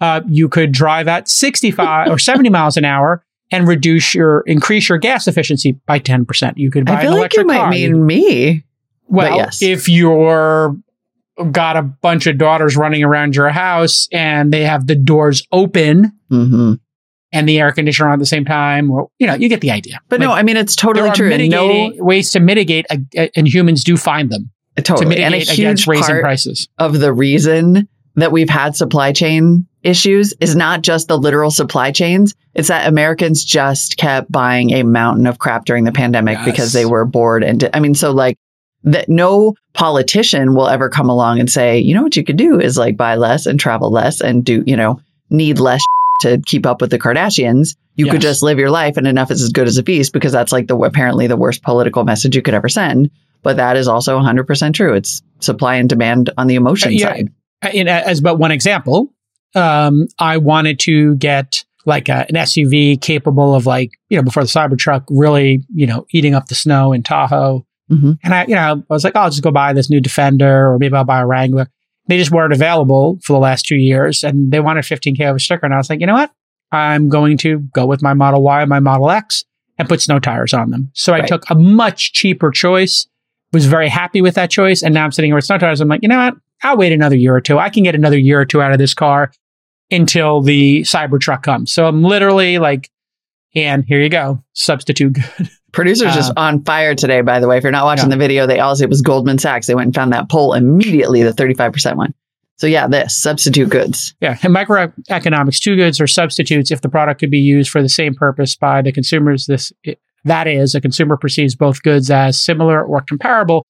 uh, 0.00 0.20
you 0.28 0.48
could 0.48 0.70
drive 0.70 1.08
at 1.08 1.28
65 1.28 2.08
or 2.08 2.18
70 2.18 2.50
miles 2.50 2.76
an 2.76 2.84
hour 2.84 3.24
and 3.50 3.66
reduce 3.66 4.14
your 4.14 4.42
increase 4.46 4.88
your 4.88 4.98
gas 4.98 5.26
efficiency 5.26 5.72
by 5.86 5.98
10%. 5.98 6.52
You 6.56 6.70
could 6.70 6.86
buy 6.86 6.98
I 6.98 7.02
feel 7.02 7.14
an 7.14 7.18
like 7.20 7.34
you 7.34 7.42
electric 7.42 7.46
might 7.46 7.56
car. 7.58 7.70
mean 7.70 8.06
me. 8.06 8.64
Well, 9.08 9.36
yes. 9.36 9.62
if 9.62 9.88
you're 9.88 10.76
got 11.50 11.76
a 11.76 11.82
bunch 11.82 12.26
of 12.26 12.36
daughters 12.38 12.76
running 12.76 13.04
around 13.04 13.36
your 13.36 13.48
house 13.50 14.08
and 14.12 14.52
they 14.52 14.64
have 14.64 14.86
the 14.86 14.96
doors 14.96 15.42
open 15.52 16.12
hmm 16.28 16.74
and 17.30 17.46
the 17.46 17.60
air 17.60 17.70
conditioner 17.72 18.08
on 18.08 18.14
at 18.14 18.18
the 18.20 18.24
same 18.26 18.46
time, 18.46 18.90
or 18.90 19.10
you 19.18 19.26
know, 19.26 19.34
you 19.34 19.50
get 19.50 19.60
the 19.60 19.70
idea. 19.70 20.00
But 20.08 20.18
no, 20.18 20.32
I 20.32 20.42
mean 20.42 20.56
it's 20.56 20.74
totally 20.74 21.10
true. 21.10 21.36
No, 21.48 21.92
ways 21.96 22.30
to 22.32 22.40
mitigate, 22.40 22.86
uh, 22.90 23.26
and 23.36 23.46
humans 23.46 23.84
do 23.84 23.98
find 23.98 24.30
them 24.30 24.50
to 24.76 24.82
totally. 24.82 25.22
And 25.22 25.34
a 25.34 25.38
huge 25.38 25.58
against 25.58 25.86
raising 25.86 26.06
part 26.06 26.22
prices. 26.22 26.68
of 26.78 26.98
the 26.98 27.12
reason 27.12 27.86
that 28.14 28.32
we've 28.32 28.48
had 28.48 28.74
supply 28.76 29.12
chain 29.12 29.66
issues 29.82 30.32
is 30.40 30.56
not 30.56 30.80
just 30.82 31.08
the 31.08 31.18
literal 31.18 31.50
supply 31.50 31.92
chains. 31.92 32.34
It's 32.54 32.68
that 32.68 32.88
Americans 32.88 33.44
just 33.44 33.96
kept 33.98 34.32
buying 34.32 34.70
a 34.72 34.82
mountain 34.82 35.26
of 35.26 35.38
crap 35.38 35.66
during 35.66 35.84
the 35.84 35.92
pandemic 35.92 36.38
Yes. 36.38 36.44
because 36.46 36.72
they 36.72 36.86
were 36.86 37.04
bored. 37.04 37.44
And 37.44 37.60
di- 37.60 37.70
I 37.74 37.80
mean, 37.80 37.94
so 37.94 38.10
like 38.10 38.36
that 38.84 39.08
no 39.08 39.54
politician 39.74 40.54
will 40.54 40.68
ever 40.68 40.88
come 40.88 41.08
along 41.08 41.40
and 41.40 41.50
say, 41.50 41.78
you 41.78 41.94
know 41.94 42.02
what 42.02 42.16
you 42.16 42.24
could 42.24 42.36
do 42.36 42.60
is 42.60 42.76
like 42.78 42.96
buy 42.96 43.16
less 43.16 43.46
and 43.46 43.58
travel 43.58 43.90
less 43.90 44.20
and 44.20 44.44
do, 44.44 44.62
you 44.66 44.76
know, 44.76 45.00
need 45.30 45.58
less 45.58 45.82
to 46.20 46.40
keep 46.46 46.66
up 46.66 46.80
with 46.80 46.90
the 46.90 46.98
Kardashians. 46.98 47.76
You 47.94 48.10
could 48.10 48.20
just 48.20 48.42
live 48.42 48.58
your 48.58 48.70
life 48.70 48.96
and 48.96 49.06
enough 49.08 49.30
is 49.30 49.42
as 49.42 49.48
good 49.50 49.66
as 49.66 49.76
a 49.76 49.82
feast 49.82 50.12
because 50.12 50.30
that's 50.30 50.52
like 50.52 50.68
the 50.68 50.76
apparently 50.76 51.26
the 51.26 51.36
worst 51.36 51.62
political 51.64 52.04
message 52.04 52.36
you 52.36 52.42
could 52.42 52.54
ever 52.54 52.68
send. 52.68 53.10
But 53.42 53.56
that 53.56 53.76
is 53.76 53.88
also 53.88 54.18
100% 54.18 54.74
true. 54.74 54.94
It's 54.94 55.20
supply 55.40 55.76
and 55.76 55.88
demand 55.88 56.30
on 56.38 56.46
the 56.46 56.54
emotion 56.54 56.90
Uh, 56.90 56.92
yeah. 56.92 57.08
side. 57.08 57.28
In, 57.72 57.88
as 57.88 58.20
but 58.20 58.38
one 58.38 58.52
example, 58.52 59.12
um, 59.56 60.06
I 60.20 60.36
wanted 60.36 60.78
to 60.80 61.16
get 61.16 61.64
like 61.86 62.08
a, 62.08 62.26
an 62.28 62.34
SUV 62.36 63.00
capable 63.00 63.54
of 63.54 63.66
like 63.66 63.90
you 64.10 64.16
know 64.16 64.22
before 64.22 64.42
the 64.44 64.48
Cybertruck 64.48 65.04
really 65.08 65.64
you 65.74 65.86
know 65.86 66.06
eating 66.12 66.34
up 66.34 66.46
the 66.46 66.54
snow 66.54 66.92
in 66.92 67.02
Tahoe. 67.02 67.64
Mhm. 67.90 68.18
And 68.22 68.34
I, 68.34 68.44
you 68.46 68.54
know, 68.54 68.82
I 68.88 68.92
was 68.94 69.04
like, 69.04 69.14
oh, 69.16 69.20
I'll 69.20 69.30
just 69.30 69.42
go 69.42 69.50
buy 69.50 69.72
this 69.72 69.88
new 69.90 70.00
Defender, 70.00 70.68
or 70.72 70.78
maybe 70.78 70.94
I'll 70.94 71.04
buy 71.04 71.20
a 71.20 71.26
Wrangler. 71.26 71.68
they 72.06 72.16
just 72.18 72.30
weren't 72.30 72.52
available 72.54 73.18
for 73.22 73.34
the 73.34 73.38
last 73.38 73.66
two 73.66 73.76
years 73.76 74.24
and 74.24 74.50
they 74.50 74.60
wanted 74.60 74.82
15K 74.84 75.20
over 75.26 75.38
sticker. 75.38 75.66
And 75.66 75.74
I 75.74 75.76
was 75.78 75.90
like, 75.90 76.00
you 76.00 76.06
know 76.06 76.14
what? 76.14 76.30
I'm 76.72 77.08
going 77.10 77.36
to 77.38 77.58
go 77.74 77.84
with 77.86 78.00
my 78.02 78.14
Model 78.14 78.42
Y 78.42 78.60
and 78.62 78.68
my 78.68 78.80
Model 78.80 79.10
X 79.10 79.44
and 79.78 79.88
put 79.88 80.00
snow 80.00 80.18
tires 80.18 80.52
on 80.54 80.70
them. 80.70 80.90
So 80.94 81.12
I 81.12 81.20
took 81.20 81.48
a 81.50 81.54
much 81.54 82.12
cheaper 82.14 82.50
choice, 82.50 83.06
was 83.52 83.66
very 83.66 83.88
happy 83.88 84.20
with 84.22 84.34
that 84.36 84.50
choice. 84.50 84.82
And 84.82 84.92
now 84.94 85.04
I'm 85.04 85.12
sitting 85.12 85.28
here 85.30 85.34
with 85.36 85.44
snow 85.44 85.58
tires. 85.58 85.80
I'm 85.82 85.88
like, 85.88 86.02
you 86.02 86.08
know 86.08 86.18
what? 86.18 86.34
I'll 86.62 86.76
wait 86.78 86.92
another 86.92 87.14
year 87.16 87.34
or 87.34 87.40
two. 87.40 87.58
I 87.58 87.68
can 87.70 87.82
get 87.84 87.94
another 87.94 88.18
year 88.18 88.40
or 88.40 88.44
two 88.46 88.60
out 88.62 88.72
of 88.72 88.78
this 88.78 88.92
car 88.94 89.30
until 89.90 90.40
the 90.42 90.80
Cybertruck 90.82 91.42
comes. 91.42 91.72
So 91.72 91.86
I'm 91.86 92.02
literally 92.02 92.58
like, 92.58 92.90
and 93.54 93.84
here 93.86 94.00
you 94.02 94.08
go, 94.08 94.42
substitute 94.54 95.12
good. 95.14 95.50
Producers 95.72 96.14
just 96.14 96.32
on 96.36 96.64
fire 96.64 96.94
today, 96.94 97.20
by 97.20 97.40
the 97.40 97.46
way. 97.48 97.58
If 97.58 97.62
you're 97.62 97.72
not 97.72 97.84
watching 97.84 98.06
Yeah. 98.06 98.16
the 98.16 98.18
video, 98.18 98.46
they 98.46 98.58
all 98.60 98.74
say 98.74 98.84
it 98.84 98.88
was 98.90 99.02
Goldman 99.02 99.38
Sachs. 99.38 99.66
They 99.66 99.74
went 99.74 99.86
and 99.88 99.94
found 99.94 100.12
that 100.12 100.28
poll 100.30 100.54
immediately, 100.54 101.22
the 101.22 101.32
35% 101.32 101.96
one. 101.96 102.14
So 102.56 102.66
yeah, 102.66 102.88
this 102.88 103.14
substitute 103.14 103.68
goods. 103.68 104.14
Yeah, 104.20 104.36
and 104.42 104.54
microeconomics, 104.54 105.60
two 105.60 105.76
goods 105.76 106.00
are 106.00 106.06
substitutes 106.06 106.70
if 106.70 106.80
the 106.80 106.88
product 106.88 107.20
could 107.20 107.30
be 107.30 107.38
used 107.38 107.70
for 107.70 107.82
the 107.82 107.88
same 107.88 108.14
purpose 108.14 108.56
by 108.56 108.82
the 108.82 108.92
consumers. 108.92 109.46
This 109.46 109.72
that 110.24 110.48
is, 110.48 110.74
a 110.74 110.80
consumer 110.80 111.16
perceives 111.16 111.54
both 111.54 111.82
goods 111.82 112.10
as 112.10 112.42
similar 112.42 112.82
or 112.84 113.00
comparable, 113.02 113.64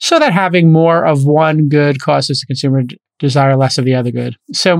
so 0.00 0.18
that 0.18 0.32
having 0.32 0.72
more 0.72 1.04
of 1.06 1.24
one 1.24 1.68
good 1.68 2.00
causes 2.00 2.40
the 2.40 2.46
consumer 2.46 2.82
d- 2.82 2.98
desire 3.20 3.54
less 3.56 3.78
of 3.78 3.84
the 3.84 3.94
other 3.94 4.10
good. 4.10 4.36
So 4.52 4.78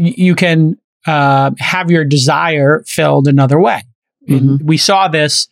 y- 0.00 0.14
you 0.16 0.34
can 0.34 0.76
uh, 1.06 1.52
have 1.60 1.90
your 1.92 2.04
desire 2.04 2.82
filled 2.88 3.28
another 3.28 3.60
way. 3.60 3.82
And 4.28 4.60
We 4.68 4.76
saw 4.76 5.06
this, 5.06 5.46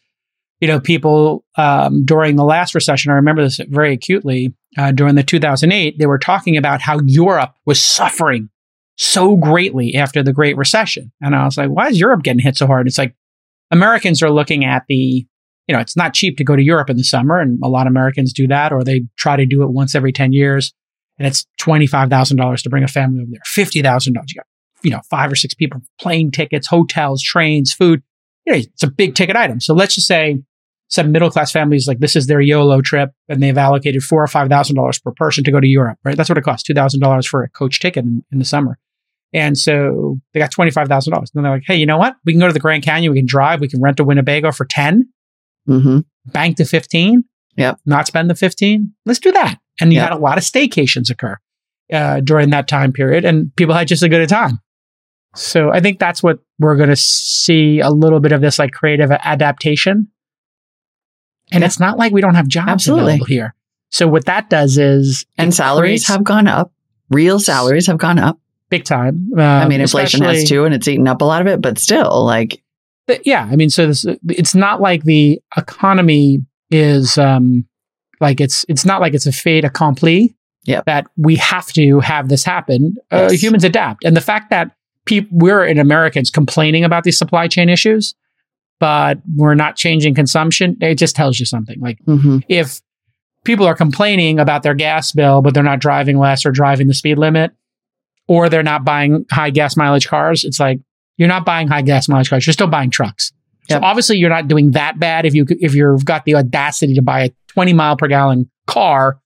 you 0.65 0.69
know, 0.69 0.81
people 0.81 1.45
um, 1.59 2.07
during 2.07 2.37
the 2.37 2.43
last 2.43 2.75
recession. 2.75 3.13
I 3.13 3.17
remember 3.17 3.43
this 3.43 3.61
very 3.69 3.93
acutely 3.93 4.55
uh, 4.79 4.93
during 4.93 5.15
the 5.15 5.23
2008. 5.23 5.99
They 5.99 6.07
were 6.07 6.17
talking 6.17 6.57
about 6.57 6.81
how 6.81 7.01
Europe 7.05 7.55
was 7.67 7.83
suffering 7.83 8.49
so 8.97 9.37
greatly 9.37 9.95
after 9.95 10.23
the 10.23 10.33
Great 10.33 10.57
Recession. 10.57 11.13
And 11.21 11.37
I 11.37 11.45
was 11.45 11.59
like, 11.59 11.69
why 11.69 11.89
is 11.89 12.01
Europe 12.01 12.23
getting 12.23 12.41
hit 12.41 12.57
so 12.57 12.67
hard? 12.67 12.87
It's 12.87 12.97
like 12.97 13.15
Americans 13.73 14.23
are 14.23 14.31
looking 14.31 14.65
at 14.65 14.85
the, 14.89 15.27
you 15.69 15.75
know, 15.75 15.81
it's 15.81 15.99
not 15.99 16.15
cheap 16.15 16.39
to 16.39 16.45
go 16.45 16.57
to 16.57 16.63
Europe 16.63 16.89
in 16.89 16.97
the 16.97 17.05
summer. 17.05 17.39
And 17.39 17.61
a 17.63 17.69
lot 17.69 17.87
of 17.87 17.91
Americans 17.91 18.33
do 18.33 18.49
that, 18.49 18.73
or 18.73 18.83
they 18.83 19.03
try 19.19 19.37
to 19.37 19.45
do 19.45 19.65
it 19.65 19.71
once 19.71 19.95
every 19.95 20.13
10 20.13 20.33
years. 20.33 20.73
And 21.19 21.29
it's 21.29 21.47
$25,000 21.61 22.63
to 22.63 22.71
bring 22.71 22.85
a 22.85 22.89
family 22.89 23.21
over 23.21 23.33
there, 23.33 23.65
$50,000. 23.67 24.07
You 24.07 24.13
got, 24.15 24.47
you 24.83 24.91
know, 24.93 25.03
five 25.11 25.31
or 25.31 25.37
six 25.37 25.53
people, 25.53 25.83
plane 26.01 26.31
tickets, 26.31 26.67
hotels, 26.69 27.23
trains, 27.23 27.71
food. 27.71 28.03
You 28.47 28.55
know, 28.55 28.59
it's 28.61 28.83
a 28.83 28.91
big 28.91 29.15
ticket 29.15 29.37
item. 29.37 29.61
So 29.61 29.75
let's 29.75 29.97
just 29.97 30.07
say 30.07 30.43
some 30.89 31.11
middle 31.13 31.31
class 31.31 31.51
families, 31.51 31.87
like 31.89 31.99
this 31.99 32.15
is 32.15 32.27
their 32.27 32.41
YOLO 32.41 32.81
trip 32.81 33.11
and 33.29 33.43
they've 33.43 33.57
allocated 33.57 34.03
four 34.03 34.23
or 34.23 34.27
$5,000 34.27 35.03
per 35.03 35.13
person 35.13 35.43
to 35.45 35.51
go 35.51 35.59
to 35.61 35.67
Europe, 35.67 35.99
right? 36.05 36.17
That's 36.17 36.29
what 36.29 36.39
it 36.39 36.45
costs, 36.45 36.69
$2,000 36.71 37.27
for 37.27 37.43
a 37.43 37.49
coach 37.49 37.81
ticket 37.81 38.05
in, 38.05 38.23
in 38.31 38.39
the 38.39 38.45
summer. 38.45 38.79
And 39.33 39.59
so 39.59 40.21
they 40.33 40.41
got 40.41 40.53
$25,000. 40.53 41.07
And 41.35 41.45
they're 41.45 41.51
like, 41.53 41.65
hey, 41.67 41.77
you 41.77 41.87
know 41.87 41.99
what? 41.99 42.15
We 42.25 42.33
can 42.33 42.39
go 42.41 42.47
to 42.47 42.53
the 42.53 42.61
Grand 42.61 42.85
Canyon. 42.85 43.13
We 43.13 43.19
can 43.19 43.27
drive. 43.27 43.61
We 43.61 43.69
can 43.69 43.81
rent 43.81 43.99
a 43.99 44.05
Winnebago 44.05 44.53
for 44.53 44.65
10, 44.67 45.09
hmm 45.67 45.99
bank 46.27 46.57
to 46.59 46.65
15. 46.65 47.25
Yep. 47.57 47.79
Not 47.85 48.07
spend 48.07 48.31
the 48.31 48.35
15. 48.35 48.93
Let's 49.05 49.19
do 49.21 49.31
that. 49.33 49.59
And 49.81 49.93
you 49.93 49.99
Yep. 49.99 50.11
had 50.11 50.17
a 50.19 50.21
lot 50.21 50.39
of 50.39 50.45
staycations 50.45 51.11
occur 51.11 51.37
uh, 51.93 52.21
during 52.21 52.51
that 52.51 52.67
time 52.69 52.93
period. 52.93 53.25
And 53.25 53.55
people 53.57 53.75
had 53.75 53.89
just 53.89 54.03
a 54.03 54.09
good 54.09 54.27
time. 54.29 54.59
So 55.35 55.71
I 55.71 55.81
think 55.81 55.99
that's 55.99 56.23
what 56.23 56.39
we're 56.59 56.77
going 56.77 56.89
to 56.91 56.97
see 56.97 57.81
a 57.81 57.91
little 57.91 58.21
bit 58.21 58.33
of 58.33 58.41
this 58.41 58.59
like 58.59 58.73
creative 58.73 59.11
adaptation. 59.11 60.09
And 61.55 61.63
Yeah. 61.63 61.67
it's 61.67 61.81
not 61.81 61.97
like 61.99 62.13
we 62.13 62.21
don't 62.21 62.35
have 62.35 62.49
jobs 62.49 62.69
Absolutely. 62.69 63.05
available 63.05 63.27
here. 63.27 63.55
So 63.91 64.07
what 64.09 64.27
that 64.27 64.51
does 64.51 64.77
is 64.77 65.25
And 65.39 65.55
salaries 65.55 66.05
creates 66.05 66.09
have 66.09 66.25
gone 66.25 66.49
up. 66.49 66.73
Real 67.11 67.39
salaries 67.41 67.87
have 67.87 67.99
gone 67.99 68.19
up. 68.19 68.39
big 68.71 68.83
time. 68.85 69.29
I 69.39 69.63
Um, 69.63 69.69
mean, 69.69 69.81
inflation 69.81 70.23
has 70.25 70.49
too, 70.49 70.65
and 70.65 70.75
it's 70.75 70.89
eaten 70.89 71.07
up 71.07 71.23
a 71.23 71.25
lot 71.25 71.41
of 71.41 71.47
it, 71.47 71.61
but 71.61 71.79
still, 71.79 72.25
like, 72.25 72.61
yeah, 73.25 73.47
I 73.49 73.55
mean, 73.55 73.71
so 73.71 73.87
this, 73.87 74.05
it's 74.29 74.55
not 74.55 74.81
like 74.81 75.05
the 75.05 75.39
economy 75.57 76.41
is 76.73 77.17
um, 77.19 77.67
like 78.21 78.41
it's 78.41 78.65
it's 78.69 78.85
not 78.85 79.01
like 79.01 79.15
it's 79.15 79.27
a 79.27 79.33
fait 79.33 79.65
accompli. 79.65 80.35
Yep. 80.65 80.87
That 80.87 81.07
we 81.17 81.37
have 81.37 81.67
to 81.75 82.01
have 82.01 82.29
this 82.31 82.43
happen. 82.43 82.97
Uh, 83.13 83.31
humans 83.31 83.63
adapt, 83.65 84.03
and 84.05 84.17
the 84.17 84.21
fact 84.23 84.49
that 84.51 84.71
peop- 85.05 85.29
we're 85.31 85.65
in 85.65 85.79
Americans 85.79 86.31
complaining 86.31 86.83
about 86.85 87.05
these 87.05 87.19
supply 87.19 87.47
chain 87.49 87.69
issues, 87.69 88.15
but 88.85 89.19
we're 89.35 89.55
not 89.55 89.77
changing 89.77 90.15
consumption, 90.15 90.77
it 90.83 90.97
just 90.97 91.17
tells 91.17 91.41
you 91.41 91.47
something. 91.47 91.81
Like 91.81 91.97
mhm. 92.05 92.43
if 92.51 92.83
people 93.43 93.65
are 93.67 93.75
complaining 93.75 94.39
about 94.39 94.63
their 94.63 94.75
gas 94.75 95.11
bill, 95.13 95.41
but 95.41 95.55
they're 95.55 95.63
not 95.63 95.79
driving 95.81 96.19
less 96.19 96.45
or 96.45 96.51
driving 96.51 96.87
the 96.87 96.93
speed 96.93 97.17
limit, 97.17 97.53
or 98.29 98.51
they're 98.51 98.63
not 98.63 98.85
buying 98.85 99.25
high 99.31 99.49
gas 99.49 99.75
mileage 99.75 100.07
cars, 100.07 100.45
it's 100.45 100.61
like 100.61 100.81
you're 101.17 101.29
not 101.29 101.47
buying 101.47 101.67
high 101.67 101.81
gas 101.81 102.11
mileage 102.11 102.29
cars. 102.29 102.47
You're 102.47 102.53
still 102.53 102.67
buying 102.67 102.91
trucks. 102.91 103.33
Yep. 103.71 103.81
So 103.81 103.87
obviously 103.87 104.19
you're 104.19 104.29
not 104.29 104.49
doing 104.49 104.73
that 104.73 104.99
bad 105.01 105.25
if 105.25 105.33
you 105.33 105.47
if 105.49 105.75
you've 105.75 106.05
got 106.05 106.27
the 106.27 106.35
audacity 106.35 106.93
to 106.97 107.01
buy 107.03 107.23
a 107.25 107.31
20 107.55 107.73
mile 107.73 107.97
per 107.97 108.07
gallon 108.09 108.51
car 108.67 109.19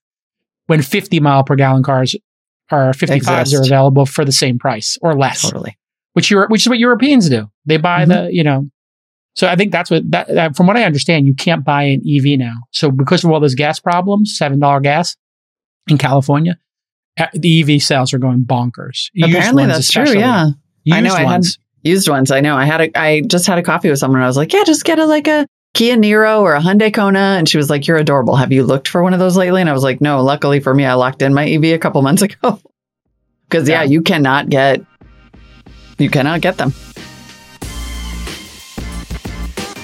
when 0.67 0.81
50 0.81 1.19
mile 1.19 1.43
per 1.43 1.57
gallon 1.57 1.83
cars 1.83 2.15
or 2.71 2.91
55s 2.91 3.53
are 3.59 3.61
available 3.61 4.05
for 4.05 4.23
the 4.23 4.31
same 4.31 4.57
price 4.57 4.97
or 5.01 5.17
less 5.17 5.41
totally. 5.41 5.77
which 6.13 6.31
you 6.31 6.41
which 6.47 6.61
is 6.61 6.69
what 6.69 6.79
Europeans 6.79 7.27
do. 7.27 7.51
They 7.65 7.75
buy 7.75 8.05
Mm-hmm. 8.05 8.25
the, 8.27 8.33
you 8.33 8.45
know. 8.45 8.69
So 9.35 9.47
I 9.47 9.55
think 9.55 9.71
that's 9.71 9.89
what 9.89 10.09
that, 10.11 10.55
from 10.57 10.67
what 10.67 10.75
I 10.77 10.83
understand, 10.83 11.25
you 11.25 11.33
can't 11.33 11.63
buy 11.63 11.83
an 11.83 12.01
EV 12.07 12.37
now. 12.37 12.55
So 12.71 12.91
because 12.91 13.23
of 13.23 13.31
all 13.31 13.39
those 13.39 13.55
gas 13.55 13.79
problems, 13.79 14.35
seven 14.37 14.59
dollar 14.59 14.79
gas 14.81 15.15
in 15.87 15.97
California, 15.97 16.57
uh, 17.19 17.27
the 17.33 17.61
EV 17.75 17.81
sales 17.81 18.13
are 18.13 18.17
going 18.17 18.43
bonkers. 18.43 19.09
Used 19.13 19.29
Apparently, 19.35 19.63
ones 19.63 19.73
that's 19.73 19.91
true. 19.91 20.19
Yeah. 20.19 20.47
I 20.91 21.01
know, 21.01 21.05
Used 21.09 21.15
I 21.17 21.31
had- 21.31 21.43
Used 21.81 22.09
ones. 22.09 22.29
I 22.31 22.41
know. 22.41 22.57
I 22.57 22.65
had 22.65 22.81
a, 22.81 22.99
I 22.99 23.21
just 23.21 23.47
had 23.47 23.57
a 23.57 23.63
coffee 23.63 23.89
with 23.89 23.99
someone. 23.99 24.19
And 24.19 24.25
I 24.25 24.27
was 24.27 24.35
like, 24.35 24.51
yeah, 24.51 24.65
just 24.65 24.83
get 24.83 24.99
a, 24.99 25.05
like 25.05 25.29
a 25.29 25.47
Kia 25.75 25.95
Niro 25.95 26.41
or 26.41 26.53
a 26.55 26.59
Hyundai 26.59 26.93
Kona. 26.93 27.19
And 27.37 27.47
she 27.47 27.55
was 27.57 27.69
like, 27.69 27.87
you're 27.87 27.95
adorable. 27.95 28.35
Have 28.35 28.51
you 28.51 28.63
looked 28.63 28.89
for 28.89 29.01
one 29.01 29.13
of 29.13 29.19
those 29.19 29.37
lately? 29.37 29.61
And 29.61 29.69
I 29.69 29.73
was 29.73 29.83
like, 29.83 30.01
no, 30.01 30.21
luckily 30.21 30.59
for 30.59 30.73
me, 30.73 30.83
I 30.83 30.95
locked 30.95 31.21
in 31.21 31.33
my 31.33 31.47
EV 31.49 31.63
a 31.65 31.77
couple 31.77 32.01
months 32.01 32.21
ago. 32.23 32.59
Cause 33.49 33.69
yeah, 33.69 33.83
Yeah. 33.83 33.89
you 33.91 34.01
cannot 34.01 34.49
get, 34.49 34.81
you 35.99 36.09
cannot 36.09 36.41
get 36.41 36.57
them. 36.57 36.73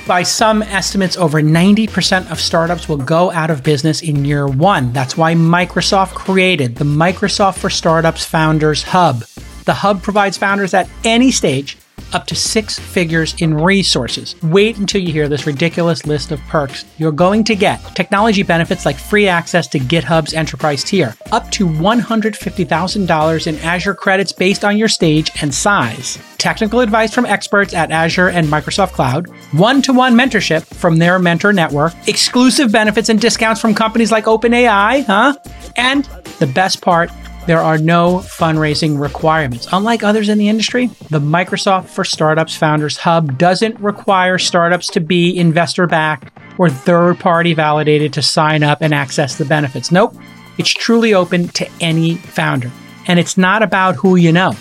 By 0.07 0.21
some 0.21 0.61
estimates, 0.61 1.17
over 1.17 1.41
90% 1.41 2.29
of 2.29 2.39
startups 2.39 2.87
will 2.87 2.97
go 2.97 3.31
out 3.31 3.49
of 3.49 3.63
business 3.63 4.03
in 4.03 4.23
year 4.23 4.45
one. 4.45 4.93
That's 4.93 5.17
why 5.17 5.33
Microsoft 5.33 6.13
created 6.13 6.75
the 6.75 6.85
Microsoft 6.85 7.57
for 7.57 7.71
Startups 7.71 8.23
Founders 8.25 8.83
Hub. 8.83 9.23
The 9.63 9.73
hub 9.73 10.03
provides 10.03 10.37
founders 10.37 10.75
at 10.75 10.87
any 11.03 11.31
stage 11.31 11.75
up 12.13 12.25
to 12.27 12.35
six 12.35 12.79
figures 12.79 13.35
in 13.41 13.53
resources. 13.53 14.35
Wait 14.43 14.77
until 14.77 15.01
you 15.01 15.11
hear 15.11 15.27
this 15.27 15.45
ridiculous 15.45 16.05
list 16.05 16.31
of 16.31 16.39
perks 16.41 16.85
you're 16.97 17.11
going 17.11 17.43
to 17.43 17.55
get. 17.55 17.79
Technology 17.95 18.43
benefits 18.43 18.85
like 18.85 18.97
free 18.97 19.27
access 19.27 19.67
to 19.67 19.79
GitHub's 19.79 20.33
enterprise 20.33 20.83
tier, 20.83 21.15
up 21.31 21.49
to 21.51 21.67
$150,000 21.67 23.47
in 23.47 23.55
Azure 23.59 23.93
credits 23.95 24.31
based 24.31 24.63
on 24.63 24.77
your 24.77 24.87
stage 24.87 25.31
and 25.41 25.53
size, 25.53 26.17
technical 26.37 26.79
advice 26.79 27.13
from 27.13 27.25
experts 27.25 27.73
at 27.73 27.91
Azure 27.91 28.29
and 28.29 28.47
Microsoft 28.47 28.93
Cloud, 28.93 29.27
one 29.53 29.81
to 29.81 29.93
one 29.93 30.15
mentorship 30.15 30.63
from 30.65 30.97
their 30.97 31.19
mentor 31.19 31.53
network, 31.53 31.93
exclusive 32.07 32.71
benefits 32.71 33.09
and 33.09 33.19
discounts 33.19 33.61
from 33.61 33.73
companies 33.73 34.11
like 34.11 34.25
OpenAI, 34.25 35.05
huh? 35.05 35.35
And 35.75 36.05
the 36.39 36.47
best 36.47 36.81
part, 36.81 37.09
there 37.47 37.61
are 37.61 37.77
no 37.77 38.17
fundraising 38.19 38.99
requirements. 38.99 39.67
Unlike 39.71 40.03
others 40.03 40.29
in 40.29 40.37
the 40.37 40.49
industry, 40.49 40.87
the 41.09 41.19
Microsoft 41.19 41.89
for 41.89 42.03
Startups 42.03 42.55
Founders 42.57 42.97
Hub 42.97 43.37
doesn't 43.37 43.79
require 43.79 44.37
startups 44.37 44.87
to 44.87 44.99
be 44.99 45.37
investor 45.37 45.85
backed 45.85 46.31
or 46.57 46.69
third 46.69 47.19
party 47.19 47.53
validated 47.53 48.13
to 48.13 48.21
sign 48.21 48.63
up 48.63 48.81
and 48.81 48.93
access 48.93 49.37
the 49.37 49.45
benefits. 49.45 49.91
Nope, 49.91 50.15
it's 50.57 50.73
truly 50.73 51.13
open 51.13 51.49
to 51.49 51.69
any 51.79 52.15
founder. 52.15 52.71
And 53.07 53.19
it's 53.19 53.37
not 53.37 53.61
about 53.61 53.95
who 53.95 54.15
you 54.15 54.31
know. 54.31 54.53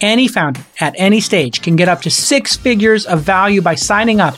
Any 0.00 0.28
founder 0.28 0.60
at 0.80 0.94
any 0.96 1.20
stage 1.20 1.62
can 1.62 1.76
get 1.76 1.88
up 1.88 2.02
to 2.02 2.10
six 2.10 2.56
figures 2.56 3.06
of 3.06 3.22
value 3.22 3.62
by 3.62 3.74
signing 3.74 4.20
up 4.20 4.36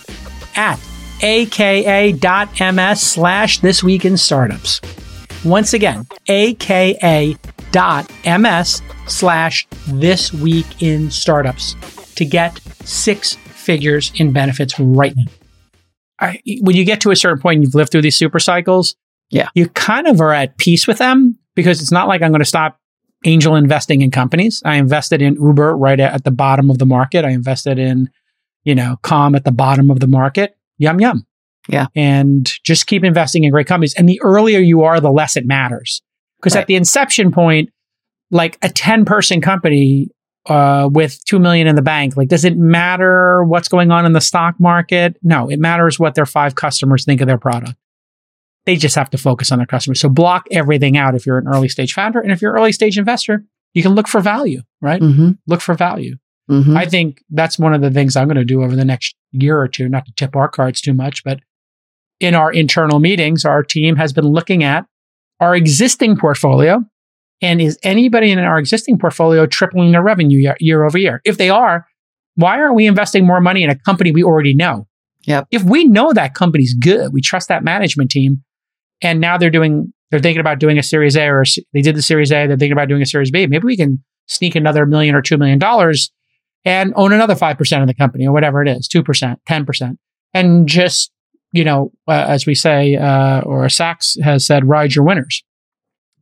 at 0.56 0.78
aka.ms 1.22 3.00
slash 3.00 3.60
this 3.60 3.82
week 3.82 4.04
in 4.04 4.16
startups. 4.16 4.80
Once 5.44 5.72
again, 5.72 6.06
aka.ms 6.28 7.32
slash 9.06 9.66
this 9.88 10.32
week 10.32 10.82
in 10.82 11.10
startups 11.10 11.74
to 12.14 12.24
get 12.24 12.60
six 12.84 13.34
figures 13.34 14.12
in 14.16 14.32
benefits 14.32 14.78
right 14.78 15.14
now. 15.16 15.24
I, 16.20 16.40
when 16.60 16.76
you 16.76 16.84
get 16.84 17.00
to 17.02 17.10
a 17.10 17.16
certain 17.16 17.40
point, 17.40 17.56
and 17.56 17.64
you've 17.64 17.74
lived 17.74 17.90
through 17.92 18.02
these 18.02 18.16
super 18.16 18.38
cycles. 18.38 18.94
Yeah. 19.30 19.48
You 19.54 19.68
kind 19.68 20.06
of 20.06 20.20
are 20.20 20.32
at 20.32 20.58
peace 20.58 20.86
with 20.86 20.98
them 20.98 21.38
because 21.54 21.80
it's 21.80 21.92
not 21.92 22.08
like 22.08 22.20
I'm 22.20 22.32
going 22.32 22.40
to 22.40 22.44
stop 22.44 22.78
angel 23.24 23.54
investing 23.54 24.02
in 24.02 24.10
companies. 24.10 24.60
I 24.64 24.76
invested 24.76 25.22
in 25.22 25.36
Uber 25.36 25.76
right 25.76 26.00
at, 26.00 26.12
at 26.12 26.24
the 26.24 26.30
bottom 26.30 26.68
of 26.68 26.78
the 26.78 26.86
market. 26.86 27.24
I 27.24 27.30
invested 27.30 27.78
in, 27.78 28.10
you 28.64 28.74
know, 28.74 28.96
Calm 29.02 29.34
at 29.34 29.44
the 29.44 29.52
bottom 29.52 29.90
of 29.90 30.00
the 30.00 30.06
market. 30.06 30.56
Yum, 30.78 31.00
yum. 31.00 31.26
Yeah. 31.68 31.86
And 31.94 32.50
just 32.64 32.86
keep 32.86 33.04
investing 33.04 33.44
in 33.44 33.50
great 33.50 33.66
companies. 33.66 33.94
And 33.94 34.08
the 34.08 34.20
earlier 34.22 34.58
you 34.58 34.82
are, 34.82 35.00
the 35.00 35.10
less 35.12 35.36
it 35.36 35.46
matters. 35.46 36.02
Because 36.38 36.54
Right. 36.54 36.62
at 36.62 36.66
the 36.66 36.74
inception 36.74 37.30
point, 37.32 37.70
like 38.30 38.58
a 38.62 38.68
10 38.68 39.04
person 39.04 39.40
company 39.40 40.08
uh, 40.46 40.88
with 40.90 41.22
2 41.26 41.38
million 41.38 41.66
in 41.66 41.76
the 41.76 41.82
bank, 41.82 42.16
like, 42.16 42.28
does 42.28 42.44
it 42.44 42.56
matter 42.56 43.44
what's 43.44 43.68
going 43.68 43.90
on 43.90 44.06
in 44.06 44.14
the 44.14 44.20
stock 44.20 44.58
market? 44.58 45.16
No, 45.22 45.50
it 45.50 45.58
matters 45.58 45.98
what 45.98 46.14
their 46.14 46.26
five 46.26 46.54
customers 46.54 47.04
think 47.04 47.20
of 47.20 47.26
their 47.26 47.38
product. 47.38 47.74
They 48.64 48.76
just 48.76 48.94
have 48.96 49.10
to 49.10 49.18
focus 49.18 49.52
on 49.52 49.58
their 49.58 49.66
customers. 49.66 50.00
So 50.00 50.08
block 50.08 50.46
everything 50.50 50.96
out 50.96 51.14
if 51.14 51.26
you're 51.26 51.38
an 51.38 51.48
early 51.48 51.68
stage 51.68 51.92
founder. 51.92 52.20
And 52.20 52.32
if 52.32 52.40
you're 52.40 52.54
an 52.54 52.60
early 52.60 52.72
stage 52.72 52.98
investor, 52.98 53.44
you 53.74 53.82
can 53.82 53.94
look 53.94 54.08
for 54.08 54.20
value, 54.20 54.62
right? 54.80 55.00
Mm-hmm. 55.00 55.32
Look 55.46 55.60
for 55.60 55.74
value. 55.74 56.16
Mm-hmm. 56.50 56.76
I 56.76 56.86
think 56.86 57.22
that's 57.30 57.58
one 57.58 57.74
of 57.74 57.80
the 57.80 57.90
things 57.90 58.16
I'm 58.16 58.26
going 58.26 58.36
to 58.36 58.44
do 58.44 58.62
over 58.62 58.74
the 58.74 58.84
next 58.84 59.14
year 59.32 59.58
or 59.60 59.68
two, 59.68 59.88
not 59.88 60.04
to 60.06 60.12
tip 60.12 60.34
our 60.34 60.48
cards 60.48 60.80
too 60.80 60.94
much, 60.94 61.22
but 61.22 61.40
in 62.20 62.34
our 62.34 62.52
internal 62.52 63.00
meetings, 63.00 63.44
our 63.44 63.62
team 63.62 63.96
has 63.96 64.12
been 64.12 64.26
looking 64.26 64.62
at 64.62 64.86
our 65.40 65.56
existing 65.56 66.16
portfolio. 66.16 66.84
And 67.42 67.60
is 67.60 67.78
anybody 67.82 68.30
in 68.30 68.38
our 68.38 68.58
existing 68.58 68.98
portfolio 68.98 69.46
tripling 69.46 69.92
their 69.92 70.02
revenue 70.02 70.38
year, 70.38 70.56
year 70.60 70.84
over 70.84 70.98
year? 70.98 71.22
If 71.24 71.38
they 71.38 71.48
are, 71.48 71.86
why 72.34 72.60
aren't 72.60 72.74
we 72.74 72.86
investing 72.86 73.26
more 73.26 73.40
money 73.40 73.64
in 73.64 73.70
a 73.70 73.78
company 73.78 74.12
we 74.12 74.22
already 74.22 74.54
know? 74.54 74.86
Yep. 75.26 75.48
If 75.50 75.64
we 75.64 75.84
know 75.84 76.12
that 76.12 76.34
company's 76.34 76.74
good, 76.74 77.12
we 77.12 77.20
trust 77.20 77.48
that 77.48 77.64
management 77.64 78.10
team, 78.10 78.42
and 79.02 79.20
now 79.20 79.38
they're 79.38 79.50
doing, 79.50 79.92
they're 80.10 80.20
thinking 80.20 80.40
about 80.40 80.58
doing 80.58 80.78
a 80.78 80.82
Series 80.82 81.16
A, 81.16 81.26
or 81.26 81.44
they 81.72 81.82
did 81.82 81.96
the 81.96 82.02
Series 82.02 82.30
A, 82.30 82.46
they're 82.46 82.56
thinking 82.56 82.72
about 82.72 82.88
doing 82.88 83.02
a 83.02 83.06
Series 83.06 83.30
B. 83.30 83.46
Maybe 83.46 83.64
we 83.64 83.76
can 83.76 84.02
sneak 84.26 84.54
another 84.54 84.86
million 84.86 85.14
or 85.14 85.22
two 85.22 85.36
million 85.36 85.58
dollars 85.58 86.10
and 86.64 86.92
own 86.96 87.12
another 87.12 87.34
5% 87.34 87.80
of 87.80 87.86
the 87.86 87.94
company 87.94 88.26
or 88.26 88.32
whatever 88.32 88.62
it 88.62 88.68
is 88.68 88.88
2%, 88.88 89.36
10%. 89.48 89.96
And 90.34 90.68
just, 90.68 91.10
you 91.52 91.64
know, 91.64 91.92
uh, 92.08 92.12
as 92.28 92.46
we 92.46 92.54
say, 92.54 92.94
uh, 92.96 93.40
or 93.42 93.68
Sacks 93.68 94.16
has 94.22 94.46
said, 94.46 94.68
ride 94.68 94.94
your 94.94 95.04
winners. 95.04 95.42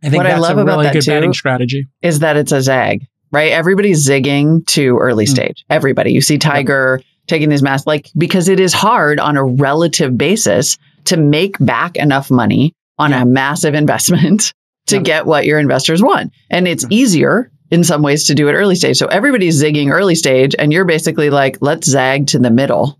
I 0.02 0.10
think 0.10 0.18
What 0.18 0.26
I 0.26 0.30
that's 0.30 0.42
love 0.42 0.58
a 0.58 0.64
really 0.64 0.90
good 0.90 1.04
betting 1.06 1.32
strategy. 1.32 1.86
is 2.02 2.20
that 2.20 2.36
it's 2.36 2.52
a 2.52 2.62
zag, 2.62 3.06
right? 3.32 3.50
Everybody's 3.52 4.08
zigging 4.08 4.64
to 4.68 4.96
early 4.98 5.24
Mm. 5.26 5.28
stage. 5.28 5.64
Everybody. 5.68 6.12
You 6.12 6.20
see 6.20 6.38
Tiger 6.38 7.00
taking 7.26 7.48
these 7.48 7.62
mass, 7.62 7.86
like, 7.86 8.08
because 8.16 8.48
it 8.48 8.60
is 8.60 8.72
hard 8.72 9.18
on 9.20 9.36
a 9.36 9.44
relative 9.44 10.16
basis 10.16 10.78
to 11.06 11.16
make 11.16 11.56
back 11.60 11.96
enough 11.96 12.30
money 12.30 12.74
on 12.98 13.10
Yeah. 13.10 13.22
a 13.22 13.26
massive 13.26 13.74
investment 13.74 14.52
to 14.86 14.96
Yeah. 14.96 15.02
get 15.02 15.26
what 15.26 15.44
your 15.46 15.58
investors 15.58 16.02
want. 16.02 16.32
And 16.48 16.66
it's 16.68 16.86
easier 16.90 17.50
in 17.70 17.84
some 17.84 18.00
ways 18.02 18.24
to 18.28 18.34
do 18.34 18.48
it 18.48 18.52
early 18.54 18.76
stage. 18.76 18.96
So 18.96 19.06
everybody's 19.08 19.62
zigging 19.62 19.90
early 19.90 20.14
stage, 20.14 20.54
and 20.58 20.72
you're 20.72 20.86
basically 20.86 21.28
like, 21.28 21.58
let's 21.60 21.86
zag 21.88 22.28
to 22.28 22.38
the 22.38 22.50
middle, 22.50 22.98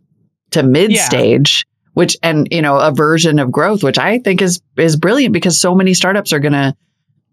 to 0.51 0.62
mid 0.62 0.95
stage. 0.97 1.64
Which 1.99 2.17
and 2.23 2.47
you 2.53 2.63
know 2.63 2.79
a 2.79 2.93
version 2.93 3.41
of 3.41 3.51
growth, 3.51 3.83
which 3.83 3.99
I 3.99 4.19
think 4.21 4.41
is 4.41 4.63
is 4.77 4.95
brilliant 4.97 5.33
because 5.33 5.61
so 5.61 5.75
many 5.75 5.95
startups 5.95 6.33
are 6.33 6.39
gonna 6.39 6.77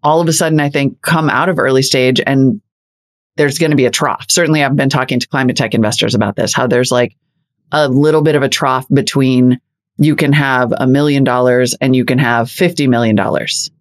all 0.02 0.20
of 0.20 0.28
a 0.28 0.32
sudden, 0.32 0.58
I 0.60 0.68
think, 0.70 1.00
come 1.02 1.30
out 1.30 1.48
of 1.48 1.58
early 1.58 1.82
stage 1.82 2.20
and 2.24 2.60
there's 3.36 3.58
going 3.58 3.70
to 3.70 3.76
be 3.76 3.86
a 3.86 3.90
trough. 3.90 4.26
Certainly, 4.28 4.64
I've 4.64 4.76
been 4.76 4.88
talking 4.88 5.20
to 5.20 5.28
climate 5.28 5.56
tech 5.56 5.74
investors 5.74 6.14
about 6.14 6.36
this, 6.36 6.54
how 6.54 6.66
there's 6.66 6.90
like 6.90 7.14
a 7.70 7.88
little 7.88 8.22
bit 8.22 8.34
of 8.34 8.42
a 8.42 8.48
trough 8.48 8.86
between 8.92 9.60
you 9.98 10.16
can 10.16 10.32
have 10.32 10.72
a 10.76 10.86
million 10.86 11.22
dollars 11.24 11.74
and 11.80 11.94
you 11.94 12.04
can 12.04 12.18
have 12.18 12.48
$50 12.48 12.88
million. 12.88 13.16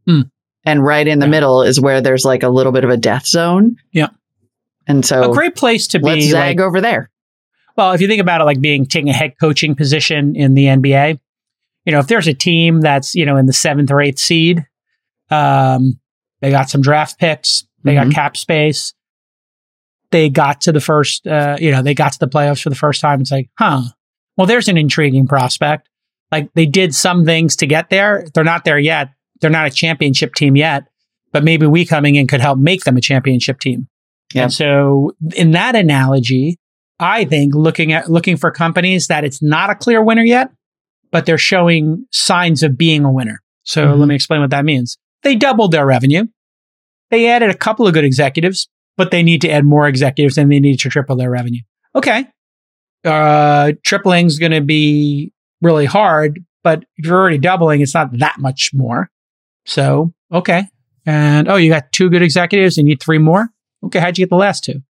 Hmm. 0.08 0.22
And 0.66 0.84
right 0.84 1.08
in 1.08 1.20
the 1.20 1.26
Yeah. 1.26 1.32
middle 1.32 1.62
is 1.62 1.80
where 1.80 2.02
there's 2.02 2.26
like 2.26 2.44
a 2.44 2.50
little 2.50 2.72
bit 2.72 2.84
of 2.84 2.90
a 2.90 2.98
death 2.98 3.26
zone. 3.28 3.78
Yeah. 3.92 4.10
And 4.88 5.06
so 5.06 5.32
a 5.32 5.34
great 5.34 5.56
place 5.56 5.88
to 5.90 6.00
let's 6.00 6.26
be. 6.26 6.30
zag 6.30 6.60
Like, 6.60 6.66
over 6.66 6.82
there. 6.82 7.10
Well, 7.78 7.92
if 7.94 8.02
you 8.02 8.08
think 8.08 8.22
about 8.22 8.42
it, 8.42 8.46
like 8.46 8.62
being 8.62 8.86
taking 8.86 9.10
a 9.10 9.14
head 9.14 9.34
coaching 9.40 9.76
position 9.76 10.36
in 10.36 10.54
the 10.54 10.66
NBA, 10.66 11.20
you 11.86 11.92
know, 11.92 12.00
if 12.00 12.08
there's 12.08 12.28
a 12.28 12.34
team 12.34 12.82
that's 12.82 13.16
you 13.16 13.26
know 13.26 13.38
in 13.38 13.46
the 13.46 13.54
seventh 13.54 13.92
or 13.92 14.02
eighth 14.02 14.20
seed, 14.20 14.66
um, 15.30 16.00
they 16.42 16.50
got 16.52 16.70
some 16.70 16.82
draft 16.82 17.20
picks, 17.20 17.66
they 17.84 17.94
Mhm. 17.96 18.06
got 18.06 18.14
cap 18.14 18.38
space, 18.38 18.94
they 20.12 20.30
got 20.30 20.62
to 20.62 20.72
the 20.72 20.80
first, 20.82 21.26
uh, 21.28 21.58
you 21.60 21.72
know, 21.72 21.82
they 21.82 21.94
got 21.94 22.14
to 22.14 22.20
the 22.20 22.28
playoffs 22.28 22.62
for 22.62 22.70
the 22.70 22.76
first 22.76 23.02
time. 23.02 23.22
It's 23.22 23.32
like, 23.32 23.50
huh, 23.58 23.82
well, 24.38 24.48
there's 24.48 24.68
an 24.68 24.78
intriguing 24.78 25.28
prospect. 25.28 25.90
Like 26.32 26.54
they 26.54 26.66
did 26.66 26.94
some 26.96 27.26
things 27.26 27.56
to 27.58 27.68
get 27.68 27.90
there. 27.90 28.26
They're 28.34 28.44
not 28.44 28.66
there 28.66 28.80
yet. 28.80 29.10
They're 29.42 29.50
not 29.50 29.68
a 29.68 29.72
championship 29.72 30.34
team 30.36 30.56
yet, 30.56 30.84
but 31.32 31.44
maybe 31.44 31.66
we 31.68 31.86
coming 31.86 32.16
in 32.16 32.28
could 32.28 32.42
help 32.42 32.58
make 32.60 32.84
them 32.84 32.98
a 32.98 33.02
championship 33.02 33.60
team. 33.60 33.88
Yeah. 34.34 34.44
And 34.44 34.54
so 34.54 35.12
in 35.36 35.52
that 35.52 35.76
analogy, 35.76 36.58
I 37.00 37.26
think 37.26 37.54
looking 37.56 37.92
at 37.92 38.10
looking 38.10 38.38
for 38.38 38.52
companies 38.52 39.08
that 39.08 39.24
it's 39.24 39.42
not 39.42 39.70
a 39.70 39.76
clear 39.76 40.02
winner 40.04 40.24
yet, 40.24 40.50
but 41.12 41.26
they're 41.26 41.38
showing 41.38 42.06
signs 42.12 42.64
of 42.64 42.78
being 42.78 43.04
a 43.04 43.12
winner. 43.12 43.42
So 43.64 43.88
Mhm. 43.88 44.00
let 44.00 44.08
me 44.08 44.16
explain 44.16 44.42
what 44.42 44.50
that 44.52 44.66
means. 44.66 44.98
They 45.24 45.36
doubled 45.36 45.72
their 45.72 45.86
revenue. 45.86 46.26
They 47.12 47.28
added 47.28 47.50
a 47.50 47.54
couple 47.58 47.88
of 47.88 47.94
good 47.94 48.06
executives, 48.06 48.70
but 48.98 49.12
they 49.12 49.24
need 49.24 49.42
to 49.42 49.50
add 49.50 49.66
more 49.66 49.88
executives 49.88 50.38
and 50.38 50.52
they 50.52 50.60
need 50.60 50.80
to 50.80 50.90
triple 50.90 51.16
their 51.16 51.30
revenue. 51.32 51.62
Okay. 51.96 52.28
Uh, 53.04 53.74
tripling's 53.84 54.34
is 54.34 54.40
going 54.40 54.52
to 54.52 54.62
be 54.62 55.32
really 55.62 55.86
hard, 55.86 56.40
but 56.64 56.86
if 56.98 57.06
you're 57.06 57.18
already 57.20 57.38
doubling, 57.38 57.82
it's 57.82 57.94
not 57.94 58.18
that 58.20 58.40
much 58.40 58.72
more. 58.74 59.10
So, 59.66 60.14
okay. 60.32 60.64
And 61.06 61.48
oh, 61.48 61.56
you 61.56 61.70
got 61.70 61.92
two 61.92 62.10
good 62.10 62.22
executives 62.24 62.78
and 62.78 62.88
you 62.88 62.94
need 62.94 63.02
three 63.04 63.20
more? 63.20 63.50
Okay. 63.84 64.00
How'd 64.00 64.18
you 64.18 64.26
get 64.26 64.30
the 64.30 64.36
last 64.36 64.64
two? 64.64 64.82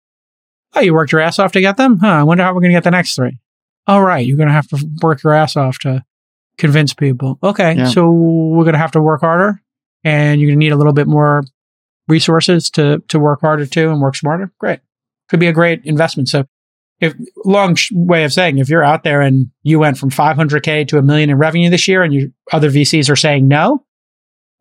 Oh, 0.75 0.81
you 0.81 0.93
worked 0.93 1.11
your 1.11 1.21
ass 1.21 1.39
off 1.39 1.51
to 1.53 1.61
get 1.61 1.77
them? 1.77 1.97
Huh. 1.99 2.07
I 2.07 2.23
wonder 2.23 2.43
how 2.43 2.53
we're 2.53 2.61
going 2.61 2.71
to 2.71 2.75
get 2.77 2.83
the 2.83 2.91
next 2.91 3.15
three. 3.15 3.39
All 3.87 4.03
right. 4.03 4.25
You're 4.25 4.37
going 4.37 4.47
to 4.47 4.53
have 4.53 4.67
to 4.69 4.77
work 5.01 5.23
your 5.23 5.33
ass 5.33 5.55
off 5.55 5.79
to 5.79 6.03
convince 6.57 6.93
people. 6.93 7.37
Okay. 7.43 7.75
Yeah. 7.75 7.87
So 7.87 8.09
we're 8.11 8.63
going 8.63 8.73
to 8.73 8.79
have 8.79 8.91
to 8.91 9.01
work 9.01 9.21
harder 9.21 9.61
and 10.03 10.39
you're 10.39 10.49
going 10.49 10.59
to 10.59 10.65
need 10.65 10.71
a 10.71 10.75
little 10.77 10.93
bit 10.93 11.07
more 11.07 11.43
resources 12.07 12.69
to, 12.71 12.99
to 13.07 13.19
work 13.19 13.41
harder 13.41 13.65
too 13.65 13.89
and 13.89 14.01
work 14.01 14.15
smarter. 14.15 14.51
Great. 14.59 14.79
Could 15.29 15.39
be 15.39 15.47
a 15.47 15.53
great 15.53 15.83
investment. 15.85 16.29
So 16.29 16.45
if 16.99 17.13
long 17.43 17.75
sh- 17.75 17.91
way 17.93 18.23
of 18.23 18.31
saying, 18.33 18.57
if 18.57 18.69
you're 18.69 18.83
out 18.83 19.03
there 19.03 19.21
and 19.21 19.47
you 19.63 19.79
went 19.79 19.97
from 19.97 20.09
500K 20.11 20.87
to 20.89 20.97
a 20.97 21.01
million 21.01 21.29
in 21.29 21.37
revenue 21.37 21.69
this 21.69 21.87
year 21.87 22.03
and 22.03 22.13
your 22.13 22.29
other 22.51 22.69
VCs 22.69 23.09
are 23.09 23.15
saying 23.15 23.47
no, 23.47 23.83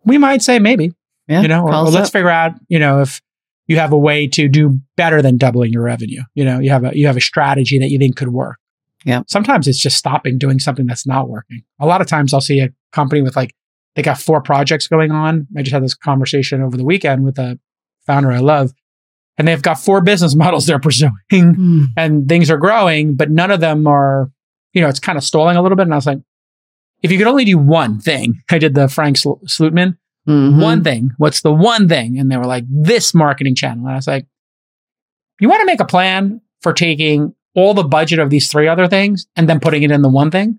we 0.04 0.18
might 0.18 0.42
say 0.42 0.58
maybe 0.58 0.92
Yeah. 1.28 1.42
you 1.42 1.48
know, 1.48 1.64
or, 1.64 1.74
or 1.74 1.82
let's 1.84 2.08
up. 2.08 2.12
figure 2.12 2.28
out, 2.30 2.52
you 2.68 2.78
know, 2.78 3.00
if 3.02 3.20
you 3.66 3.78
have 3.78 3.92
a 3.92 3.98
way 3.98 4.26
to 4.28 4.48
do 4.48 4.78
better 4.96 5.22
than 5.22 5.36
doubling 5.36 5.72
your 5.72 5.82
revenue. 5.82 6.22
You 6.34 6.44
know, 6.44 6.58
you 6.58 6.70
have 6.70 6.84
a 6.84 6.96
you 6.96 7.06
have 7.06 7.16
a 7.16 7.20
strategy 7.20 7.78
that 7.78 7.90
you 7.90 7.98
think 7.98 8.16
could 8.16 8.28
work. 8.28 8.56
Yeah. 9.04 9.22
Sometimes 9.26 9.68
it's 9.68 9.80
just 9.80 9.96
stopping 9.98 10.38
doing 10.38 10.58
something 10.58 10.86
that's 10.86 11.06
not 11.06 11.28
working. 11.28 11.62
A 11.78 11.86
lot 11.86 12.00
of 12.00 12.06
times 12.06 12.32
I'll 12.32 12.40
see 12.40 12.60
a 12.60 12.70
company 12.92 13.20
with 13.22 13.36
like 13.36 13.54
they 13.96 14.02
got 14.02 14.18
four 14.18 14.40
projects 14.40 14.88
going 14.88 15.12
on. 15.12 15.46
I 15.56 15.62
just 15.62 15.72
had 15.72 15.84
this 15.84 15.94
conversation 15.94 16.62
over 16.62 16.76
the 16.76 16.84
weekend 16.84 17.24
with 17.24 17.38
a 17.38 17.58
founder 18.06 18.32
I 18.32 18.38
love. 18.38 18.72
And 19.36 19.46
they've 19.48 19.60
got 19.62 19.78
four 19.78 20.00
business 20.00 20.34
models 20.44 20.66
they're 20.66 20.78
pursuing 20.78 21.12
Hmm. 21.30 21.84
and 21.96 22.28
things 22.28 22.50
are 22.50 22.56
growing, 22.58 23.14
but 23.14 23.30
none 23.30 23.50
of 23.50 23.60
them 23.60 23.86
are, 23.86 24.30
you 24.72 24.80
know, 24.80 24.88
it's 24.88 25.00
kind 25.00 25.18
of 25.18 25.24
stalling 25.24 25.56
a 25.56 25.62
little 25.62 25.76
bit. 25.76 25.82
And 25.84 25.92
I 25.92 25.96
was 25.96 26.06
like, 26.06 26.18
if 27.02 27.12
you 27.12 27.18
could 27.18 27.26
only 27.26 27.44
do 27.44 27.58
one 27.58 28.00
thing, 28.00 28.40
I 28.50 28.58
did 28.58 28.74
the 28.74 28.88
Frank 28.88 29.16
Sl- 29.18 29.44
Slootman, 29.46 29.96
Mhm. 30.28 30.62
one 30.62 30.82
thing. 30.82 31.10
What's 31.18 31.42
the 31.42 31.52
one 31.52 31.88
thing? 31.88 32.18
And 32.18 32.30
they 32.30 32.36
were 32.36 32.44
like, 32.46 32.64
this 32.68 33.12
marketing 33.14 33.54
channel. 33.54 33.84
And 33.84 33.92
I 33.92 33.96
was 33.96 34.06
like, 34.06 34.26
you 35.40 35.48
want 35.48 35.60
to 35.60 35.66
make 35.66 35.80
a 35.80 35.84
plan 35.84 36.40
for 36.62 36.72
taking 36.72 37.34
all 37.54 37.74
the 37.74 37.84
budget 37.84 38.18
of 38.18 38.30
these 38.30 38.50
three 38.50 38.66
other 38.68 38.88
things 38.88 39.26
and 39.36 39.48
then 39.48 39.60
putting 39.60 39.82
it 39.82 39.90
in 39.90 40.02
the 40.02 40.08
one 40.08 40.30
thing? 40.30 40.58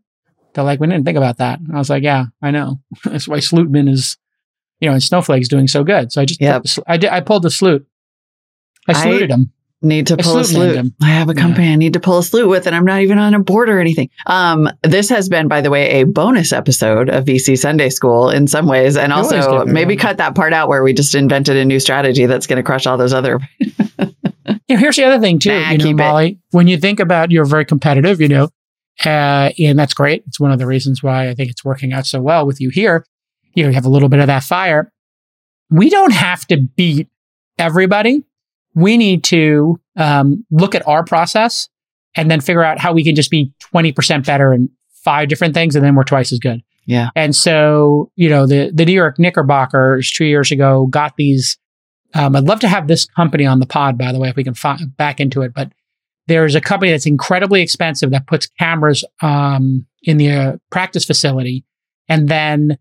They're 0.54 0.64
like, 0.64 0.80
we 0.80 0.88
didn't 0.88 1.06
think 1.06 1.18
about 1.18 1.38
that. 1.38 1.60
And 1.60 1.74
I 1.74 1.78
was 1.80 1.90
like, 1.90 2.04
yeah, 2.04 2.26
I 2.42 2.52
know. 2.52 2.80
That's 3.06 3.28
why 3.28 3.38
Slootman 3.40 3.90
is, 3.90 4.18
you 4.80 4.88
know, 4.88 4.94
and 4.94 5.04
Snowflake's 5.04 5.48
doing 5.48 5.68
so 5.68 5.84
good. 5.84 6.12
So 6.12 6.22
I 6.22 6.26
just, 6.26 6.40
Yep. 6.42 6.64
put 6.64 6.78
I 6.88 6.98
did, 6.98 7.10
I 7.10 7.22
pulled 7.22 7.44
the 7.44 7.50
slute. 7.50 7.86
I 8.88 8.92
I- 8.92 9.02
saluted 9.04 9.32
him. 9.32 9.52
Need 9.82 10.08
to 10.08 10.18
pull 10.18 10.40
a 10.40 10.44
him. 10.44 10.96
I 11.02 11.08
have 11.10 11.30
a 11.30 11.36
Yeah. 11.36 11.42
company 11.42 11.72
I 11.72 11.76
need 11.76 11.94
to 11.94 12.00
pull 12.00 12.18
a 12.18 12.22
slute 12.22 12.50
with, 12.50 12.66
and 12.66 12.76
I'm 12.76 12.86
not 12.86 13.02
even 13.02 13.20
on 13.20 13.34
a 13.34 13.40
board 13.40 13.70
or 13.70 13.80
anything. 13.80 14.10
Um, 14.26 14.70
this 14.84 15.10
has 15.10 15.30
been, 15.30 15.48
by 15.48 15.62
the 15.62 15.70
way, 15.70 16.02
a 16.02 16.06
bonus 16.06 16.52
episode 16.54 17.10
of 17.10 17.26
VC 17.26 17.56
Sunday 17.58 17.90
School 17.90 18.30
in 18.30 18.48
some 18.48 18.66
ways, 18.68 18.98
and 18.98 19.14
also 19.14 19.64
maybe 19.66 19.96
cut 19.96 20.18
that 20.18 20.34
part 20.34 20.54
out 20.54 20.70
where 20.70 20.82
we 20.82 20.94
just 20.94 21.14
invented 21.14 21.56
a 21.58 21.66
new 21.66 21.80
strategy 21.80 22.26
that's 22.26 22.48
going 22.48 22.58
to 22.58 22.64
crush 22.64 22.88
all 22.88 22.98
those 22.98 23.14
other. 23.14 23.40
Know, 24.68 24.78
here's 24.78 24.96
the 24.96 25.04
other 25.04 25.20
thing 25.20 25.38
too, 25.38 25.52
Nah, 25.52 25.70
you 25.72 25.78
know, 25.78 25.84
keep 25.86 25.94
it. 25.94 25.98
Molly. 25.98 26.40
When 26.52 26.68
you 26.68 26.78
think 26.78 27.00
about 27.00 27.30
you're 27.32 27.46
very 27.46 27.66
competitive, 27.66 28.20
you 28.20 28.28
know, 28.28 28.50
uh, 29.06 29.52
and 29.60 29.78
that's 29.78 29.94
great. 29.94 30.24
It's 30.28 30.40
one 30.40 30.52
of 30.52 30.58
the 30.58 30.66
reasons 30.66 31.04
why 31.04 31.30
I 31.30 31.36
think 31.36 31.52
it's 31.52 31.64
working 31.64 31.94
out 31.94 32.06
so 32.08 32.20
well 32.22 32.48
with 32.48 32.60
you 32.60 32.70
here. 32.70 33.06
You 33.54 33.64
know, 33.64 33.70
you 33.70 33.76
have 33.76 33.86
a 33.86 33.90
little 33.90 34.10
bit 34.10 34.20
of 34.20 34.28
that 34.28 34.44
fire. 34.44 34.92
We 35.70 35.90
don't 35.92 36.14
have 36.14 36.48
to 36.48 36.58
beat 36.58 37.08
everybody. 37.60 38.24
We 38.76 38.98
need 38.98 39.24
to 39.26 39.80
um, 39.96 40.46
look 40.52 40.76
at 40.76 40.88
our 40.88 41.04
process 41.04 41.70
and 42.16 42.30
then 42.30 42.42
figure 42.42 42.64
out 42.64 42.78
how 42.80 42.94
we 42.94 43.04
can 43.04 43.16
just 43.16 43.32
be 43.32 43.52
20% 43.74 44.26
better 44.26 44.54
in 44.54 44.70
five 45.04 45.28
different 45.30 45.54
things, 45.54 45.76
and 45.76 45.84
then 45.86 45.96
we're 45.96 46.04
twice 46.04 46.32
as 46.32 46.40
good. 46.40 46.62
Yeah. 46.86 47.10
And 47.16 47.36
so, 47.36 48.12
you 48.16 48.30
know, 48.30 48.46
the 48.46 48.72
the 48.74 48.86
New 48.86 48.94
York 48.94 49.18
Knickerbockers 49.18 50.12
two 50.12 50.26
years 50.26 50.52
ago 50.52 50.88
got 50.88 51.16
these. 51.18 51.58
Um, 52.14 52.36
I'd 52.36 52.44
love 52.44 52.60
to 52.62 52.68
have 52.68 52.88
this 52.88 53.06
company 53.06 53.46
on 53.46 53.60
the 53.60 53.66
pod, 53.66 53.98
by 53.98 54.12
the 54.12 54.20
way, 54.20 54.30
if 54.30 54.36
we 54.36 54.44
can 54.44 54.54
fi- 54.54 54.78
back 54.98 55.20
into 55.20 55.42
it. 55.42 55.54
But 55.54 55.72
there's 56.28 56.56
a 56.56 56.62
company 56.62 56.92
that's 56.92 57.06
incredibly 57.06 57.62
expensive 57.62 58.12
that 58.12 58.28
puts 58.28 58.48
cameras 58.60 59.04
um, 59.22 59.86
in 60.04 60.18
the 60.18 60.32
uh, 60.32 60.58
practice 60.72 61.06
facility, 61.06 61.66
and 62.08 62.28
then 62.30 62.78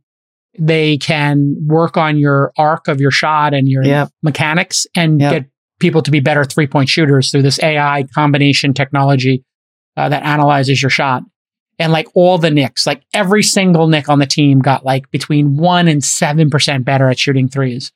They 0.56 0.98
can 0.98 1.56
work 1.66 1.96
on 1.96 2.16
your 2.16 2.52
arc 2.56 2.86
of 2.88 3.00
your 3.00 3.10
shot 3.10 3.54
and 3.54 3.68
your 3.68 3.84
Yep. 3.84 4.10
mechanics 4.22 4.86
and 4.94 5.20
Yep. 5.20 5.32
get 5.32 5.46
people 5.84 6.00
to 6.00 6.10
be 6.10 6.20
better 6.20 6.46
three 6.46 6.66
point 6.66 6.88
shooters 6.88 7.30
through 7.30 7.42
this 7.42 7.62
AI 7.62 8.04
combination 8.14 8.72
technology 8.72 9.44
uh, 9.98 10.08
that 10.08 10.22
analyzes 10.22 10.80
your 10.80 10.88
shot. 10.88 11.22
And 11.78 11.92
like 11.92 12.08
all 12.14 12.38
the 12.38 12.50
Knicks, 12.50 12.86
like 12.86 13.02
every 13.12 13.42
single 13.42 13.86
Knick 13.86 14.08
on 14.08 14.18
the 14.18 14.24
team 14.24 14.60
got 14.60 14.86
like 14.86 15.10
between 15.10 15.58
one 15.58 15.86
and 15.86 16.00
7% 16.00 16.84
better 16.86 17.10
at 17.10 17.18
shooting 17.18 17.50
threes, 17.50 17.92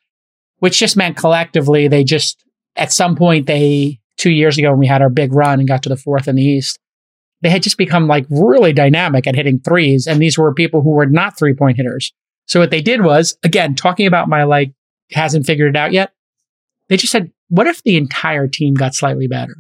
which 0.59 0.79
just 0.79 0.99
meant 0.99 1.17
collectively 1.17 1.89
they 1.89 2.05
just, 2.05 2.45
at 2.77 2.93
some 2.93 3.17
point, 3.17 3.47
they, 3.47 4.01
two 4.19 4.33
years 4.33 4.59
ago 4.59 4.71
when 4.71 4.81
we 4.81 4.87
had 4.87 5.01
our 5.01 5.09
big 5.09 5.33
run 5.33 5.59
and 5.59 5.67
got 5.67 5.83
to 5.85 5.89
the 5.89 5.97
fourth 5.97 6.29
in 6.29 6.37
the 6.37 6.43
East, 6.43 6.79
they 7.41 7.49
had 7.49 7.63
just 7.63 7.79
become 7.79 8.07
like 8.07 8.27
really 8.29 8.75
dynamic 8.75 9.27
at 9.27 9.35
hitting 9.35 9.61
threes. 9.61 10.07
And 10.07 10.21
these 10.21 10.37
were 10.37 10.53
people 10.53 10.83
who 10.83 10.91
were 10.91 11.07
not 11.07 11.39
three 11.39 11.55
point 11.55 11.79
hitters. 11.79 12.13
So 12.45 12.61
what 12.61 12.71
they 12.71 12.83
did 12.83 13.03
was, 13.03 13.39
again, 13.45 13.75
talking 13.75 14.07
about 14.07 14.29
my 14.29 14.45
like, 14.45 14.75
hasn't 15.13 15.47
figured 15.47 15.75
it 15.75 15.79
out 15.79 15.93
yet. 15.93 16.13
They 16.89 16.97
just 16.97 17.13
said, 17.13 17.31
what 17.49 17.67
if 17.67 17.83
the 17.83 17.97
entire 17.97 18.49
team 18.49 18.75
got 18.75 18.95
slightly 18.95 19.27
better? 19.27 19.57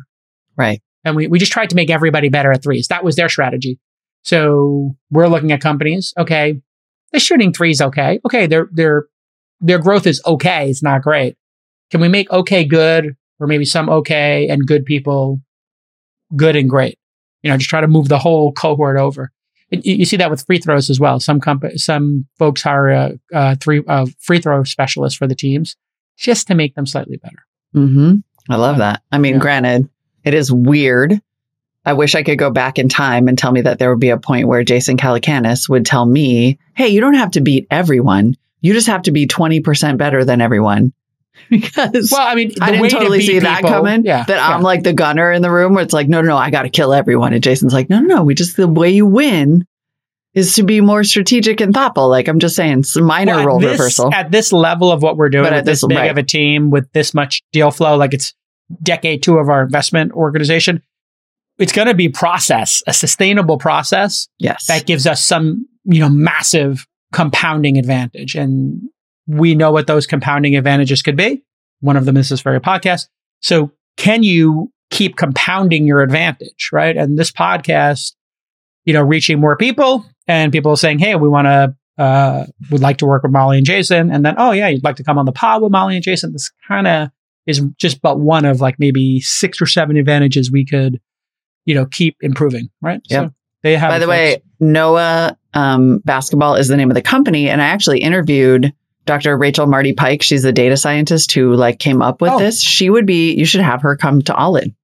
Right. 0.56 0.80
And 1.04 1.16
we, 1.16 1.26
we 1.26 1.38
just 1.38 1.52
tried 1.52 1.70
to 1.70 1.76
make 1.76 1.90
everybody 1.90 2.28
better 2.28 2.52
at 2.52 2.62
threes. 2.62 2.88
That 2.88 3.04
was 3.04 3.16
their 3.16 3.28
strategy. 3.28 3.78
So 4.22 4.96
we're 5.10 5.28
looking 5.28 5.52
at 5.52 5.60
companies. 5.60 6.12
Okay. 6.18 6.60
They're 7.12 7.20
shooting 7.20 7.52
threes. 7.52 7.80
Okay. 7.80 8.20
Okay. 8.26 8.46
Their, 8.46 8.68
their, 8.72 9.06
their 9.60 9.78
growth 9.78 10.06
is 10.06 10.20
okay. 10.26 10.68
It's 10.68 10.82
not 10.82 11.02
great. 11.02 11.36
Can 11.90 12.00
we 12.00 12.08
make 12.08 12.30
okay 12.30 12.64
good 12.64 13.16
or 13.40 13.46
maybe 13.46 13.64
some 13.64 13.88
okay 13.88 14.48
and 14.48 14.66
good 14.66 14.84
people 14.84 15.40
good 16.36 16.56
and 16.56 16.68
great? 16.68 16.98
You 17.42 17.50
know, 17.50 17.56
just 17.56 17.70
try 17.70 17.80
to 17.80 17.88
move 17.88 18.08
the 18.08 18.18
whole 18.18 18.52
cohort 18.52 18.98
over. 18.98 19.30
And 19.70 19.84
You 19.84 19.96
you 19.96 20.04
see 20.04 20.16
that 20.16 20.30
with 20.30 20.44
free 20.44 20.58
throws 20.58 20.90
as 20.90 21.00
well. 21.00 21.20
Some 21.20 21.40
comp- 21.40 21.76
some 21.76 22.26
folks 22.38 22.62
hire 22.62 22.88
a, 22.88 23.12
a 23.32 23.56
three 23.56 23.82
uh, 23.86 24.06
free 24.20 24.40
throw 24.40 24.64
specialist 24.64 25.16
for 25.16 25.26
the 25.26 25.34
teams 25.34 25.76
just 26.18 26.48
to 26.48 26.54
make 26.54 26.74
them 26.74 26.84
slightly 26.86 27.16
better. 27.16 27.38
hmm 27.72 28.16
I 28.50 28.56
love 28.56 28.78
that. 28.78 29.02
I 29.12 29.18
mean, 29.18 29.34
Yeah. 29.34 29.40
granted, 29.40 29.88
it 30.24 30.34
is 30.34 30.50
weird. 30.50 31.20
I 31.84 31.92
wish 31.92 32.14
I 32.14 32.22
could 32.22 32.38
go 32.38 32.50
back 32.50 32.78
in 32.78 32.88
time 32.88 33.28
and 33.28 33.38
tell 33.38 33.52
me 33.52 33.60
that 33.62 33.78
there 33.78 33.90
would 33.90 34.00
be 34.00 34.10
a 34.10 34.18
point 34.18 34.48
where 34.48 34.62
Jason 34.64 34.96
Calacanis 34.96 35.68
would 35.68 35.86
tell 35.86 36.04
me, 36.04 36.58
hey, 36.74 36.88
you 36.88 37.00
don't 37.00 37.14
have 37.14 37.30
to 37.32 37.40
beat 37.40 37.66
everyone. 37.70 38.34
You 38.60 38.72
just 38.74 38.88
have 38.88 39.02
to 39.02 39.10
be 39.12 39.26
20% 39.26 39.96
better 39.98 40.24
than 40.24 40.40
everyone. 40.40 40.92
because 41.50 42.10
Well, 42.10 42.26
I 42.26 42.34
mean, 42.34 42.52
I 42.60 42.72
didn't 42.72 42.88
to 42.88 42.96
totally 42.96 43.18
beat 43.18 43.26
see 43.26 43.38
that 43.40 43.62
coming. 43.62 44.04
Yeah, 44.04 44.24
that 44.24 44.34
yeah. 44.36 44.48
I'm 44.48 44.62
like 44.62 44.82
the 44.82 44.92
gunner 44.92 45.30
in 45.30 45.40
the 45.40 45.50
room 45.50 45.74
where 45.74 45.84
it's 45.84 45.92
like, 45.92 46.08
no, 46.08 46.20
no, 46.20 46.28
no, 46.28 46.36
I 46.36 46.50
got 46.50 46.62
to 46.62 46.68
kill 46.70 46.92
everyone. 46.92 47.32
And 47.32 47.42
Jason's 47.42 47.72
like, 47.72 47.88
no, 47.88 48.00
no, 48.00 48.16
no. 48.16 48.22
We 48.24 48.34
just, 48.34 48.56
the 48.56 48.66
way 48.66 48.90
you 48.90 49.06
win 49.06 49.64
is 50.34 50.54
to 50.54 50.62
be 50.62 50.80
more 50.80 51.04
strategic 51.04 51.60
and 51.60 51.72
thoughtful. 51.74 52.08
Like 52.08 52.28
I'm 52.28 52.38
just 52.38 52.54
saying, 52.56 52.80
it's 52.80 52.96
a 52.96 53.02
minor 53.02 53.36
Well, 53.36 53.46
role 53.46 53.60
this- 53.60 53.72
reversal. 53.72 54.12
at 54.14 54.30
this 54.30 54.52
level 54.52 54.92
of 54.92 55.02
what 55.02 55.16
we're 55.16 55.30
doing 55.30 55.44
But 55.44 55.52
with 55.52 55.58
at 55.60 55.64
this 55.64 55.80
this- 55.80 55.88
big 55.88 55.98
right. 55.98 56.10
of 56.10 56.18
a 56.18 56.22
team 56.22 56.70
with 56.70 56.90
this 56.92 57.14
much 57.14 57.42
deal 57.52 57.70
flow, 57.70 57.96
like 57.96 58.14
it's 58.14 58.34
decade 58.82 59.22
two 59.22 59.38
of 59.38 59.48
our 59.48 59.62
investment 59.62 60.12
organization, 60.12 60.82
it's 61.58 61.72
going 61.72 61.88
to 61.88 61.94
be 61.94 62.08
process, 62.08 62.82
a 62.86 62.92
sustainable 62.94 63.58
process 63.58 64.28
yes. 64.38 64.66
that 64.66 64.86
gives 64.86 65.06
us 65.06 65.24
some, 65.24 65.66
you 65.84 65.98
know, 66.00 66.08
massive 66.08 66.86
compounding 67.12 67.78
advantage. 67.78 68.34
And 68.36 68.80
we 69.26 69.54
know 69.54 69.72
what 69.72 69.86
those 69.86 70.06
compounding 70.06 70.56
advantages 70.56 71.02
could 71.02 71.16
be. 71.16 71.42
One 71.80 71.96
of 71.96 72.04
them 72.04 72.16
is 72.16 72.28
this 72.28 72.42
very 72.42 72.60
podcast. 72.60 73.06
So 73.40 73.72
can 73.96 74.22
you 74.22 74.70
keep 74.90 75.16
compounding 75.16 75.86
your 75.86 76.00
advantage, 76.02 76.70
right? 76.72 76.96
And 76.96 77.18
this 77.18 77.32
podcast, 77.32 78.12
you 78.88 78.94
know, 78.94 79.02
reaching 79.02 79.38
more 79.38 79.54
people 79.54 80.02
and 80.26 80.50
people 80.50 80.74
saying, 80.74 80.98
Hey, 80.98 81.14
we 81.14 81.28
want 81.28 81.44
to, 81.44 81.76
uh, 82.02 82.46
would 82.70 82.80
like 82.80 82.96
to 82.96 83.04
work 83.06 83.22
with 83.22 83.32
Molly 83.32 83.58
and 83.58 83.66
Jason. 83.66 84.10
And 84.10 84.24
then, 84.24 84.34
oh 84.38 84.52
yeah, 84.52 84.68
you'd 84.68 84.82
like 84.82 84.96
to 84.96 85.04
come 85.04 85.18
on 85.18 85.26
the 85.26 85.32
pod 85.32 85.60
with 85.60 85.70
Molly 85.70 85.94
and 85.94 86.02
Jason. 86.02 86.32
This 86.32 86.50
kind 86.66 86.86
of 86.86 87.10
is 87.46 87.60
just 87.76 88.00
but 88.00 88.18
one 88.18 88.46
of 88.46 88.62
like 88.62 88.76
maybe 88.78 89.20
six 89.20 89.60
or 89.60 89.66
seven 89.66 89.98
advantages 89.98 90.50
we 90.50 90.64
could, 90.64 91.00
you 91.66 91.74
know, 91.74 91.84
keep 91.84 92.16
improving, 92.22 92.70
right? 92.80 93.02
Yep. 93.10 93.24
So 93.26 93.34
they 93.62 93.76
have, 93.76 93.90
By 93.90 93.98
the 93.98 94.08
way, 94.08 94.42
Noah 94.58 95.36
um, 95.52 95.98
Basketball 96.06 96.54
is 96.54 96.68
the 96.68 96.76
name 96.78 96.90
of 96.90 96.94
the 96.94 97.02
company, 97.02 97.50
and 97.50 97.60
I 97.60 97.66
actually 97.66 97.98
interviewed 97.98 98.72
Dr. 99.04 99.36
Rachel 99.36 99.66
Marty 99.66 99.92
Pike. 99.92 100.22
She's 100.22 100.44
the 100.44 100.52
data 100.52 100.78
scientist 100.78 101.32
who 101.32 101.52
like 101.54 101.78
came 101.78 102.00
up 102.00 102.22
with 102.22 102.30
Oh. 102.32 102.38
this. 102.38 102.62
She 102.62 102.88
would 102.88 103.04
be. 103.04 103.34
You 103.34 103.44
should 103.44 103.60
have 103.60 103.82
her 103.82 103.96
come 103.98 104.22
to 104.22 104.34
All 104.34 104.56
In 104.56 104.74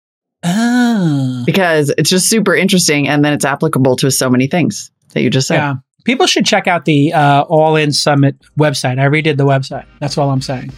Ah. 0.44 1.42
because 1.46 1.92
it's 1.96 2.10
just 2.10 2.28
super 2.28 2.54
interesting, 2.54 3.08
and 3.08 3.24
then 3.24 3.32
it's 3.32 3.44
applicable 3.44 3.96
to 3.96 4.10
so 4.10 4.28
many 4.28 4.46
things 4.46 4.90
that 5.12 5.22
you 5.22 5.30
just 5.30 5.48
said. 5.48 5.56
Yeah. 5.56 5.74
People 6.04 6.26
should 6.26 6.44
check 6.44 6.66
out 6.66 6.84
the 6.84 7.14
uh, 7.14 7.42
All 7.42 7.76
In 7.76 7.92
Summit 7.92 8.36
website. 8.58 8.98
I 8.98 9.06
redid 9.06 9.38
the 9.38 9.46
website. 9.46 9.86
That's 10.00 10.18
all 10.18 10.28
I'm 10.30 10.42
saying. 10.42 10.70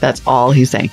That's 0.00 0.20
all 0.26 0.50
he's 0.50 0.70
saying. 0.70 0.90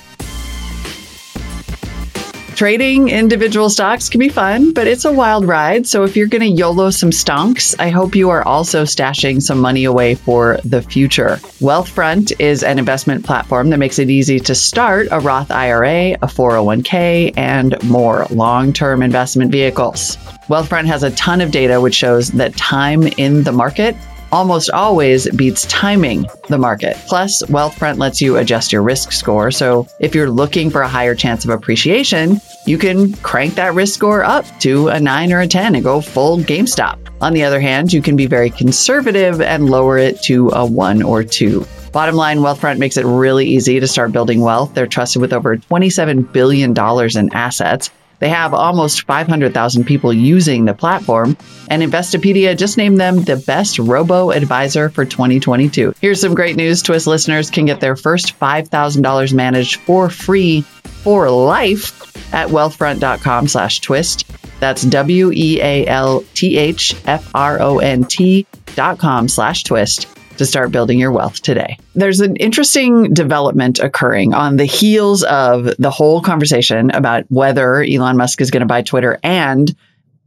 Trading 2.62 3.08
individual 3.08 3.68
stocks 3.68 4.08
can 4.08 4.20
be 4.20 4.28
fun, 4.28 4.72
but 4.72 4.86
it's 4.86 5.04
a 5.04 5.12
wild 5.12 5.44
ride. 5.44 5.84
So 5.84 6.04
if 6.04 6.14
you're 6.16 6.28
going 6.28 6.42
to 6.42 6.46
YOLO 6.46 6.90
some 6.90 7.10
stonks, 7.10 7.74
I 7.80 7.90
hope 7.90 8.14
you 8.14 8.30
are 8.30 8.46
also 8.46 8.84
stashing 8.84 9.42
some 9.42 9.58
money 9.58 9.82
away 9.82 10.14
for 10.14 10.60
the 10.64 10.80
future. 10.80 11.40
Wealthfront 11.58 12.30
is 12.38 12.62
an 12.62 12.78
investment 12.78 13.24
platform 13.24 13.70
that 13.70 13.78
makes 13.78 13.98
it 13.98 14.10
easy 14.10 14.38
to 14.38 14.54
start 14.54 15.08
a 15.10 15.18
Roth 15.18 15.50
IRA, 15.50 16.12
a 16.12 16.28
401k, 16.28 17.36
and 17.36 17.82
more 17.82 18.28
long 18.30 18.72
term 18.72 19.02
investment 19.02 19.50
vehicles. 19.50 20.16
Wealthfront 20.46 20.86
has 20.86 21.02
a 21.02 21.10
ton 21.10 21.40
of 21.40 21.50
data 21.50 21.80
which 21.80 21.96
shows 21.96 22.28
that 22.28 22.56
time 22.56 23.08
in 23.18 23.42
the 23.42 23.50
market 23.50 23.96
almost 24.32 24.70
always 24.70 25.30
beats 25.30 25.66
timing 25.66 26.26
the 26.48 26.58
market. 26.58 26.96
Plus, 27.06 27.42
Wealthfront 27.44 27.98
lets 27.98 28.20
you 28.20 28.38
adjust 28.38 28.72
your 28.72 28.82
risk 28.82 29.12
score. 29.12 29.50
So 29.50 29.86
if 30.00 30.14
you're 30.14 30.30
looking 30.30 30.70
for 30.70 30.82
a 30.82 30.88
higher 30.88 31.14
chance 31.14 31.44
of 31.44 31.50
appreciation, 31.50 32.40
you 32.66 32.78
can 32.78 33.12
crank 33.16 33.54
that 33.54 33.74
risk 33.74 33.94
score 33.94 34.24
up 34.24 34.44
to 34.60 34.88
a 34.88 34.98
nine 34.98 35.32
or 35.32 35.40
a 35.40 35.46
10 35.46 35.74
and 35.74 35.84
go 35.84 36.00
full 36.00 36.38
GameStop. 36.38 36.98
On 37.20 37.32
the 37.32 37.44
other 37.44 37.60
hand, 37.60 37.92
you 37.92 38.02
can 38.02 38.16
be 38.16 38.26
very 38.26 38.50
conservative 38.50 39.40
and 39.40 39.70
lower 39.70 39.98
it 39.98 40.20
to 40.22 40.48
a 40.50 40.66
one 40.66 41.02
or 41.02 41.22
two. 41.22 41.66
Bottom 41.92 42.16
line, 42.16 42.38
Wealthfront 42.38 42.78
makes 42.78 42.96
it 42.96 43.04
really 43.04 43.46
easy 43.46 43.78
to 43.78 43.86
start 43.86 44.12
building 44.12 44.40
wealth. 44.40 44.72
They're 44.72 44.86
trusted 44.86 45.20
with 45.20 45.34
over 45.34 45.58
$27 45.58 46.32
billion 46.32 46.70
in 46.72 47.34
assets. 47.34 47.90
They 48.22 48.28
have 48.28 48.54
almost 48.54 49.04
500,000 49.08 49.84
people 49.84 50.12
using 50.12 50.64
the 50.64 50.74
platform, 50.74 51.36
and 51.68 51.82
Investopedia 51.82 52.56
just 52.56 52.76
named 52.76 53.00
them 53.00 53.24
the 53.24 53.34
best 53.34 53.80
robo 53.80 54.30
advisor 54.30 54.90
for 54.90 55.04
2022. 55.04 55.92
Here's 56.00 56.20
some 56.20 56.32
great 56.32 56.54
news 56.54 56.82
Twist 56.82 57.08
listeners 57.08 57.50
can 57.50 57.66
get 57.66 57.80
their 57.80 57.96
first 57.96 58.38
$5,000 58.38 59.34
managed 59.34 59.80
for 59.80 60.08
free 60.08 60.60
for 61.02 61.28
life 61.30 62.32
at 62.32 62.46
wealthfront.com 62.46 63.48
slash 63.48 63.80
twist. 63.80 64.24
That's 64.60 64.82
W 64.82 65.32
E 65.32 65.60
A 65.60 65.84
L 65.88 66.22
T 66.34 66.58
H 66.58 66.94
F 67.06 67.28
R 67.34 67.60
O 67.60 67.80
N 67.80 68.04
T 68.04 68.46
dot 68.76 68.98
com 68.98 69.26
slash 69.26 69.64
twist 69.64 70.06
to 70.38 70.46
start 70.46 70.72
building 70.72 70.98
your 70.98 71.12
wealth 71.12 71.42
today. 71.42 71.78
There's 71.94 72.20
an 72.20 72.36
interesting 72.36 73.12
development 73.14 73.78
occurring 73.78 74.34
on 74.34 74.56
the 74.56 74.64
heels 74.64 75.22
of 75.24 75.70
the 75.78 75.90
whole 75.90 76.20
conversation 76.20 76.90
about 76.90 77.24
whether 77.28 77.82
Elon 77.82 78.16
Musk 78.16 78.40
is 78.40 78.50
going 78.50 78.60
to 78.62 78.66
buy 78.66 78.82
Twitter 78.82 79.18
and 79.22 79.74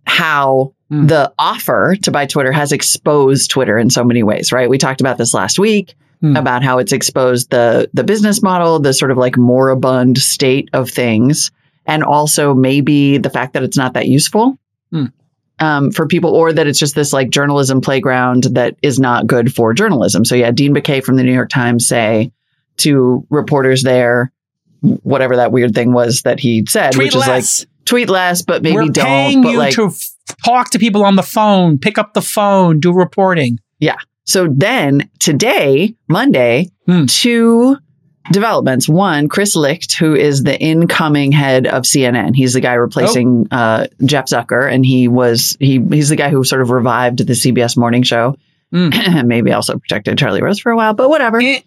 how 0.05 0.71
Hmm. 0.91 1.07
the 1.07 1.33
offer 1.39 1.95
to 2.03 2.11
buy 2.11 2.27
Twitter 2.27 2.51
has 2.51 2.71
exposed 2.71 3.49
Twitter 3.49 3.75
in 3.79 3.89
so 3.89 4.03
many 4.03 4.21
ways, 4.21 4.51
right? 4.51 4.69
We 4.69 4.77
talked 4.77 5.01
about 5.01 5.17
this 5.17 5.33
last 5.33 5.57
week 5.57 5.95
Hmm. 6.21 6.35
about 6.35 6.63
how 6.63 6.77
it's 6.77 6.91
exposed 6.93 7.49
the 7.49 7.89
the 7.95 8.03
business 8.03 8.43
model, 8.43 8.79
the 8.79 8.93
sort 8.93 9.09
of 9.09 9.17
like 9.17 9.35
moribund 9.35 10.19
state 10.19 10.69
of 10.73 10.91
things, 10.91 11.49
and 11.87 12.03
also 12.03 12.53
maybe 12.53 13.17
the 13.17 13.31
fact 13.31 13.53
that 13.53 13.63
it's 13.63 13.77
not 13.77 13.95
that 13.95 14.07
useful 14.07 14.59
Hmm. 14.91 15.05
Um, 15.59 15.89
for 15.91 16.05
people, 16.05 16.31
or 16.31 16.51
that 16.51 16.67
it's 16.67 16.77
just 16.79 16.95
this 16.95 17.13
like 17.13 17.29
journalism 17.29 17.79
playground 17.79 18.43
that 18.51 18.75
is 18.81 18.99
not 18.99 19.25
good 19.25 19.53
for 19.53 19.73
journalism. 19.73 20.25
So 20.25 20.35
yeah, 20.35 20.51
Dean 20.51 20.75
Baquet 20.75 21.01
from 21.01 21.15
the 21.15 21.23
New 21.23 21.31
York 21.33 21.49
Times 21.49 21.87
say 21.87 22.33
to 22.77 23.25
reporters 23.29 23.81
there, 23.83 24.33
whatever 24.81 25.37
that 25.37 25.53
weird 25.53 25.73
thing 25.73 25.93
was 25.93 26.23
that 26.23 26.39
he 26.41 26.65
said, 26.67 26.91
Tweet 26.91 27.13
which 27.13 27.15
is 27.15 27.27
like 27.27 27.69
tweet 27.85 28.09
less, 28.09 28.41
but 28.41 28.63
maybe 28.63 28.75
We're 28.75 28.85
don't. 28.87 29.05
paying 29.05 29.41
But 29.43 29.51
you 29.51 29.57
like, 29.57 29.73
to 29.75 29.85
f- 29.87 30.09
talk 30.43 30.71
to 30.71 30.79
people 30.79 31.05
on 31.05 31.15
the 31.15 31.23
phone, 31.23 31.77
pick 31.77 31.97
up 31.97 32.13
the 32.13 32.21
phone, 32.21 32.79
do 32.81 32.91
reporting. 32.91 33.57
Yeah. 33.79 33.95
So 34.25 34.47
then 34.51 35.09
today, 35.19 35.95
Monday, 36.09 36.69
Hmm. 36.87 37.05
two 37.05 37.77
developments. 38.31 38.87
One, 38.89 39.27
Chris 39.29 39.55
Licht, 39.55 39.93
who 39.97 40.15
is 40.15 40.43
the 40.43 40.59
incoming 40.59 41.31
head 41.31 41.67
of 41.67 41.83
CNN. 41.83 42.35
He's 42.35 42.53
the 42.53 42.61
guy 42.61 42.73
replacing 42.73 43.47
Oh. 43.51 43.55
uh, 43.55 43.87
Jeff 44.03 44.25
Zucker, 44.25 44.71
and 44.71 44.85
he 44.85 45.07
was 45.07 45.55
he 45.59 45.79
he's 45.91 46.09
the 46.09 46.15
guy 46.15 46.29
who 46.29 46.43
sort 46.43 46.61
of 46.61 46.69
revived 46.71 47.19
the 47.25 47.33
CBS 47.33 47.77
morning 47.77 48.03
show. 48.03 48.37
Maybe 48.71 49.51
also 49.51 49.77
protected 49.77 50.17
Charlie 50.17 50.41
Rose 50.41 50.59
for 50.59 50.71
a 50.71 50.75
while, 50.75 50.93
but 50.93 51.09
whatever. 51.09 51.39
Eh. 51.41 51.61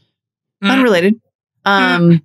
Mm. 0.63 0.71
Unrelated. 0.71 1.21
Um, 1.65 2.23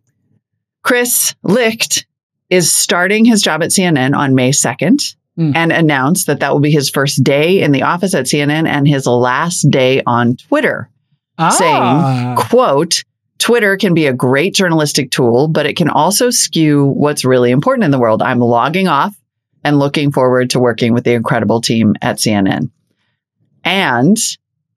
Chris 0.83 1.35
Licht 1.43 2.05
is 2.49 2.71
starting 2.71 3.25
his 3.25 3.41
job 3.41 3.63
at 3.63 3.69
CNN 3.69 4.15
on 4.15 4.35
May 4.35 4.51
2nd 4.51 5.15
Mm. 5.35 5.53
and 5.55 5.71
announced 5.71 6.27
that 6.27 6.41
that 6.41 6.53
will 6.53 6.59
be 6.59 6.69
his 6.69 6.91
first 6.91 7.23
day 7.23 7.63
in 7.63 7.71
the 7.71 7.81
office 7.81 8.13
at 8.13 8.25
CNN 8.27 8.67
and 8.67 8.87
his 8.87 9.07
last 9.07 9.63
day 9.71 10.03
on 10.05 10.35
Twitter. 10.35 10.91
saying, 11.57 12.35
quote, 12.35 13.03
Twitter 13.43 13.75
can 13.75 13.93
be 13.93 14.05
a 14.05 14.13
great 14.13 14.55
journalistic 14.55 15.11
tool, 15.11 15.49
but 15.49 15.65
it 15.65 15.75
can 15.75 15.89
also 15.89 16.29
skew 16.29 16.85
what's 16.95 17.25
really 17.25 17.51
important 17.51 17.83
in 17.83 17.91
the 17.91 17.99
world. 17.99 18.21
I'm 18.21 18.39
logging 18.39 18.87
off 18.87 19.13
and 19.65 19.79
looking 19.79 20.13
forward 20.13 20.49
to 20.51 20.59
working 20.59 20.93
with 20.93 21.03
the 21.03 21.11
incredible 21.11 21.59
team 21.59 21.93
at 22.01 22.19
CNN. 22.19 22.71
And 23.65 24.17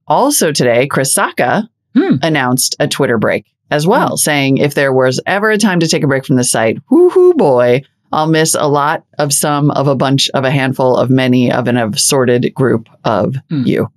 also 0.08 0.50
today, 0.50 0.88
Chris 0.88 1.14
Sacca 1.14 1.68
Hmm. 1.94 2.16
announced 2.22 2.74
a 2.80 2.88
Twitter 2.88 3.18
break 3.18 3.46
as 3.70 3.86
well, 3.86 4.16
saying 4.16 4.56
if 4.58 4.74
there 4.74 4.92
was 4.92 5.20
ever 5.26 5.50
a 5.50 5.58
time 5.58 5.78
to 5.78 5.86
take 5.86 6.02
a 6.02 6.08
break 6.08 6.26
from 6.26 6.34
the 6.36 6.42
site, 6.42 6.78
whoo 6.90 7.08
hoo 7.10 7.34
boy, 7.34 7.82
I'll 8.10 8.26
miss 8.26 8.56
a 8.56 8.66
lot 8.66 9.04
of 9.18 9.32
some 9.32 9.70
of 9.70 9.86
a 9.86 9.94
bunch 9.94 10.28
of 10.30 10.44
a 10.44 10.50
handful 10.50 10.96
of 10.96 11.08
many 11.08 11.52
of 11.52 11.68
an 11.68 11.76
assorted 11.76 12.52
group 12.52 12.88
of 13.04 13.36
Hmm. 13.48 13.62
you. 13.64 13.88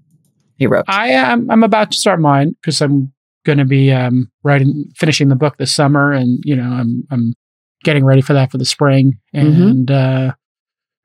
He 0.57 0.67
wrote. 0.67 0.85
I 0.87 1.07
am. 1.09 1.49
I'm 1.49 1.63
about 1.63 1.91
to 1.91 1.97
start 1.97 2.21
mine 2.21 2.55
because 2.61 2.81
I'm 2.81 3.11
going 3.45 3.57
to 3.57 3.65
be 3.65 3.91
um, 3.91 4.29
writing, 4.43 4.85
finishing 4.97 5.29
the 5.29 5.35
book 5.35 5.57
this 5.57 5.73
summer, 5.73 6.11
and 6.11 6.39
you 6.43 6.55
know, 6.55 6.63
I'm 6.71 7.03
I'm 7.11 7.33
getting 7.83 8.03
ready 8.05 8.21
for 8.21 8.33
that 8.33 8.51
for 8.51 8.57
the 8.57 8.65
spring, 8.65 9.17
Mhm. 9.35 9.69
and 9.69 9.91
uh, 9.91 10.33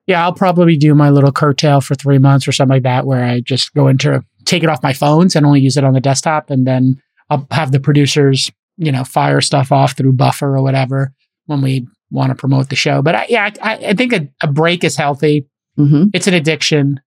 yeah, 0.07 0.22
I'll 0.22 0.35
probably 0.35 0.76
do 0.76 0.95
my 0.95 1.11
little 1.11 1.32
curtail 1.32 1.80
for 1.80 1.95
three 1.95 2.18
months 2.18 2.47
or 2.49 2.53
something 2.53 2.74
like 2.76 2.82
that, 2.82 3.07
where 3.07 3.24
I 3.24 3.41
just 3.41 3.72
go 3.74 3.89
into 3.89 4.22
take 4.45 4.62
it 4.62 4.68
off 4.68 4.82
my 4.82 4.93
phones 4.93 5.35
and 5.37 5.47
only 5.47 5.61
use 5.61 5.76
it 5.76 5.85
on 5.85 5.95
the 5.95 6.01
desktop, 6.01 6.51
and 6.51 6.66
then 6.66 7.01
I'll 7.30 7.47
have 7.51 7.72
the 7.72 7.80
producers, 7.80 8.51
you 8.76 8.93
know, 8.93 9.05
fire 9.05 9.41
stuff 9.41 9.72
off 9.72 9.97
through 9.97 10.12
Buffer 10.14 10.57
or 10.57 10.62
whatever 10.62 11.12
when 11.47 11.62
we 11.62 11.87
want 12.11 12.30
to 12.30 12.35
promote 12.35 12.68
the 12.68 12.76
show. 12.76 13.01
But 13.03 13.14
I, 13.14 13.26
yeah, 13.28 13.51
I, 13.62 13.74
I 13.76 13.93
think 13.95 14.12
a, 14.12 14.28
a 14.43 14.47
break 14.53 14.85
is 14.85 14.97
healthy 14.97 15.47
Mhm. 15.78 16.11
it's 16.14 16.26
an 16.28 16.35
addiction. 16.35 17.01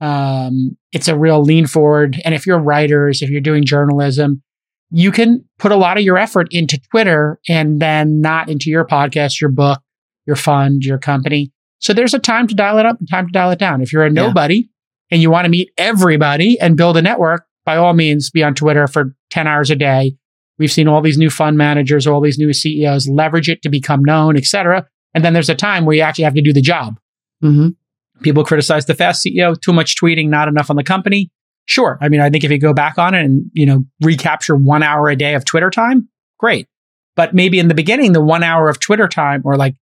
Um, 0.00 0.76
it's 0.92 1.08
a 1.08 1.18
real 1.18 1.42
lean 1.42 1.66
forward. 1.66 2.16
And 2.24 2.34
if 2.34 2.46
you're 2.46 2.58
writers, 2.58 3.20
if 3.20 3.30
you're 3.30 3.40
doing 3.40 3.64
journalism, 3.64 4.42
you 4.90 5.12
can 5.12 5.44
put 5.58 5.72
a 5.72 5.76
lot 5.76 5.98
of 5.98 6.02
your 6.02 6.16
effort 6.16 6.48
into 6.50 6.78
Twitter 6.90 7.38
and 7.48 7.80
then 7.80 8.20
not 8.20 8.48
into 8.48 8.70
your 8.70 8.86
podcast, 8.86 9.40
your 9.40 9.50
book, 9.50 9.80
your 10.26 10.36
fund, 10.36 10.82
your 10.82 10.98
company. 10.98 11.52
So 11.80 11.92
there's 11.92 12.14
a 12.14 12.18
time 12.18 12.46
to 12.48 12.54
dial 12.54 12.78
it 12.78 12.86
up 12.86 12.98
and 12.98 13.08
time 13.08 13.26
to 13.26 13.32
dial 13.32 13.50
it 13.50 13.58
down. 13.58 13.80
If 13.82 13.92
you're 13.92 14.04
a 14.04 14.08
Yeah. 14.08 14.14
nobody 14.26 14.68
and 15.10 15.20
you 15.22 15.30
want 15.30 15.44
to 15.44 15.50
meet 15.50 15.70
everybody 15.78 16.58
and 16.60 16.76
build 16.76 16.96
a 16.96 17.02
network, 17.02 17.44
by 17.64 17.76
all 17.76 17.92
means, 17.92 18.30
be 18.30 18.42
on 18.42 18.54
Twitter 18.54 18.86
for 18.86 19.14
10 19.30 19.46
hours 19.46 19.70
a 19.70 19.76
day. 19.76 20.16
We've 20.58 20.72
seen 20.72 20.88
all 20.88 21.02
these 21.02 21.18
new 21.18 21.30
fund 21.30 21.56
managers, 21.56 22.06
all 22.06 22.20
these 22.20 22.38
new 22.38 22.52
CEOs 22.52 23.08
leverage 23.08 23.48
it 23.48 23.62
to 23.62 23.68
become 23.68 24.02
known, 24.02 24.36
et 24.36 24.44
cetera. 24.44 24.86
And 25.14 25.24
then 25.24 25.34
there's 25.34 25.50
a 25.50 25.54
time 25.54 25.84
where 25.84 25.94
you 25.96 26.02
actually 26.02 26.24
have 26.24 26.34
to 26.34 26.42
do 26.42 26.52
the 26.52 26.60
job. 26.62 26.98
Mhm. 27.44 27.74
People 28.22 28.42
criticize 28.42 28.86
the 28.86 28.94
fast 28.94 29.22
CEO, 29.22 29.54
too 29.54 29.72
much 29.72 29.94
tweeting, 29.96 30.28
not 30.28 30.48
enough 30.48 30.70
on 30.70 30.76
the 30.76 30.82
company. 30.82 31.30
Sure. 31.68 31.98
I 32.00 32.08
mean, 32.08 32.20
I 32.20 32.30
think 32.30 32.44
if 32.44 32.50
you 32.50 32.58
go 32.58 32.72
back 32.72 32.96
on 32.98 33.14
it 33.14 33.24
and, 33.24 33.50
you 33.52 33.66
know, 33.66 33.84
recapture 34.00 34.56
one 34.56 34.82
hour 34.82 35.08
a 35.08 35.14
day 35.16 35.34
of 35.34 35.44
Twitter 35.44 35.68
time, 35.68 36.08
great. 36.38 36.66
But 37.14 37.34
maybe 37.34 37.58
in 37.58 37.68
the 37.68 37.74
beginning, 37.74 38.12
the 38.12 38.24
one 38.24 38.42
hour 38.42 38.70
of 38.70 38.80
Twitter 38.80 39.06
time 39.06 39.42
or 39.44 39.54
like 39.56 39.74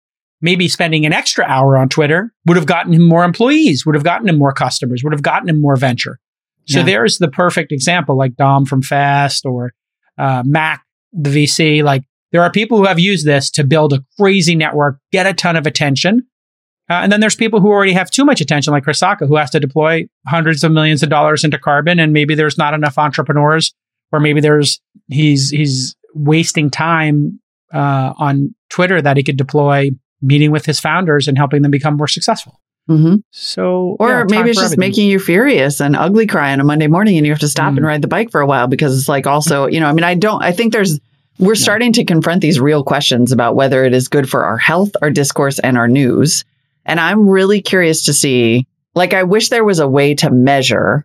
maybe 0.42 0.66
spending 0.68 1.06
an 1.06 1.12
extra 1.12 1.44
hour 1.44 1.76
on 1.78 1.88
Twitter 1.88 2.32
would 2.44 2.56
have 2.56 2.66
gotten 2.66 2.92
him 2.92 3.06
more 3.08 3.22
employees, 3.24 3.86
would 3.86 3.94
have 3.94 4.02
gotten 4.04 4.28
him 4.28 4.36
more 4.36 4.52
customers, 4.52 5.02
would 5.04 5.12
have 5.12 5.22
gotten 5.22 5.48
him 5.48 5.60
more 5.60 5.76
venture. 5.76 6.18
So 6.66 6.80
Yeah. 6.80 6.86
there's 6.86 7.18
the 7.18 7.28
perfect 7.28 7.70
example, 7.70 8.18
like 8.18 8.34
Dom 8.34 8.64
from 8.64 8.82
Fast 8.82 9.46
or 9.46 9.72
uh, 10.18 10.42
Mac, 10.44 10.82
the 11.12 11.30
VC. 11.30 11.84
Like 11.84 12.02
there 12.32 12.42
are 12.42 12.50
people 12.50 12.78
who 12.78 12.86
have 12.86 12.98
used 12.98 13.24
this 13.24 13.48
to 13.52 13.62
build 13.62 13.92
a 13.92 14.04
crazy 14.18 14.56
network, 14.56 14.98
get 15.12 15.26
a 15.26 15.32
ton 15.34 15.54
of 15.54 15.68
attention. 15.68 16.26
Uh, 16.88 16.94
and 17.02 17.10
then 17.10 17.20
there's 17.20 17.34
people 17.34 17.60
who 17.60 17.68
already 17.68 17.92
have 17.92 18.10
too 18.10 18.24
much 18.24 18.40
attention, 18.40 18.72
like 18.72 18.84
Chris 18.84 19.00
Sacca, 19.00 19.26
who 19.26 19.36
has 19.36 19.50
to 19.50 19.58
deploy 19.60 20.06
hundreds 20.26 20.62
of 20.62 20.70
millions 20.70 21.02
of 21.02 21.08
dollars 21.08 21.42
into 21.44 21.58
carbon, 21.58 21.98
and 21.98 22.12
maybe 22.12 22.34
there's 22.34 22.56
not 22.58 22.74
enough 22.74 22.96
entrepreneurs, 22.98 23.74
or 24.12 24.20
maybe 24.20 24.40
there's 24.40 24.80
he's 25.08 25.50
he's 25.50 25.96
wasting 26.14 26.70
time 26.70 27.40
uh, 27.74 28.12
on 28.18 28.54
Twitter 28.70 29.02
that 29.02 29.16
he 29.16 29.22
could 29.22 29.36
deploy 29.36 29.90
meeting 30.22 30.50
with 30.50 30.64
his 30.64 30.80
founders 30.80 31.28
and 31.28 31.36
helping 31.36 31.62
them 31.62 31.70
become 31.70 31.96
more 31.96 32.08
successful. 32.08 32.60
Mhm. 32.88 33.20
So, 33.32 33.96
Or 33.98 34.08
yeah, 34.08 34.24
maybe 34.28 34.50
it's 34.50 34.58
just 34.60 34.74
everything. 34.74 34.78
making 34.80 35.08
you 35.10 35.18
furious 35.18 35.80
and 35.80 35.96
ugly 35.96 36.26
cry 36.26 36.52
on 36.52 36.60
a 36.60 36.64
Monday 36.64 36.86
morning 36.86 37.16
and 37.18 37.26
you 37.26 37.32
have 37.32 37.40
to 37.40 37.48
stop 37.48 37.72
Mm. 37.72 37.78
and 37.78 37.86
ride 37.86 38.00
the 38.02 38.08
bike 38.08 38.30
for 38.30 38.40
a 38.40 38.46
while 38.46 38.68
because 38.68 38.96
it's 38.96 39.08
like 39.08 39.26
also, 39.26 39.66
you 39.66 39.80
know, 39.80 39.86
I 39.88 39.92
mean, 39.92 40.04
I 40.04 40.14
don't, 40.14 40.40
I 40.42 40.52
think 40.52 40.72
there's, 40.72 41.00
we're 41.40 41.56
starting 41.56 41.92
to 41.94 42.04
confront 42.04 42.40
these 42.42 42.60
real 42.60 42.84
questions 42.84 43.32
about 43.32 43.56
whether 43.56 43.84
it 43.84 43.92
is 43.92 44.06
good 44.08 44.30
for 44.30 44.44
our 44.44 44.56
health, 44.56 44.92
our 45.02 45.10
discourse, 45.10 45.58
and 45.58 45.76
our 45.76 45.88
news. 45.88 46.44
And 46.86 46.98
I'm 46.98 47.28
really 47.28 47.60
curious 47.60 48.06
to 48.06 48.14
see, 48.14 48.66
like, 48.94 49.12
I 49.12 49.24
wish 49.24 49.50
there 49.50 49.64
was 49.64 49.78
a 49.80 49.88
way 49.88 50.14
to 50.14 50.30
measure 50.30 51.04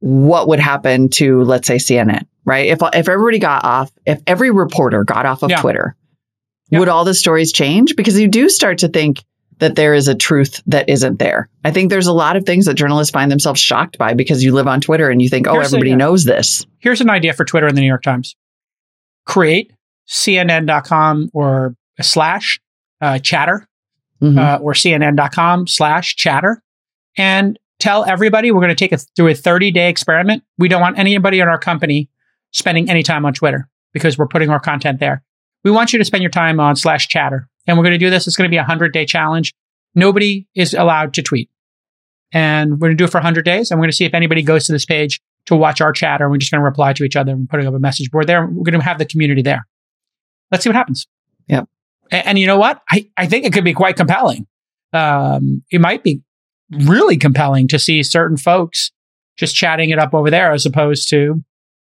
what 0.00 0.48
would 0.48 0.60
happen 0.60 1.08
to, 1.10 1.42
let's 1.42 1.66
say, 1.66 1.76
CNN, 1.76 2.26
right? 2.44 2.66
If, 2.68 2.78
if 2.94 3.08
everybody 3.08 3.38
got 3.38 3.64
off, 3.64 3.90
if 4.06 4.22
every 4.26 4.50
reporter 4.50 5.04
got 5.04 5.26
off 5.26 5.42
of 5.42 5.50
Yeah. 5.50 5.60
Twitter, 5.60 5.96
Yeah. 6.70 6.78
would 6.78 6.88
all 6.88 7.04
the 7.04 7.14
stories 7.14 7.52
change? 7.52 7.96
Because 7.96 8.18
you 8.18 8.28
do 8.28 8.48
start 8.48 8.78
to 8.78 8.88
think, 8.88 9.22
that 9.58 9.74
there 9.74 9.94
is 9.94 10.06
a 10.06 10.14
truth 10.14 10.62
that 10.66 10.86
isn't 10.86 11.18
there. 11.18 11.48
I 11.64 11.70
think 11.70 11.88
there's 11.88 12.06
a 12.08 12.12
lot 12.12 12.36
of 12.36 12.44
things 12.44 12.66
that 12.66 12.74
journalists 12.74 13.10
find 13.10 13.32
themselves 13.32 13.58
shocked 13.58 13.96
by 13.96 14.12
because 14.12 14.44
you 14.44 14.52
live 14.52 14.66
on 14.68 14.82
Twitter 14.82 15.08
and 15.08 15.22
you 15.22 15.30
think, 15.30 15.46
oh, 15.46 15.54
Here's 15.54 15.68
everybody 15.68 15.92
yeah. 15.92 15.96
knows 15.96 16.24
this. 16.26 16.66
here's 16.78 17.00
an 17.00 17.08
idea 17.08 17.32
for 17.32 17.46
Twitter 17.46 17.66
and 17.66 17.74
the 17.74 17.80
New 17.80 17.86
York 17.86 18.02
Times. 18.02 18.36
Create 19.24 19.72
CNN.com 20.06 21.30
or 21.32 21.74
slash 22.02 22.60
uh, 23.00 23.18
chatter 23.18 23.66
Mhm. 24.22 24.38
uh, 24.38 24.58
or 24.62 24.72
CNN.com 24.72 25.66
slash 25.66 26.16
chatter 26.16 26.62
and 27.16 27.58
tell 27.78 28.04
everybody 28.04 28.50
we're 28.50 28.60
going 28.60 28.68
to 28.68 28.74
take 28.74 28.92
it 28.92 29.02
through 29.16 29.28
a 29.28 29.34
30 29.34 29.70
day 29.70 29.88
experiment. 29.88 30.42
We 30.58 30.68
don't 30.68 30.80
want 30.80 30.98
anybody 30.98 31.40
in 31.40 31.48
our 31.48 31.58
company 31.58 32.08
spending 32.52 32.88
any 32.88 33.02
time 33.02 33.26
on 33.26 33.34
Twitter 33.34 33.68
because 33.92 34.16
we're 34.16 34.26
putting 34.28 34.50
our 34.50 34.60
content 34.60 35.00
there. 35.00 35.22
We 35.64 35.70
want 35.70 35.92
you 35.92 35.98
to 35.98 36.04
spend 36.04 36.22
your 36.22 36.30
time 36.30 36.60
on 36.60 36.76
slash 36.76 37.08
chatter. 37.08 37.48
And 37.66 37.76
we're 37.76 37.82
going 37.84 37.92
to 37.92 37.98
do 37.98 38.10
this. 38.10 38.26
It's 38.26 38.36
going 38.36 38.48
to 38.48 38.50
be 38.52 38.56
a 38.56 38.60
100 38.60 38.92
day 38.92 39.04
challenge. 39.04 39.52
Nobody 39.94 40.46
is 40.54 40.72
allowed 40.74 41.12
to 41.14 41.22
tweet. 41.22 41.50
And 42.32 42.72
we're 42.72 42.88
going 42.88 42.92
to 42.92 42.96
do 42.96 43.04
it 43.04 43.10
for 43.10 43.18
100 43.18 43.44
days. 43.44 43.70
And 43.70 43.78
we're 43.78 43.84
going 43.84 43.90
to 43.90 43.96
see 43.96 44.04
if 44.04 44.14
anybody 44.14 44.42
goes 44.42 44.66
to 44.66 44.72
this 44.72 44.84
page 44.84 45.20
to 45.46 45.56
watch 45.56 45.80
our 45.80 45.92
chatter. 45.92 46.24
And 46.24 46.30
we're 46.32 46.38
just 46.38 46.50
going 46.52 46.60
to 46.60 46.64
reply 46.64 46.92
to 46.92 47.04
each 47.04 47.16
other 47.16 47.32
and 47.32 47.48
putting 47.48 47.66
up 47.66 47.74
a 47.74 47.78
message 47.78 48.10
board 48.10 48.26
there. 48.26 48.46
We're 48.46 48.64
going 48.64 48.78
to 48.78 48.84
have 48.84 48.98
the 48.98 49.04
community 49.06 49.42
there. 49.42 49.66
Let's 50.50 50.64
see 50.64 50.68
what 50.70 50.76
happens. 50.76 51.06
Yep. 51.48 51.68
A- 52.12 52.26
And, 52.28 52.38
you 52.38 52.46
know 52.46 52.58
what? 52.58 52.80
I, 52.90 53.08
I 53.16 53.26
think 53.26 53.44
it 53.44 53.52
could 53.52 53.64
be 53.64 53.72
quite 53.74 53.96
compelling. 53.96 54.46
Um, 54.92 55.62
it 55.70 55.80
might 55.80 56.02
be 56.02 56.22
really 56.70 57.16
compelling 57.16 57.68
to 57.68 57.78
see 57.78 58.02
certain 58.02 58.36
folks 58.36 58.90
just 59.36 59.54
chatting 59.54 59.90
it 59.90 59.98
up 59.98 60.14
over 60.14 60.30
there 60.30 60.52
as 60.52 60.64
opposed 60.66 61.08
to 61.10 61.42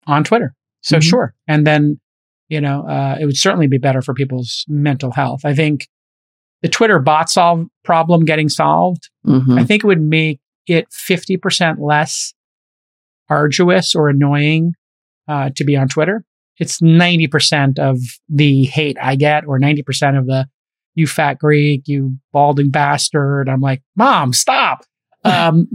on 0.06 0.24
Twitter. 0.24 0.54
So 0.82 0.98
Mhm. 0.98 1.02
sure. 1.02 1.34
And 1.48 1.66
then, 1.66 2.00
you 2.48 2.60
know, 2.60 2.86
uh, 2.86 3.16
it 3.20 3.26
would 3.26 3.36
certainly 3.36 3.66
be 3.66 3.78
better 3.78 4.02
for 4.02 4.14
people's 4.14 4.64
mental 4.68 5.12
health. 5.12 5.40
I 5.44 5.54
think 5.54 5.88
the 6.62 6.68
Twitter 6.68 6.98
bot 7.00 7.28
solve 7.30 7.66
problem 7.84 8.24
getting 8.24 8.48
solved, 8.48 9.10
Mhm. 9.26 9.58
I 9.58 9.64
think 9.64 9.82
it 9.82 9.86
would 9.86 10.00
make 10.00 10.40
it 10.66 10.86
50% 10.92 11.80
less 11.80 12.32
arduous 13.28 13.94
or 13.94 14.08
annoying 14.08 14.74
uh, 15.28 15.50
to 15.56 15.64
be 15.64 15.76
on 15.76 15.88
Twitter. 15.88 16.24
It's 16.58 16.80
90% 16.80 17.78
of 17.78 17.98
the 18.28 18.64
hate 18.64 18.96
I 19.00 19.16
get, 19.16 19.44
or 19.46 19.58
90% 19.58 20.18
of 20.18 20.26
the 20.26 20.46
you 20.94 21.06
fat 21.06 21.38
Greek, 21.38 21.82
you 21.86 22.16
balding 22.32 22.70
bastard. 22.70 23.48
I'm 23.48 23.60
like, 23.60 23.82
mom, 23.96 24.32
stop. 24.32 24.84
Um, 25.24 25.68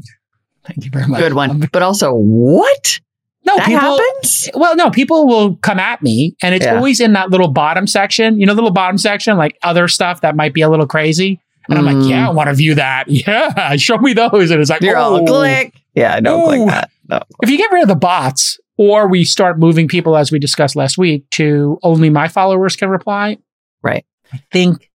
thank 0.66 0.84
you 0.84 0.92
very 0.92 1.08
much. 1.08 1.22
Good 1.22 1.34
one. 1.34 1.50
Um, 1.52 1.64
But 1.72 1.82
also, 1.82 2.14
what? 2.14 3.00
no, 3.46 3.56
that 3.56 3.66
people, 3.66 3.80
happens? 3.80 4.50
well, 4.56 4.76
no, 4.76 4.92
people 4.92 5.26
will 5.26 5.56
come 5.56 5.80
at 5.80 6.02
me, 6.04 6.36
and 6.44 6.54
it's 6.54 6.66
Yeah. 6.66 6.76
always 6.76 7.00
in 7.00 7.14
that 7.14 7.30
little 7.30 7.48
bottom 7.48 7.88
section. 7.88 8.38
You 8.42 8.46
know, 8.46 8.52
little 8.52 8.72
bottom 8.72 8.98
section, 8.98 9.38
like 9.38 9.58
other 9.64 9.88
stuff 9.88 10.20
that 10.20 10.36
might 10.36 10.54
be 10.54 10.60
a 10.60 10.70
little 10.70 10.86
crazy. 10.86 11.40
And 11.70 11.78
I'm 11.80 11.86
like, 11.86 11.96
Mm. 11.96 12.10
yeah, 12.10 12.28
I 12.28 12.32
want 12.32 12.48
to 12.50 12.54
view 12.56 12.76
that. 12.76 13.06
Yeah, 13.08 13.78
show 13.78 13.98
me 14.00 14.12
those. 14.12 14.52
And 14.52 14.60
it's 14.60 14.70
like, 14.70 14.82
You're 14.82 14.98
all 14.98 15.16
oh. 15.16 15.26
click. 15.26 15.74
Yeah, 15.96 16.20
don't 16.20 16.44
click 16.44 16.68
that. 16.68 16.90
No. 17.08 17.22
If 17.42 17.50
you 17.50 17.58
get 17.58 17.72
rid 17.72 17.84
of 17.84 17.88
the 17.88 17.96
bots, 17.96 18.60
or 18.78 19.08
we 19.08 19.24
start 19.26 19.58
moving 19.60 19.88
people, 19.88 20.16
as 20.16 20.32
we 20.32 20.40
discussed 20.40 20.76
last 20.76 20.98
week, 20.98 21.30
to 21.32 21.78
only 21.84 22.10
my 22.10 22.28
followers 22.28 22.76
can 22.76 22.90
reply, 22.90 23.38
Right. 23.84 24.06
I 24.34 24.40
think 24.52 24.90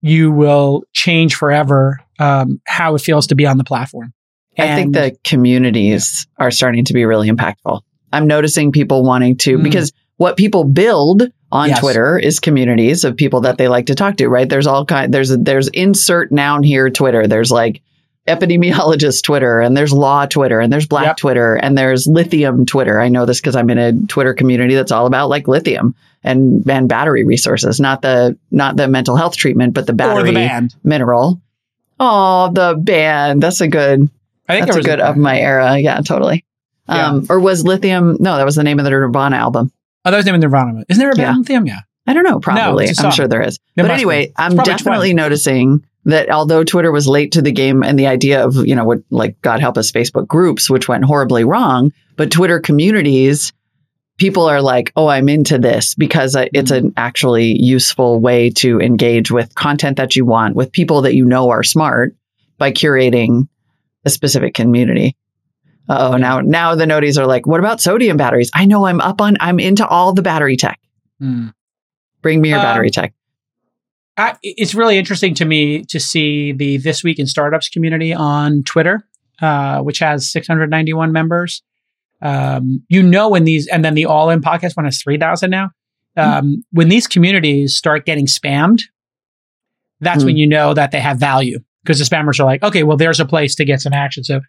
you 0.00 0.30
will 0.30 0.84
change 0.92 1.34
forever 1.34 2.00
um, 2.18 2.60
how 2.66 2.94
it 2.94 3.00
feels 3.00 3.26
to 3.28 3.34
be 3.34 3.46
on 3.46 3.58
the 3.58 3.64
platform. 3.64 4.12
I 4.58 4.74
think 4.76 4.86
And- 4.86 4.94
the 4.94 5.16
communities 5.24 6.26
are 6.38 6.50
starting 6.50 6.84
to 6.86 6.92
be 6.92 7.04
really 7.04 7.28
impactful. 7.30 7.80
I'm 8.12 8.26
noticing 8.26 8.70
people 8.72 9.02
wanting 9.02 9.36
to, 9.38 9.58
Mm. 9.58 9.62
because 9.64 9.92
what 10.16 10.36
people 10.36 10.64
build 10.64 11.24
on 11.50 11.68
Yes. 11.70 11.80
Twitter 11.80 12.16
is 12.18 12.38
communities 12.38 13.04
of 13.04 13.16
people 13.16 13.40
that 13.42 13.58
they 13.58 13.66
like 13.68 13.86
to 13.86 13.94
talk 13.96 14.16
to, 14.18 14.28
right? 14.28 14.48
There's 14.48 14.66
all 14.68 14.84
kind, 14.84 15.12
there's, 15.12 15.36
there's 15.36 15.68
insert 15.68 16.30
noun 16.30 16.62
here 16.62 16.88
Twitter. 16.90 17.26
There's 17.26 17.50
like 17.50 17.80
epidemiologist 18.26 19.22
Twitter 19.22 19.60
and 19.60 19.76
there's 19.76 19.92
law 19.92 20.26
Twitter 20.26 20.60
and 20.60 20.72
there's 20.72 20.86
black 20.86 21.04
Yep. 21.06 21.16
Twitter 21.16 21.54
and 21.56 21.76
there's 21.76 22.06
lithium 22.06 22.64
Twitter. 22.66 23.00
I 23.00 23.08
know 23.08 23.26
this 23.26 23.40
because 23.40 23.56
I'm 23.56 23.68
in 23.70 23.78
a 23.78 23.92
Twitter 24.06 24.32
community 24.34 24.74
that's 24.74 24.92
all 24.92 25.06
about 25.06 25.28
like 25.28 25.46
lithium 25.48 25.94
and, 26.22 26.68
and 26.68 26.88
battery 26.88 27.24
resources, 27.24 27.80
not 27.80 28.02
the, 28.02 28.36
not 28.50 28.76
the 28.76 28.88
mental 28.88 29.16
health 29.16 29.36
treatment, 29.36 29.74
but 29.74 29.86
the 29.86 29.92
battery 29.92 30.30
the 30.30 30.34
band. 30.34 30.74
mineral. 30.84 31.40
Oh, 32.00 32.50
the 32.52 32.74
band. 32.80 33.42
That's 33.42 33.60
a 33.60 33.68
good, 33.68 34.08
I 34.48 34.54
think 34.54 34.66
that's 34.66 34.78
a 34.78 34.82
good 34.82 35.00
of 35.00 35.16
my 35.16 35.38
era. 35.38 35.78
Yeah, 35.78 36.00
totally. 36.00 36.44
Um, 36.88 37.26
or 37.30 37.40
was 37.40 37.64
lithium? 37.64 38.16
No, 38.20 38.36
that 38.36 38.44
was 38.44 38.56
the 38.56 38.64
name 38.64 38.78
of 38.78 38.84
the 38.84 38.90
Nirvana 38.90 39.36
album. 39.36 39.70
Oh, 40.04 40.10
that 40.10 40.16
was 40.16 40.24
the 40.26 40.32
name 40.32 40.42
of 40.42 40.50
Nirvana. 40.50 40.84
Isn't 40.88 40.98
there 41.00 41.10
a 41.10 41.14
band 41.14 41.34
Yeah. 41.34 41.38
Lithium? 41.38 41.66
Yeah. 41.66 41.80
I 42.06 42.12
don't 42.12 42.24
know. 42.24 42.40
Probably. 42.40 42.86
a 42.86 42.92
I'm 42.98 43.10
sure 43.12 43.26
there 43.26 43.40
is. 43.40 43.58
There 43.74 43.84
but 43.84 43.88
must 43.92 43.98
be. 43.98 44.02
anyway, 44.02 44.32
I'm 44.36 44.56
definitely 44.56 45.12
20. 45.12 45.14
noticing 45.14 45.86
that 46.04 46.30
although 46.30 46.64
Twitter 46.64 46.92
was 46.92 47.06
late 47.08 47.32
to 47.32 47.42
the 47.42 47.52
game 47.52 47.82
and 47.82 47.98
the 47.98 48.06
idea 48.06 48.44
of, 48.44 48.56
you 48.66 48.74
know, 48.74 48.84
what 48.84 48.98
like 49.10 49.40
God 49.42 49.60
help 49.60 49.78
us 49.78 49.90
Facebook 49.90 50.26
groups, 50.26 50.68
which 50.68 50.88
went 50.88 51.04
horribly 51.04 51.44
wrong, 51.44 51.92
but 52.16 52.30
Twitter 52.30 52.60
communities, 52.60 53.52
people 54.18 54.44
are 54.44 54.60
like, 54.60 54.92
oh, 54.96 55.08
I'm 55.08 55.28
into 55.28 55.58
this 55.58 55.94
because 55.94 56.36
it's 56.36 56.70
Mm-hmm. 56.70 56.86
an 56.88 56.92
actually 56.96 57.56
useful 57.60 58.20
way 58.20 58.50
to 58.50 58.80
engage 58.80 59.30
with 59.30 59.54
content 59.54 59.96
that 59.96 60.14
you 60.14 60.24
want 60.24 60.54
with 60.56 60.72
people 60.72 61.02
that 61.02 61.14
you 61.14 61.24
know 61.24 61.50
are 61.50 61.62
smart 61.62 62.14
by 62.58 62.70
curating 62.70 63.48
a 64.04 64.10
specific 64.10 64.54
community. 64.54 65.16
Oh, 65.88 66.16
now 66.16 66.40
now 66.40 66.74
the 66.74 66.84
noties 66.86 67.18
are 67.18 67.26
like, 67.26 67.46
what 67.46 67.60
about 67.60 67.80
sodium 67.80 68.16
batteries? 68.16 68.50
I 68.54 68.64
know 68.66 68.86
I'm 68.86 69.00
up 69.00 69.20
on, 69.20 69.36
I'm 69.40 69.58
into 69.60 69.86
all 69.86 70.12
the 70.12 70.22
battery 70.22 70.56
tech. 70.56 70.78
Hmm. 71.18 71.48
Bring 72.22 72.40
me 72.40 72.50
your 72.50 72.58
Um, 72.58 72.64
battery 72.64 72.90
tech. 72.90 73.12
I, 74.16 74.36
it's 74.42 74.74
really 74.74 74.96
interesting 74.98 75.34
to 75.34 75.44
me 75.44 75.82
to 75.84 75.98
see 75.98 76.52
the 76.52 76.76
This 76.76 77.02
Week 77.02 77.18
in 77.18 77.26
Startups 77.26 77.68
community 77.68 78.14
on 78.14 78.62
Twitter, 78.62 79.06
uh, 79.42 79.80
which 79.80 79.98
has 79.98 80.30
691 80.30 81.10
members. 81.12 81.62
Um, 82.22 82.84
you 82.88 83.02
know, 83.02 83.28
when 83.28 83.44
these, 83.44 83.66
and 83.66 83.84
then 83.84 83.94
the 83.94 84.06
All 84.06 84.30
In 84.30 84.40
podcast 84.40 84.76
one 84.76 84.84
has 84.84 85.02
3,000 85.02 85.50
now. 85.50 85.70
Um, 86.16 86.62
When 86.70 86.88
these 86.88 87.08
communities 87.08 87.76
start 87.76 88.06
getting 88.06 88.26
spammed, 88.26 88.82
that's 90.00 90.22
Hmm. 90.22 90.26
when 90.26 90.36
you 90.36 90.46
know 90.46 90.72
that 90.74 90.92
they 90.92 91.00
have 91.00 91.18
value 91.18 91.58
because 91.82 91.98
the 91.98 92.04
spammers 92.04 92.38
are 92.38 92.44
like, 92.44 92.62
okay, 92.62 92.82
well, 92.84 92.96
there's 92.96 93.18
a 93.20 93.24
place 93.26 93.54
to 93.56 93.64
get 93.64 93.80
some 93.80 93.92
action. 93.92 94.22
So, 94.22 94.40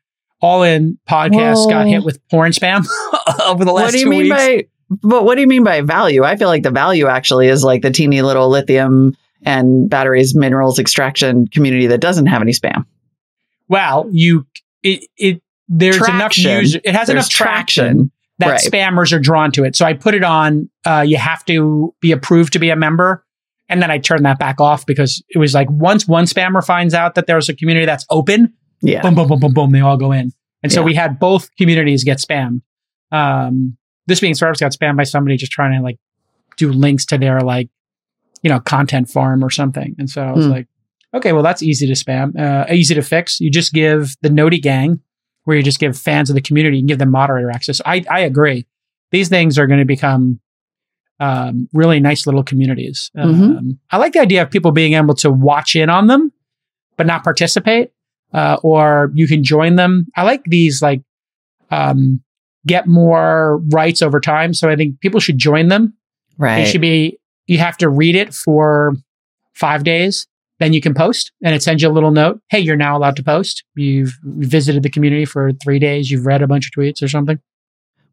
All 0.42 0.62
In 0.64 1.00
podcast 1.10 1.68
got 1.70 1.88
hit 1.88 2.04
with 2.04 2.20
porn 2.30 2.52
spam 2.52 2.86
over 3.46 3.66
the 3.66 3.72
last 3.72 3.86
what 3.86 3.92
do 3.94 3.98
you 4.00 4.04
two 4.06 4.10
mean 4.12 4.24
weeks. 4.24 4.36
by 4.36 4.66
but 5.02 5.24
what 5.26 5.36
do 5.36 5.42
you 5.42 5.48
mean 5.48 5.64
by 5.64 5.82
value 5.82 6.24
i 6.24 6.36
feel 6.36 6.48
like 6.48 6.62
the 6.62 6.70
value 6.70 7.08
actually 7.08 7.48
is 7.48 7.64
like 7.64 7.82
the 7.82 7.90
teeny 7.90 8.22
little 8.22 8.48
lithium 8.50 9.16
and 9.46 9.90
batteries 9.90 10.36
minerals 10.36 10.80
extraction 10.80 11.48
community 11.48 11.88
that 11.88 12.02
doesn't 12.02 12.26
have 12.26 12.42
any 12.42 12.52
spam 12.52 12.86
well, 13.68 14.08
you, 14.12 14.46
it, 14.84 15.08
it, 15.18 15.42
there's 15.68 15.98
Traction. 15.98 16.16
enough 16.16 16.38
user, 16.62 16.80
it 16.84 16.94
has 16.96 17.08
There's 17.08 17.16
enough 17.18 17.30
traction 17.30 18.12
that 18.38 18.48
Right. 18.50 18.60
spammers 18.62 19.12
are 19.12 19.18
drawn 19.20 19.52
to 19.54 19.64
it. 19.64 19.76
So 19.76 19.86
I 19.86 19.94
put 19.94 20.14
it 20.14 20.24
on, 20.24 20.70
uh, 20.86 21.04
you 21.08 21.18
have 21.18 21.44
to 21.46 21.96
be 22.00 22.12
approved 22.12 22.54
to 22.54 22.60
be 22.60 22.70
a 22.70 22.76
member. 22.76 23.26
And 23.68 23.82
then 23.82 23.90
I 23.90 23.98
turned 23.98 24.24
that 24.26 24.38
back 24.38 24.62
off 24.62 24.86
because 24.86 25.24
it 25.30 25.40
was 25.40 25.56
like 25.56 25.68
once 25.72 26.08
one 26.08 26.26
spammer 26.26 26.64
finds 26.64 26.94
out 26.94 27.16
that 27.16 27.26
there's 27.26 27.50
a 27.50 27.56
community 27.56 27.88
that's 27.88 28.06
open, 28.12 28.54
yeah 28.84 29.02
boom, 29.02 29.16
boom, 29.16 29.28
boom, 29.28 29.40
boom, 29.40 29.54
boom, 29.54 29.72
they 29.72 29.80
all 29.80 29.98
go 29.98 30.12
in. 30.12 30.32
And 30.62 30.72
so 30.72 30.82
Yeah. 30.82 30.86
we 30.86 30.94
had 30.94 31.18
both 31.20 31.50
communities 31.56 32.04
get 32.04 32.20
spammed. 32.20 32.62
Um, 33.12 33.78
This 34.06 34.22
Week 34.22 34.30
in 34.30 34.36
Startups 34.36 34.60
got 34.60 34.74
spammed 34.74 34.98
by 34.98 35.06
somebody 35.06 35.38
just 35.38 35.52
trying 35.52 35.76
to 35.76 35.84
like 35.84 35.98
do 36.58 36.72
links 36.72 37.08
to 37.08 37.18
their 37.18 37.40
like, 37.42 37.70
you 38.46 38.50
know, 38.50 38.60
content 38.60 39.10
farm 39.10 39.44
or 39.44 39.50
something. 39.50 39.96
And 39.98 40.08
so 40.08 40.22
I 40.22 40.32
was 40.32 40.46
Hmm. 40.46 40.52
like, 40.52 40.68
okay, 41.16 41.34
well, 41.34 41.42
that's 41.42 41.64
easy 41.64 41.88
to 41.88 41.94
spam, 41.94 42.38
uh, 42.40 42.72
easy 42.72 42.94
to 42.94 43.02
fix. 43.02 43.40
You 43.40 43.50
just 43.50 43.74
give 43.74 44.16
the 44.22 44.30
Noti 44.30 44.60
gang, 44.60 45.00
where 45.46 45.58
you 45.58 45.64
just 45.64 45.80
give 45.80 45.98
fans 45.98 46.30
of 46.30 46.36
the 46.36 46.42
community, 46.42 46.78
and 46.78 46.88
give 46.88 47.00
them 47.00 47.10
moderator 47.10 47.50
access. 47.50 47.82
I, 47.88 48.06
I 48.08 48.20
agree. 48.20 48.68
These 49.10 49.30
things 49.30 49.58
are 49.58 49.66
going 49.66 49.80
to 49.80 49.86
become 49.86 50.40
um, 51.20 51.68
really 51.74 52.00
nice 52.00 52.28
little 52.28 52.44
communities. 52.44 53.10
Mhm. 53.18 53.58
Um, 53.58 53.80
I 53.90 53.98
like 53.98 54.14
the 54.14 54.20
idea 54.20 54.44
of 54.44 54.52
people 54.52 54.72
being 54.72 54.94
able 54.94 55.16
to 55.16 55.32
watch 55.32 55.76
in 55.76 55.90
on 55.90 56.06
them, 56.08 56.32
but 56.98 57.08
not 57.08 57.24
participate, 57.24 57.90
uh, 58.34 58.58
or 58.62 59.12
you 59.16 59.26
can 59.28 59.44
join 59.44 59.76
them. 59.76 60.06
I 60.16 60.22
like 60.24 60.44
these 60.44 60.82
like 60.84 61.02
um, 61.72 62.22
get 62.68 62.86
more 62.86 63.60
rights 63.72 64.02
over 64.04 64.20
time. 64.20 64.54
So 64.54 64.70
I 64.70 64.76
think 64.76 65.00
people 65.00 65.20
should 65.20 65.38
join 65.40 65.70
them. 65.70 65.94
right 66.38 66.60
It 66.60 66.66
should 66.68 66.82
be 66.82 67.18
you 67.48 67.58
have 67.60 67.78
to 67.78 67.90
read 67.90 68.16
it 68.16 68.34
for 68.34 68.96
five 69.54 69.84
days. 69.84 70.28
Then 70.60 70.72
you 70.72 70.80
can 70.80 70.94
post, 70.94 71.34
and 71.44 71.54
it 71.54 71.62
sends 71.62 71.84
you 71.84 71.90
a 71.90 71.92
little 71.92 72.12
note. 72.12 72.40
Hey, 72.50 72.60
you're 72.60 72.78
now 72.78 72.98
allowed 72.98 73.18
to 73.18 73.24
post. 73.24 73.66
You've 73.76 74.18
visited 74.24 74.84
the 74.84 74.90
community 74.90 75.26
for 75.26 75.52
three 75.62 75.80
days. 75.80 76.10
You've 76.10 76.26
read 76.26 76.42
a 76.42 76.48
bunch 76.48 76.68
of 76.68 76.72
tweets 76.72 77.04
or 77.04 77.10
something. 77.10 77.40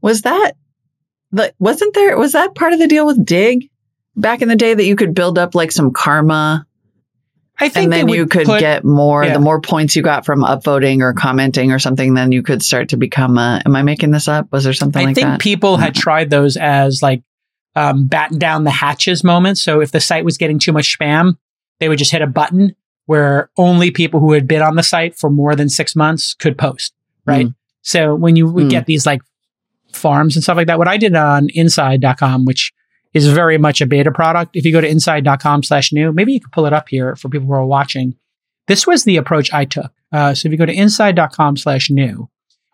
was 0.01 0.23
that 0.23 0.55
the 1.33 1.53
wasn't 1.59 1.95
there 1.95 2.17
was 2.19 2.33
that 2.33 2.55
part 2.55 2.73
of 2.73 2.79
the 2.79 2.87
deal 2.87 3.07
with 3.07 3.25
Digg 3.25 3.71
back 4.17 4.43
in 4.43 4.49
the 4.49 4.57
day 4.57 4.75
that 4.75 4.85
you 4.85 4.95
could 4.95 5.15
build 5.15 5.39
up 5.39 5.55
like 5.55 5.73
some 5.73 5.93
karma 5.93 6.67
I 7.59 7.69
think 7.69 7.85
and 7.85 7.93
then 7.93 8.09
you 8.09 8.27
could 8.27 8.47
put- 8.47 8.61
get 8.61 8.85
more 8.85 9.25
Yeah. 9.25 9.33
the 9.35 9.39
more 9.41 9.61
points 9.61 9.97
you 9.97 10.03
got 10.03 10.27
from 10.27 10.43
upvoting 10.43 11.01
or 11.01 11.13
commenting 11.13 11.73
or 11.73 11.79
something 11.79 12.15
then 12.15 12.33
you 12.33 12.43
could 12.43 12.63
start 12.63 12.91
to 12.91 12.97
become 12.97 13.39
a 13.39 13.63
am 13.65 13.75
i 13.77 13.83
making 13.83 14.11
this 14.11 14.29
up 14.29 14.51
was 14.53 14.65
there 14.65 14.73
something 14.73 15.07
like 15.07 15.15
that? 15.15 15.21
I 15.21 15.25
like 15.25 15.31
think 15.31 15.41
that 15.41 15.43
people 15.43 15.77
had 15.77 15.95
mm. 15.95 16.01
tried 16.01 16.31
those 16.31 16.57
as 16.57 17.03
like 17.03 17.23
um, 17.75 18.07
batten 18.07 18.39
down 18.39 18.65
the 18.65 18.71
hatches 18.71 19.25
moments. 19.25 19.63
So 19.63 19.81
if 19.81 19.93
the 19.93 20.01
site 20.01 20.25
was 20.25 20.37
getting 20.39 20.59
too 20.59 20.73
much 20.73 20.97
spam, 20.99 21.37
they 21.81 21.89
would 21.89 21.99
just 21.99 22.13
hit 22.13 22.23
a 22.23 22.27
button 22.27 22.75
where 23.07 23.51
only 23.57 23.91
people 23.91 24.21
who 24.21 24.33
had 24.33 24.47
been 24.47 24.63
on 24.63 24.77
the 24.77 24.83
site 24.83 25.17
for 25.17 25.31
more 25.31 25.57
than 25.57 25.69
six 25.69 25.97
months 25.97 26.35
could 26.35 26.57
post. 26.57 26.95
Right. 27.27 27.47
So 27.83 28.15
when 28.15 28.37
you 28.37 28.47
would 28.49 28.67
Mm. 28.67 28.71
get 28.71 28.87
these 28.87 29.07
like 29.07 29.23
farms 29.93 30.37
and 30.37 30.43
stuff 30.43 30.57
like 30.57 30.67
that, 30.69 30.79
what 30.79 30.89
I 30.89 30.97
did 30.97 31.15
on 31.17 31.49
inside.com, 31.55 32.45
which 32.45 32.73
is 33.13 33.27
very 33.29 33.59
much 33.59 33.81
a 33.81 33.87
beta 33.87 34.11
product. 34.11 34.57
If 34.57 34.65
you 34.65 34.73
go 34.73 34.81
to 34.81 34.89
inside.com 34.89 35.63
slash 35.65 35.93
new, 35.93 36.13
maybe 36.13 36.33
you 36.33 36.41
could 36.41 36.53
pull 36.53 36.67
it 36.67 36.73
up 36.73 36.89
here 36.89 37.15
for 37.17 37.29
people 37.29 37.47
who 37.49 37.53
are 37.55 37.67
watching. 37.67 38.15
This 38.69 38.87
was 38.87 39.05
the 39.05 39.17
approach 39.17 39.53
I 39.53 39.65
took. 39.65 39.93
Uh, 40.13 40.35
so 40.35 40.47
if 40.47 40.53
you 40.53 40.59
go 40.59 40.67
to 40.67 40.73
inside.com 40.73 41.57
slash 41.57 41.91
new, 41.91 42.29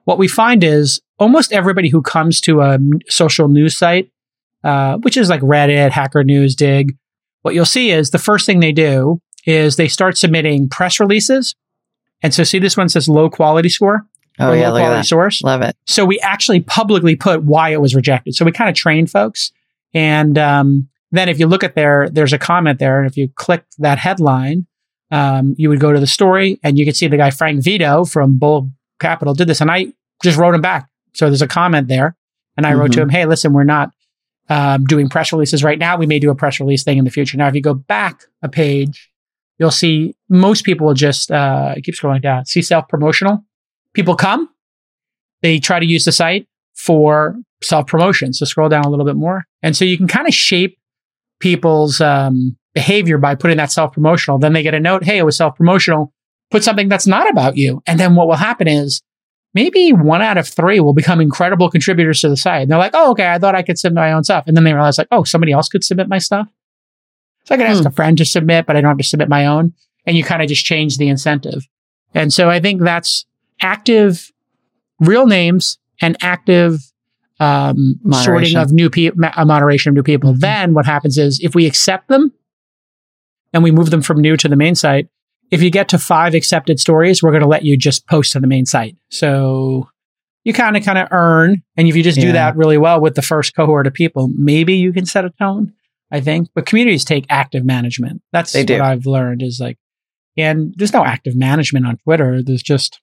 what 0.04 0.18
we 0.18 0.28
find 0.28 0.62
is 0.62 1.00
almost 1.18 1.52
everybody 1.52 1.88
who 1.88 2.02
comes 2.02 2.40
to 2.42 2.60
a 2.60 2.78
social 3.08 3.48
news 3.48 3.76
site, 3.76 4.10
uh, 4.64 4.98
which 4.98 5.16
is 5.16 5.28
like 5.28 5.40
Reddit, 5.40 5.90
Hacker 5.90 6.24
News, 6.24 6.54
Digg, 6.54 6.96
what 7.42 7.54
you'll 7.54 7.64
see 7.64 7.90
is 7.90 8.10
the 8.10 8.18
first 8.18 8.46
thing 8.46 8.60
they 8.60 8.72
do 8.72 9.20
is 9.46 9.76
they 9.76 9.88
start 9.88 10.18
submitting 10.18 10.68
press 10.68 11.00
releases. 11.00 11.54
And 12.22 12.34
so 12.34 12.42
see 12.44 12.58
this 12.58 12.76
one 12.76 12.88
says 12.88 13.08
low 13.08 13.30
quality 13.30 13.68
score 13.68 14.02
oh 14.40 14.52
yeah 14.52 14.70
low 14.70 14.80
quality 14.80 15.02
source. 15.06 15.40
love 15.42 15.62
it 15.62 15.76
So 15.86 16.04
we 16.04 16.18
actually 16.20 16.60
publicly 16.60 17.16
put 17.16 17.44
why 17.44 17.70
it 17.70 17.80
was 17.80 17.94
rejected. 17.94 18.34
So 18.34 18.44
we 18.44 18.52
kind 18.52 18.68
of 18.68 18.74
trained 18.76 19.10
folks. 19.10 19.52
And 19.94 20.36
um, 20.36 20.88
then 21.12 21.28
if 21.28 21.38
you 21.38 21.46
look 21.46 21.64
at 21.64 21.74
there, 21.74 22.08
there's 22.10 22.32
a 22.32 22.38
comment 22.38 22.78
there. 22.78 22.98
And 23.00 23.08
if 23.10 23.16
you 23.16 23.28
click 23.36 23.64
that 23.78 23.98
headline, 23.98 24.66
um, 25.10 25.54
you 25.56 25.68
would 25.70 25.80
go 25.80 25.92
to 25.92 26.00
the 26.00 26.06
story 26.06 26.58
and 26.62 26.76
you 26.78 26.84
could 26.84 26.96
see 26.96 27.06
the 27.08 27.16
guy 27.16 27.30
Frank 27.30 27.62
Vito 27.62 28.04
from 28.04 28.38
Bull 28.38 28.70
Capital 29.00 29.32
did 29.32 29.48
this. 29.48 29.60
And 29.60 29.70
I 29.70 29.86
just 30.22 30.36
wrote 30.36 30.54
him 30.54 30.60
back. 30.60 30.88
So 31.14 31.26
there's 31.26 31.40
a 31.42 31.48
comment 31.48 31.88
there. 31.88 32.16
And 32.56 32.66
I 32.66 32.74
wrote 32.74 32.92
to 32.92 32.98
Mhm. 32.98 33.02
him, 33.02 33.08
hey, 33.10 33.24
listen, 33.26 33.52
we're 33.52 33.62
not 33.64 33.90
um, 34.48 34.84
doing 34.84 35.08
press 35.08 35.32
releases 35.32 35.62
right 35.62 35.78
now. 35.78 35.96
We 35.96 36.06
may 36.06 36.18
do 36.18 36.30
a 36.30 36.34
press 36.34 36.60
release 36.60 36.82
thing 36.82 36.98
in 36.98 37.04
the 37.04 37.10
future. 37.10 37.36
Now, 37.36 37.48
if 37.48 37.54
you 37.54 37.60
go 37.60 37.74
back 37.74 38.22
a 38.42 38.48
page, 38.48 39.10
you'll 39.58 39.70
see 39.70 40.14
most 40.28 40.64
people 40.64 40.86
will 40.86 40.94
just 40.94 41.30
uh, 41.30 41.74
keep 41.82 41.94
scrolling 41.94 42.22
down, 42.22 42.46
see 42.46 42.62
self 42.62 42.88
promotional. 42.88 43.44
People 43.94 44.16
come, 44.16 44.48
they 45.42 45.58
try 45.58 45.78
to 45.78 45.86
use 45.86 46.04
the 46.04 46.12
site 46.12 46.48
for 46.74 47.36
self 47.62 47.86
promotion. 47.86 48.32
So 48.32 48.44
scroll 48.44 48.68
down 48.68 48.84
a 48.84 48.90
little 48.90 49.06
bit 49.06 49.16
more. 49.16 49.44
And 49.62 49.76
so 49.76 49.84
you 49.84 49.96
can 49.96 50.08
kind 50.08 50.26
of 50.26 50.34
shape 50.34 50.78
people's 51.40 52.00
um, 52.00 52.56
behavior 52.74 53.18
by 53.18 53.34
putting 53.34 53.56
that 53.58 53.72
self 53.72 53.92
promotional. 53.92 54.38
Then 54.38 54.52
they 54.52 54.62
get 54.62 54.74
a 54.74 54.80
note, 54.80 55.04
hey, 55.04 55.18
it 55.18 55.24
was 55.24 55.36
self 55.36 55.56
promotional. 55.56 56.12
Put 56.50 56.64
something 56.64 56.88
that's 56.88 57.06
not 57.06 57.28
about 57.30 57.56
you. 57.56 57.82
And 57.86 58.00
then 58.00 58.14
what 58.14 58.26
will 58.26 58.36
happen 58.36 58.68
is 58.68 59.02
maybe 59.58 59.92
one 59.92 60.22
out 60.22 60.38
of 60.38 60.46
three 60.46 60.78
will 60.78 60.92
become 60.94 61.20
incredible 61.20 61.68
contributors 61.68 62.20
to 62.20 62.28
the 62.28 62.36
site. 62.36 62.62
And 62.62 62.70
they're 62.70 62.78
like, 62.78 62.92
oh, 62.94 63.10
okay, 63.12 63.28
I 63.28 63.38
thought 63.38 63.56
I 63.56 63.62
could 63.62 63.78
submit 63.78 64.00
my 64.00 64.12
own 64.12 64.22
stuff. 64.22 64.44
And 64.46 64.56
then 64.56 64.62
they 64.64 64.72
realize, 64.72 64.98
like, 64.98 65.08
oh, 65.10 65.24
somebody 65.24 65.52
else 65.52 65.68
could 65.68 65.82
submit 65.82 66.08
my 66.08 66.18
stuff. 66.18 66.46
So 67.44 67.54
I 67.54 67.58
can 67.58 67.66
ask 67.66 67.80
Hmm. 67.80 67.88
a 67.88 67.90
friend 67.90 68.16
to 68.18 68.24
submit, 68.24 68.66
but 68.66 68.76
I 68.76 68.80
don't 68.80 68.90
have 68.90 68.98
to 68.98 69.04
submit 69.04 69.28
my 69.28 69.46
own. 69.46 69.72
And 70.06 70.16
you 70.16 70.22
kind 70.22 70.42
of 70.42 70.48
just 70.48 70.64
change 70.64 70.96
the 70.98 71.08
incentive. 71.08 71.66
And 72.14 72.32
so 72.32 72.48
I 72.48 72.60
think 72.60 72.82
that's 72.82 73.26
active 73.60 74.30
real 75.00 75.26
names 75.26 75.78
and 76.00 76.16
active 76.22 76.80
um, 77.40 78.00
sorting 78.24 78.56
of 78.56 78.72
new 78.72 78.90
people, 78.90 79.18
moderation 79.44 79.90
of 79.90 79.94
new 79.96 80.02
people. 80.02 80.34
Mhm. 80.34 80.40
Then 80.40 80.74
what 80.74 80.86
happens 80.86 81.18
is 81.18 81.38
if 81.42 81.54
we 81.54 81.66
accept 81.66 82.08
them 82.08 82.32
and 83.52 83.62
we 83.62 83.70
move 83.70 83.90
them 83.90 84.02
from 84.02 84.20
new 84.20 84.36
to 84.36 84.48
the 84.48 84.56
main 84.56 84.74
site, 84.74 85.08
if 85.50 85.62
you 85.62 85.70
get 85.70 85.88
to 85.90 85.98
five 85.98 86.34
accepted 86.34 86.78
stories, 86.78 87.22
we're 87.22 87.30
going 87.30 87.42
to 87.42 87.48
let 87.48 87.64
you 87.64 87.76
just 87.76 88.06
post 88.06 88.32
to 88.32 88.40
the 88.40 88.46
main 88.46 88.66
site. 88.66 88.96
So 89.10 89.88
you 90.44 90.52
kind 90.52 90.76
of 90.76 90.84
kind 90.84 90.98
of 90.98 91.08
earn, 91.10 91.62
and 91.76 91.88
if 91.88 91.96
you 91.96 92.02
just 92.02 92.20
do 92.20 92.32
that 92.32 92.56
really 92.56 92.78
well 92.78 93.00
with 93.00 93.14
the 93.14 93.22
first 93.22 93.54
cohort 93.54 93.86
of 93.86 93.94
people, 93.94 94.30
maybe 94.36 94.74
you 94.74 94.92
can 94.92 95.06
set 95.06 95.24
a 95.24 95.30
tone. 95.30 95.72
I 96.10 96.22
think, 96.22 96.48
but 96.54 96.64
communities 96.64 97.04
take 97.04 97.26
active 97.28 97.66
management. 97.66 98.22
That's 98.32 98.52
They 98.52 98.60
what 98.60 98.66
do. 98.66 98.80
I've 98.80 99.04
learned 99.04 99.42
is 99.42 99.60
like, 99.60 99.76
and 100.38 100.72
there's 100.78 100.94
no 100.94 101.04
active 101.04 101.36
management 101.36 101.86
on 101.86 101.98
Twitter. 101.98 102.42
There's 102.42 102.62
just, 102.62 102.98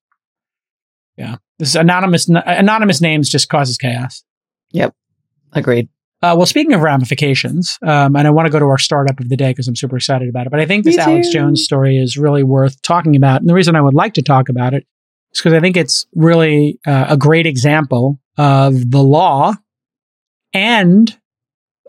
yeah, 1.16 1.36
this 1.60 1.76
anonymous 1.76 2.28
anonymous 2.28 3.02
names 3.02 3.30
just 3.30 3.48
causes 3.48 3.78
chaos. 3.78 4.24
Yep. 4.72 4.96
Agreed 5.54 5.88
Uh, 6.26 6.36
well, 6.36 6.48
speaking 6.48 6.74
of 6.74 6.82
ramifications, 6.82 7.78
um, 7.84 8.16
and 8.16 8.26
I 8.26 8.32
want 8.32 8.48
to 8.48 8.50
go 8.50 8.58
to 8.58 8.66
our 8.66 8.80
startup 8.80 9.20
of 9.20 9.30
the 9.30 9.38
day 9.38 9.52
because 9.52 9.68
I'm 9.68 9.76
super 9.76 9.98
excited 9.98 10.28
about 10.28 10.48
it. 10.48 10.50
But 10.50 10.60
I 10.60 10.66
think 10.66 10.84
this 10.84 10.98
Alex. 10.98 11.30
Jones 11.30 11.64
story 11.64 11.98
is 11.98 12.18
really 12.18 12.42
worth 12.42 12.82
talking 12.82 13.16
about. 13.16 13.42
And 13.42 13.50
the 13.50 13.54
reason 13.54 13.76
I 13.76 13.82
would 13.82 13.94
like 13.94 14.16
to 14.16 14.24
talk 14.24 14.50
about 14.50 14.74
it 14.74 14.88
is 15.34 15.40
because 15.40 15.54
I 15.54 15.60
think 15.60 15.78
it's 15.78 16.08
really 16.16 16.80
uh, 16.88 17.06
a 17.10 17.16
great 17.18 17.46
example 17.46 18.20
of 18.40 18.90
the 18.90 19.04
law 19.04 19.54
and 20.52 21.16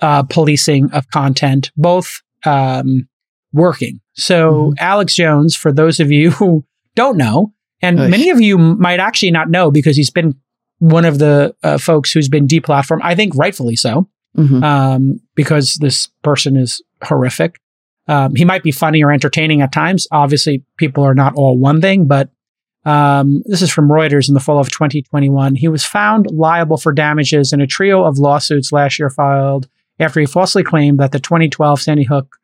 uh, 0.02 0.24
policing 0.24 0.90
of 0.92 1.08
content 1.08 1.70
both 1.74 2.20
um, 2.44 3.08
working. 3.54 4.00
So, 4.16 4.72
Mhm. 4.72 4.74
Alex 4.80 5.14
Jones, 5.14 5.56
for 5.56 5.72
those 5.72 5.98
of 5.98 6.12
you 6.12 6.30
who 6.32 6.66
don't 6.94 7.16
know, 7.16 7.54
and 7.80 7.96
many 8.10 8.28
of 8.28 8.40
you 8.40 8.58
might 8.58 9.00
actually 9.00 9.30
not 9.30 9.48
know 9.48 9.70
because 9.70 9.96
he's 9.96 10.10
been 10.10 10.34
one 10.78 11.06
of 11.06 11.18
the 11.18 11.54
uh, 11.62 11.78
folks 11.78 12.12
who's 12.12 12.28
been 12.28 12.46
deplatformed, 12.46 13.00
I 13.02 13.14
think 13.14 13.34
rightfully 13.34 13.76
so, 13.76 14.10
Mhm. 14.36 14.62
um, 14.62 15.20
because 15.34 15.74
this 15.74 16.08
person 16.22 16.56
is 16.56 16.82
horrific. 17.02 17.60
Um, 18.08 18.34
he 18.36 18.44
might 18.44 18.62
be 18.62 18.70
funny 18.70 19.02
or 19.02 19.10
entertaining 19.10 19.62
at 19.62 19.72
times. 19.72 20.06
Obviously, 20.12 20.62
people 20.76 21.02
are 21.04 21.14
not 21.14 21.34
all 21.34 21.58
one 21.58 21.80
thing, 21.80 22.06
but 22.06 22.30
um, 22.84 23.42
this 23.46 23.62
is 23.62 23.72
from 23.72 23.88
Reuters 23.88 24.28
in 24.28 24.34
the 24.34 24.40
fall 24.40 24.60
of 24.60 24.70
2021. 24.70 25.56
He 25.56 25.66
was 25.66 25.84
found 25.84 26.30
liable 26.30 26.76
for 26.76 26.92
damages 26.92 27.52
in 27.52 27.60
a 27.60 27.66
trio 27.66 28.04
of 28.04 28.18
lawsuits 28.18 28.70
last 28.70 28.98
year 28.98 29.10
filed 29.10 29.68
after 29.98 30.20
he 30.20 30.26
falsely 30.26 30.62
claimed 30.62 31.00
that 31.00 31.10
the 31.10 31.18
2012 31.18 31.80
Sandy 31.80 32.04
Hook 32.04 32.36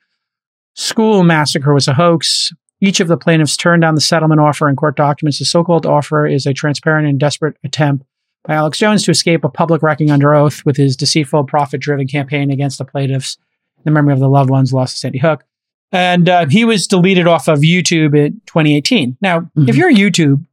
school 0.75 1.23
massacre 1.23 1.73
was 1.75 1.87
a 1.87 1.95
hoax. 1.95 2.53
Each 2.81 2.99
of 2.99 3.07
the 3.07 3.17
plaintiffs 3.17 3.57
turned 3.57 3.83
down 3.83 3.95
the 3.95 4.01
settlement 4.01 4.41
offer 4.41 4.69
in 4.69 4.75
court 4.75 4.97
documents. 4.97 5.39
The 5.39 5.45
so 5.45 5.63
called 5.63 5.87
offer 5.87 6.27
is 6.27 6.47
a 6.47 6.53
transparent 6.53 7.07
and 7.07 7.21
desperate 7.21 7.57
attempt 7.63 8.05
by 8.45 8.55
Alex 8.55 8.79
Jones 8.79 9.03
to 9.05 9.11
escape 9.11 9.45
a 9.45 9.49
public 9.49 9.83
wrecking 9.83 10.11
under 10.11 10.35
oath 10.35 10.65
with 10.65 10.77
his 10.77 10.97
deceitful, 10.97 11.45
profit 11.45 11.81
driven 11.81 12.07
campaign 12.07 12.51
against 12.51 12.79
the 12.79 12.85
plaintiffs 12.85 13.37
in 13.79 13.83
the 13.85 13.91
memory 13.93 14.13
of 14.13 14.21
the 14.21 14.29
loved 14.29 14.51
ones 14.51 14.73
lost 14.73 14.95
to 14.95 14.99
Sandy 15.01 15.19
Hook. 15.19 15.45
And 15.93 16.29
uh, 16.29 16.47
he 16.49 16.65
was 16.65 16.87
deleted 16.87 17.27
off 17.27 17.49
of 17.49 17.61
YouTube 17.61 18.17
in 18.17 18.41
2018. 18.47 19.17
Now, 19.21 19.51
if 19.57 19.75
Mhm. 19.75 19.77
you're 19.77 19.93
YouTube, 19.93 20.45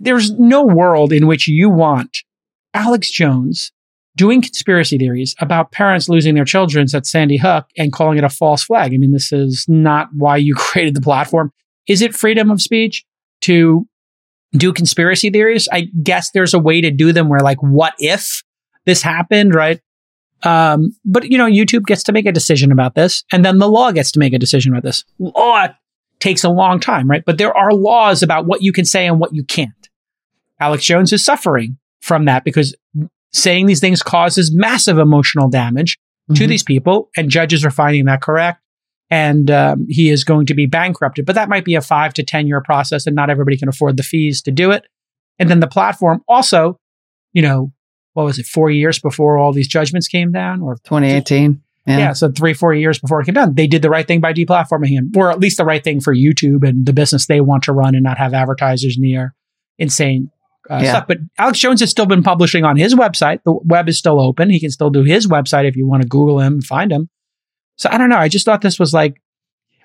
there's 0.00 0.30
no 0.32 0.64
world 0.64 1.12
in 1.12 1.26
which 1.26 1.46
you 1.46 1.68
want 1.68 2.18
Alex 2.72 3.10
Jones 3.10 3.72
doing 4.16 4.40
conspiracy 4.40 4.98
theories 4.98 5.34
about 5.38 5.70
parents 5.70 6.08
losing 6.08 6.34
their 6.34 6.44
children 6.44 6.86
at 6.94 7.06
Sandy 7.06 7.36
Hook 7.36 7.66
and 7.76 7.92
calling 7.92 8.18
it 8.18 8.24
a 8.24 8.28
false 8.28 8.62
flag. 8.64 8.92
I 8.92 8.96
mean, 8.96 9.12
this 9.12 9.32
is 9.32 9.66
not 9.68 10.08
why 10.14 10.36
you 10.38 10.54
created 10.56 10.94
the 10.96 11.00
platform. 11.00 11.52
Is 11.86 12.02
it 12.02 12.14
freedom 12.14 12.50
of 12.50 12.60
speech 12.62 13.04
to 13.42 13.86
do 14.52 14.72
conspiracy 14.72 15.30
theories? 15.30 15.68
I 15.72 15.88
guess 16.02 16.30
there's 16.32 16.54
a 16.54 16.58
way 16.58 16.80
to 16.80 16.90
do 16.90 17.12
them 17.12 17.28
where, 17.28 17.40
like, 17.40 17.58
what 17.62 17.94
if 17.98 18.42
this 18.86 19.02
happened, 19.02 19.54
right? 19.54 19.80
Um, 20.42 20.96
but 21.04 21.30
you 21.30 21.36
know, 21.36 21.46
YouTube 21.46 21.84
gets 21.84 22.02
to 22.04 22.12
make 22.12 22.26
a 22.26 22.32
decision 22.32 22.72
about 22.72 22.94
this, 22.94 23.24
and 23.32 23.44
then 23.44 23.58
the 23.58 23.68
law 23.68 23.92
gets 23.92 24.10
to 24.12 24.18
make 24.18 24.32
a 24.32 24.38
decision 24.38 24.72
about 24.72 24.82
this. 24.84 25.04
Law 25.18 25.66
takes 26.18 26.44
a 26.44 26.48
long 26.50 26.80
time, 26.80 27.08
right? 27.08 27.22
But 27.24 27.38
there 27.38 27.54
are 27.56 27.72
laws 27.72 28.22
about 28.22 28.46
what 28.46 28.62
you 28.62 28.72
can 28.72 28.84
say 28.84 29.06
and 29.06 29.20
what 29.20 29.34
you 29.34 29.44
can't. 29.44 29.70
Alex 30.58 30.84
Jones 30.84 31.12
is 31.12 31.24
suffering 31.24 31.78
from 32.00 32.24
that 32.26 32.44
because 32.44 32.74
saying 33.32 33.66
these 33.66 33.80
things 33.80 34.02
causes 34.02 34.50
massive 34.54 34.98
emotional 34.98 35.48
damage 35.48 35.98
to 36.34 36.44
Mhm. 36.44 36.48
these 36.48 36.62
people, 36.62 37.10
and 37.16 37.28
judges 37.30 37.64
are 37.64 37.70
finding 37.70 38.04
that 38.06 38.20
correct. 38.22 38.60
And 39.10 39.50
um, 39.50 39.86
he 39.88 40.08
is 40.08 40.22
going 40.22 40.46
to 40.46 40.54
be 40.54 40.66
bankrupted. 40.66 41.26
But 41.26 41.34
that 41.34 41.48
might 41.48 41.64
be 41.64 41.74
a 41.74 41.80
five 41.80 42.14
to 42.14 42.22
10 42.22 42.46
year 42.46 42.60
process, 42.62 43.06
and 43.06 43.16
not 43.16 43.28
everybody 43.30 43.56
can 43.56 43.68
afford 43.68 43.96
the 43.96 44.02
fees 44.04 44.40
to 44.42 44.52
do 44.52 44.70
it. 44.70 44.84
And 45.38 45.48
then 45.50 45.60
the 45.60 45.66
platform 45.66 46.22
also, 46.28 46.78
you 47.32 47.42
know, 47.42 47.72
what 48.12 48.24
was 48.24 48.38
it, 48.38 48.46
four 48.46 48.70
years 48.70 48.98
before 48.98 49.36
all 49.38 49.52
these 49.52 49.68
judgments 49.68 50.06
came 50.08 50.30
down? 50.32 50.60
Or 50.60 50.74
2018. 50.84 51.60
yeah. 51.86 51.98
Yeah. 51.98 52.12
so 52.12 52.30
three, 52.30 52.54
four 52.54 52.72
years 52.74 52.98
before 52.98 53.20
it 53.20 53.24
came 53.24 53.34
down, 53.34 53.54
they 53.54 53.66
did 53.66 53.82
the 53.82 53.90
right 53.90 54.06
thing 54.06 54.20
by 54.20 54.32
deplatforming 54.32 54.88
him, 54.88 55.10
or 55.16 55.30
at 55.30 55.40
least 55.40 55.56
the 55.56 55.64
right 55.64 55.82
thing 55.82 56.00
for 56.00 56.14
YouTube 56.14 56.68
and 56.68 56.86
the 56.86 56.92
business 56.92 57.26
they 57.26 57.40
want 57.40 57.64
to 57.64 57.72
run 57.72 57.94
and 57.94 58.04
not 58.04 58.18
have 58.18 58.32
advertisers 58.34 58.96
near 58.98 59.34
insane 59.78 60.30
uh, 60.70 60.80
Yeah. 60.82 60.90
stuff. 60.90 61.06
But 61.08 61.18
Alex 61.38 61.58
Jones 61.58 61.80
has 61.80 61.90
still 61.90 62.06
been 62.06 62.22
publishing 62.22 62.64
on 62.64 62.76
his 62.76 62.94
website. 62.94 63.40
The 63.44 63.58
web 63.64 63.88
is 63.88 63.96
still 63.98 64.20
open. 64.20 64.50
He 64.50 64.60
can 64.60 64.70
still 64.70 64.90
do 64.90 65.02
his 65.02 65.26
website 65.26 65.66
if 65.66 65.74
you 65.74 65.86
want 65.88 66.02
to 66.02 66.08
Google 66.08 66.38
him 66.40 66.54
and 66.54 66.64
find 66.64 66.92
him. 66.92 67.08
So 67.80 67.88
I 67.90 67.96
don't 67.96 68.10
know. 68.10 68.18
I 68.18 68.28
just 68.28 68.44
thought 68.44 68.60
this 68.60 68.78
was 68.78 68.92
like 68.92 69.22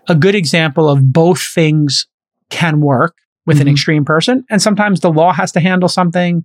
a 0.09 0.15
good 0.15 0.35
example 0.35 0.89
of 0.89 1.13
both 1.13 1.41
things 1.41 2.07
can 2.49 2.81
work 2.81 3.15
with 3.45 3.61
an 3.61 3.67
Mhm. 3.67 3.71
extreme 3.71 4.03
person. 4.03 4.43
And 4.49 4.61
sometimes 4.61 4.99
the 4.99 5.09
law 5.11 5.31
has 5.31 5.53
to 5.53 5.61
handle 5.61 5.87
something 5.87 6.43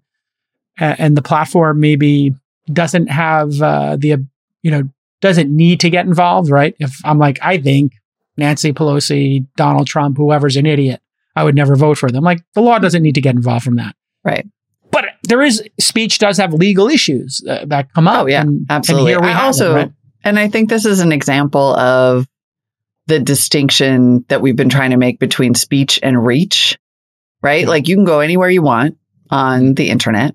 uh, 0.80 0.94
and 0.96 1.16
the 1.16 1.22
platform 1.22 1.80
maybe 1.80 2.34
doesn't 2.72 3.08
have 3.08 3.60
uh, 3.60 3.96
the, 3.96 4.24
you 4.62 4.70
know, 4.70 4.84
doesn't 5.20 5.54
need 5.54 5.80
to 5.80 5.90
get 5.90 6.06
involved, 6.06 6.50
right? 6.50 6.74
If 6.78 6.96
I'm 7.04 7.18
like, 7.18 7.38
I 7.42 7.58
think 7.58 7.94
Nancy 8.36 8.72
Pelosi, 8.72 9.44
Donald 9.56 9.88
Trump, 9.88 10.16
whoever's 10.18 10.56
an 10.56 10.66
idiot, 10.66 11.02
I 11.34 11.42
would 11.42 11.56
never 11.56 11.74
vote 11.74 11.98
for 11.98 12.10
them. 12.10 12.22
Like 12.22 12.42
the 12.54 12.62
law 12.62 12.78
doesn't 12.78 13.02
need 13.02 13.16
to 13.16 13.20
get 13.20 13.34
involved 13.34 13.64
from 13.64 13.74
that. 13.76 13.96
Right. 14.24 14.46
But 14.92 15.06
there 15.24 15.42
is 15.42 15.62
speech 15.80 16.18
does 16.18 16.36
have 16.38 16.52
legal 16.54 16.88
issues 16.88 17.42
uh, 17.48 17.64
that 17.66 17.92
come 17.92 18.06
up. 18.08 18.24
Oh, 18.24 18.26
yeah, 18.26 18.42
and, 18.42 18.66
absolutely. 18.70 19.12
And 19.14 19.22
here 19.24 19.28
we 19.28 19.32
I 19.34 19.36
have 19.36 19.44
also, 19.46 19.72
it, 19.72 19.74
right? 19.74 19.92
And 20.24 20.38
I 20.38 20.48
think 20.48 20.68
this 20.68 20.84
is 20.86 21.00
an 21.00 21.12
example 21.12 21.74
of 21.76 22.26
the 23.06 23.18
distinction 23.18 24.24
that 24.28 24.40
we've 24.40 24.56
been 24.56 24.68
trying 24.68 24.90
to 24.90 24.96
make 24.96 25.18
between 25.18 25.54
speech 25.54 25.98
and 26.02 26.24
reach, 26.24 26.78
right? 27.42 27.62
Yeah. 27.62 27.68
Like 27.68 27.88
you 27.88 27.96
can 27.96 28.04
go 28.04 28.20
anywhere 28.20 28.50
you 28.50 28.62
want 28.62 28.98
on 29.30 29.74
the 29.74 29.90
internet 29.90 30.34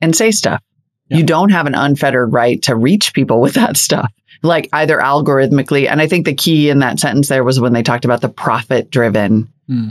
and 0.00 0.14
say 0.14 0.30
stuff. 0.30 0.62
Yeah. 1.08 1.18
You 1.18 1.24
don't 1.24 1.50
have 1.50 1.66
an 1.66 1.74
unfettered 1.74 2.32
right 2.32 2.62
to 2.62 2.76
reach 2.76 3.12
people 3.12 3.40
with 3.40 3.54
that 3.54 3.76
stuff, 3.76 4.12
like 4.42 4.68
either 4.72 4.98
algorithmically. 4.98 5.88
And 5.88 6.00
I 6.00 6.06
think 6.06 6.24
the 6.26 6.34
key 6.34 6.70
in 6.70 6.78
that 6.80 7.00
sentence 7.00 7.28
there 7.28 7.44
was 7.44 7.58
when 7.60 7.72
they 7.72 7.82
talked 7.82 8.04
about 8.04 8.20
the 8.20 8.28
profit 8.28 8.90
driven 8.90 9.52
Hmm. 9.68 9.90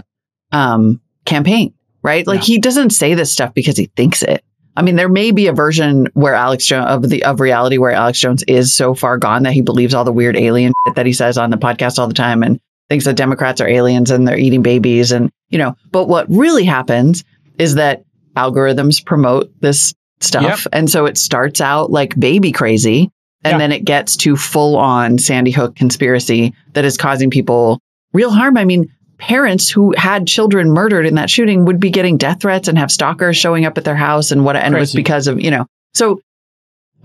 um, 0.51 1.01
campaign, 1.25 1.73
right? 2.03 2.25
Like 2.27 2.39
Yeah. 2.41 2.55
he 2.55 2.59
doesn't 2.59 2.89
say 2.91 3.13
this 3.13 3.31
stuff 3.31 3.53
because 3.53 3.77
he 3.77 3.89
thinks 3.95 4.21
it. 4.21 4.43
I 4.75 4.81
mean, 4.83 4.95
there 4.95 5.09
may 5.09 5.31
be 5.31 5.47
a 5.47 5.53
version 5.53 6.07
where 6.13 6.33
Alex 6.33 6.65
Jones 6.65 6.87
of 6.89 7.09
the 7.09 7.23
of 7.23 7.39
reality 7.39 7.77
where 7.77 7.91
Alex 7.91 8.19
Jones 8.19 8.43
is 8.47 8.73
so 8.73 8.93
far 8.95 9.17
gone 9.17 9.43
that 9.43 9.53
he 9.53 9.61
believes 9.61 9.93
all 9.93 10.03
the 10.05 10.13
weird 10.13 10.37
alien 10.37 10.73
shit 10.87 10.95
that 10.95 11.05
he 11.05 11.13
says 11.13 11.37
on 11.37 11.49
the 11.49 11.57
podcast 11.57 11.99
all 11.99 12.07
the 12.07 12.13
time 12.13 12.41
and 12.43 12.59
thinks 12.89 13.05
that 13.05 13.15
Democrats 13.17 13.59
are 13.61 13.67
aliens 13.67 14.11
and 14.11 14.27
they're 14.27 14.37
eating 14.37 14.61
babies 14.61 15.11
and 15.11 15.29
you 15.49 15.57
know. 15.57 15.75
But 15.91 16.07
what 16.07 16.27
really 16.29 16.63
happens 16.63 17.23
is 17.57 17.75
that 17.75 18.03
algorithms 18.35 19.05
promote 19.05 19.51
this 19.61 19.93
stuff, 20.21 20.67
and 20.71 20.89
so 20.89 21.05
it 21.05 21.17
starts 21.17 21.59
out 21.61 21.91
like 21.91 22.17
baby 22.19 22.51
crazy, 22.51 23.09
and 23.43 23.53
Yeah. 23.53 23.57
then 23.57 23.71
it 23.71 23.83
gets 23.85 24.15
to 24.17 24.37
full 24.37 24.77
on 24.77 25.17
Sandy 25.17 25.51
Hook 25.51 25.75
conspiracy 25.75 26.53
that 26.73 26.85
is 26.85 26.97
causing 26.97 27.29
people 27.29 27.79
real 28.13 28.29
harm. 28.31 28.55
I 28.57 28.63
mean, 28.65 28.89
parents 29.21 29.69
who 29.69 29.93
had 29.95 30.27
children 30.27 30.69
murdered 30.71 31.05
in 31.05 31.15
that 31.15 31.29
shooting 31.29 31.65
would 31.65 31.79
be 31.79 31.91
getting 31.91 32.17
death 32.17 32.41
threats 32.41 32.67
and 32.67 32.77
have 32.77 32.91
stalkers 32.91 33.37
showing 33.37 33.65
up 33.65 33.77
at 33.77 33.83
their 33.85 33.95
house 33.95 34.31
and 34.31 34.43
what 34.43 34.55
and 34.55 34.75
it 34.75 34.79
was 34.79 34.93
because 34.93 35.27
of 35.27 35.39
you 35.39 35.51
know. 35.51 35.65
So 35.93 36.19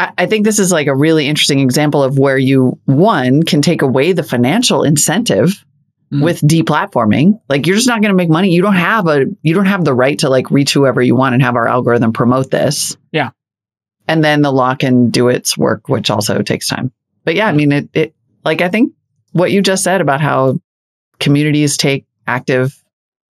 I, 0.01 0.12
I 0.19 0.27
think 0.27 0.45
this 0.45 0.59
is 0.59 0.73
like 0.73 0.87
a 0.87 0.95
really 0.97 1.29
interesting 1.29 1.61
example 1.61 2.03
of 2.03 2.19
where 2.19 2.39
you 2.39 2.79
one 2.87 3.43
can 3.43 3.61
take 3.62 3.83
away 3.83 4.12
the 4.12 4.23
financial 4.25 4.83
incentive 4.83 5.62
Mm. 6.12 6.23
with 6.23 6.41
deplatforming. 6.43 7.41
Like 7.49 7.67
you're 7.67 7.75
just 7.75 7.89
not 7.89 8.01
going 8.01 8.11
to 8.12 8.17
make 8.17 8.31
money. 8.31 8.51
You 8.55 8.62
don't 8.62 8.77
have 8.77 9.09
a 9.09 9.25
you 9.43 9.55
don't 9.55 9.67
have 9.67 9.85
the 9.85 9.93
right 9.93 10.17
to 10.21 10.29
like 10.31 10.53
reach 10.53 10.73
whoever 10.73 11.03
you 11.03 11.17
want 11.17 11.35
and 11.35 11.43
have 11.43 11.57
our 11.57 11.67
algorithm 11.67 12.12
promote 12.12 12.49
this. 12.49 12.97
Yeah. 13.11 13.31
and 14.07 14.23
then 14.23 14.43
the 14.43 14.53
law 14.53 14.77
can 14.77 15.11
do 15.11 15.27
its 15.29 15.59
work 15.59 15.89
which 15.89 16.09
also 16.09 16.43
takes 16.43 16.69
time. 16.69 16.93
But 17.25 17.35
yeah 17.35 17.49
i 17.49 17.53
mean 17.53 17.73
it 17.73 17.89
it 17.93 18.14
like 18.45 18.61
i 18.61 18.69
think 18.69 18.93
what 19.33 19.51
you 19.51 19.61
just 19.62 19.83
said 19.83 20.01
about 20.01 20.21
how 20.21 20.61
communities 21.19 21.77
take 21.77 22.05
active 22.27 22.75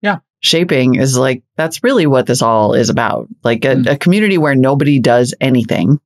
Yeah. 0.01 0.17
shaping 0.39 0.95
is 0.95 1.17
like 1.17 1.43
that's 1.55 1.83
really 1.83 2.07
what 2.07 2.25
this 2.25 2.41
all 2.41 2.73
is 2.73 2.89
about 2.89 3.27
like 3.43 3.63
a, 3.65 3.75
Mm. 3.75 3.91
a 3.91 3.97
community 3.97 4.37
where 4.37 4.55
nobody 4.55 4.99
does 4.99 5.33
anything 5.41 5.99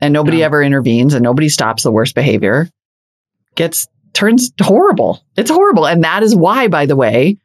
and 0.00 0.12
nobody 0.12 0.38
Yeah. 0.38 0.46
ever 0.46 0.62
intervenes 0.62 1.14
and 1.14 1.22
nobody 1.22 1.48
stops 1.48 1.82
the 1.82 1.92
worst 1.92 2.14
behavior 2.14 2.68
gets 3.54 3.86
turns 4.12 4.52
horrible 4.60 5.22
it's 5.36 5.50
horrible 5.50 5.86
and 5.86 6.04
that 6.04 6.22
is 6.22 6.34
why 6.34 6.68
by 6.68 6.86
the 6.86 6.96
way 6.96 7.36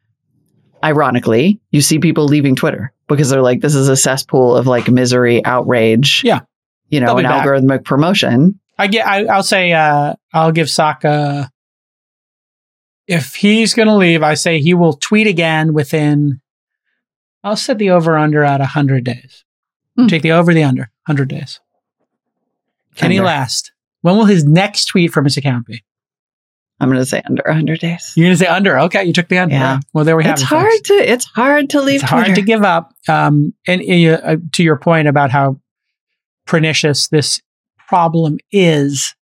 ironically 0.84 1.60
you 1.70 1.80
see 1.80 1.98
people 1.98 2.24
leaving 2.26 2.56
twitter 2.56 2.92
because 3.08 3.30
they're 3.30 3.42
like 3.42 3.60
this 3.60 3.74
is 3.74 3.88
a 3.88 3.96
cesspool 3.96 4.56
of 4.56 4.66
like 4.66 4.88
misery 4.88 5.44
outrage 5.44 6.22
Yeah. 6.24 6.40
you 6.88 7.00
know 7.00 7.16
an 7.18 7.24
back. 7.24 7.46
algorithmic 7.46 7.84
promotion 7.84 8.58
I 8.78 8.86
get. 8.88 9.06
I, 9.06 9.26
I'll 9.26 9.42
say. 9.42 9.72
Uh, 9.74 10.14
I'll 10.32 10.50
give 10.50 10.66
Sacca. 10.66 11.50
If 13.12 13.34
he's 13.34 13.74
going 13.74 13.88
to 13.88 13.94
leave, 13.96 14.22
I 14.22 14.34
say 14.34 14.60
he 14.60 14.74
will 14.74 14.94
tweet 14.94 15.26
again 15.26 15.72
within. 15.72 16.40
I'll 17.44 17.56
set 17.56 17.78
the 17.78 17.90
over 17.90 18.16
under 18.16 18.42
at 18.44 18.60
hundred 18.60 19.04
days. 19.04 19.44
Hmm. 19.96 20.06
Take 20.06 20.22
the 20.22 20.32
over 20.32 20.54
the 20.54 20.64
under 20.64 20.90
hundred 21.06 21.28
days. 21.28 21.60
Can 22.94 23.10
he 23.10 23.20
last? 23.20 23.72
When 24.02 24.16
will 24.16 24.24
his 24.24 24.44
next 24.44 24.86
tweet 24.86 25.12
from 25.12 25.24
his 25.24 25.36
account 25.36 25.66
be? 25.66 25.82
i'm 26.82 26.88
going 26.88 27.00
to 27.00 27.06
say 27.06 27.22
under 27.26 27.44
100 27.46 27.78
days 27.78 28.12
You're 28.16 28.26
going 28.26 28.36
to 28.36 28.44
say 28.44 28.50
under. 28.50 28.78
Okay, 28.80 29.04
you 29.04 29.12
took 29.12 29.28
the 29.28 29.38
under. 29.38 29.54
Yeah. 29.54 29.78
Well, 29.92 30.04
there 30.04 30.16
we 30.16 30.24
have 30.24 30.32
it's 30.32 30.42
it. 30.42 30.44
It's 30.44 30.50
hard 30.50 30.72
folks. 30.72 30.88
to 30.88 30.94
it's 30.94 31.24
hard 31.24 31.70
to 31.70 31.80
leave 31.80 32.00
It's 32.02 32.10
hard 32.10 32.34
to 32.34 32.42
give 32.42 32.64
up. 32.64 32.92
Um, 33.08 33.54
and 33.68 33.80
uh, 33.80 34.36
to 34.52 34.62
your 34.64 34.76
point 34.76 35.06
about 35.06 35.30
how 35.30 35.60
pernicious 36.44 37.08
this 37.08 37.40
problem 37.86 38.38
is, 38.50 39.14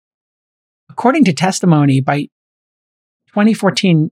according 0.89 1.25
to 1.25 1.33
testimony 1.33 2.01
by 2.01 2.29
2014, 3.39 4.11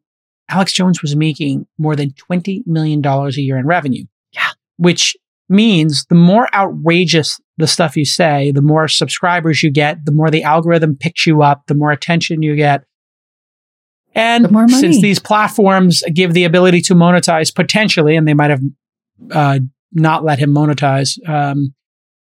Alex 0.48 0.72
Jones 0.72 1.02
was 1.02 1.16
making 1.16 1.66
more 1.78 1.96
than 1.96 2.10
$20 2.30 2.66
million 2.66 3.04
a 3.04 3.30
year 3.32 3.56
in 3.58 3.66
revenue. 3.66 4.04
yeah 4.32 4.50
which 4.78 5.16
means 5.48 6.04
the 6.10 6.14
more 6.14 6.54
outrageous 6.54 7.40
the 7.56 7.66
stuff 7.66 7.96
you 7.96 8.04
say, 8.04 8.50
the 8.50 8.60
more 8.62 8.88
subscribers 8.88 9.62
you 9.62 9.70
get, 9.70 10.04
the 10.04 10.12
more 10.12 10.30
the 10.30 10.42
algorithm 10.42 10.94
picks 10.96 11.26
you 11.26 11.42
up, 11.42 11.66
the 11.66 11.74
more 11.74 11.90
attention 11.92 12.42
you 12.42 12.54
get. 12.56 12.82
And 14.14 14.44
The 14.44 14.50
more 14.50 14.66
money. 14.66 14.78
since 14.80 15.00
these 15.00 15.18
platforms 15.18 16.02
give 16.12 16.34
the 16.34 16.44
ability 16.44 16.80
to 16.82 16.94
monetize 16.94 17.54
potentially, 17.54 18.16
and 18.16 18.26
they 18.28 18.34
might 18.34 18.50
have 18.50 18.60
uh, 19.30 19.60
not 19.92 20.24
let 20.24 20.38
him 20.38 20.50
monetize, 20.50 21.18
um, 21.28 21.74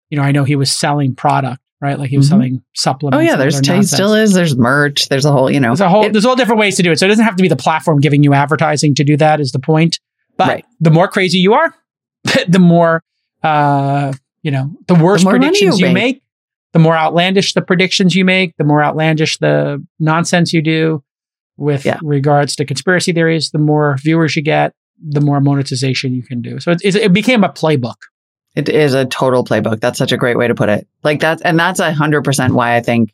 you 0.10 0.18
know, 0.18 0.24
I 0.24 0.32
know 0.32 0.44
he 0.44 0.56
was 0.56 0.72
selling 0.72 1.16
product, 1.16 1.62
right? 1.86 1.98
Like 2.00 2.10
he 2.10 2.18
was 2.18 2.26
Mhm. 2.28 2.30
selling 2.30 2.62
supplements. 2.76 3.18
Oh 3.18 3.22
yeah, 3.22 3.36
there's 3.38 3.60
he 3.66 3.84
still 3.84 4.14
is. 4.14 4.34
There's 4.34 4.58
merch. 4.58 5.08
There's 5.10 5.26
a 5.26 5.32
whole, 5.32 5.50
you 5.52 5.60
know, 5.60 5.70
There's 5.70 5.82
a 5.82 5.90
whole 5.90 6.06
it- 6.06 6.12
there's 6.14 6.26
all 6.26 6.36
different 6.36 6.60
ways 6.60 6.76
to 6.78 6.84
do 6.84 6.92
it. 6.92 7.00
So 7.00 7.06
it 7.06 7.10
doesn't 7.10 7.24
have 7.26 7.36
to 7.36 7.42
be 7.42 7.48
the 7.48 7.56
platform 7.56 8.00
giving 8.02 8.24
you 8.24 8.34
advertising 8.34 8.96
to 8.96 9.04
do 9.04 9.16
that 9.18 9.40
is 9.40 9.52
the 9.52 9.60
point. 9.60 10.00
But 10.38 10.48
Right. 10.48 10.66
the 10.82 10.92
more 10.92 11.08
crazy 11.08 11.38
you 11.38 11.54
are, 11.54 11.74
the 12.48 12.60
more 12.60 13.04
uh 13.44 14.12
you 14.42 14.52
know, 14.52 14.72
the 14.88 14.96
worse 14.96 15.24
money 15.24 15.40
predictions 15.40 15.80
you 15.80 15.88
you 15.88 15.94
make. 15.94 16.04
make, 16.16 16.22
the 16.74 16.80
more 16.80 16.96
outlandish 16.96 17.54
the 17.54 17.62
predictions 17.62 18.16
you 18.16 18.26
make, 18.26 18.54
the 18.58 18.64
more 18.64 18.84
outlandish 18.84 19.38
the 19.38 19.84
nonsense 20.00 20.54
you 20.54 20.62
do 20.62 21.04
with 21.58 21.86
Yeah. 21.86 21.98
regards 22.04 22.56
to 22.58 22.66
conspiracy 22.66 23.12
theories, 23.14 23.50
the 23.52 23.60
more 23.60 23.96
viewers 24.04 24.36
you 24.36 24.42
get, 24.44 24.74
the 25.02 25.22
more 25.22 25.40
monetization 25.42 26.14
you 26.14 26.22
can 26.24 26.42
do. 26.42 26.60
So 26.60 26.72
it, 26.72 26.84
it 26.84 27.14
became 27.14 27.44
a 27.44 27.50
playbook. 27.50 27.96
It 28.56 28.70
is 28.70 28.94
a 28.94 29.06
total 29.06 29.44
playbook. 29.44 29.82
That's 29.82 29.98
such 29.98 30.12
a 30.12 30.18
great 30.18 30.38
way 30.38 30.48
to 30.48 30.56
put 30.56 30.70
it. 30.70 30.88
Like 31.04 31.20
that's, 31.20 31.42
and 31.42 31.60
that's 31.60 31.80
a 31.80 31.94
hundred 31.94 32.24
percent 32.24 32.54
why 32.54 32.76
I 32.76 32.82
think 32.82 33.14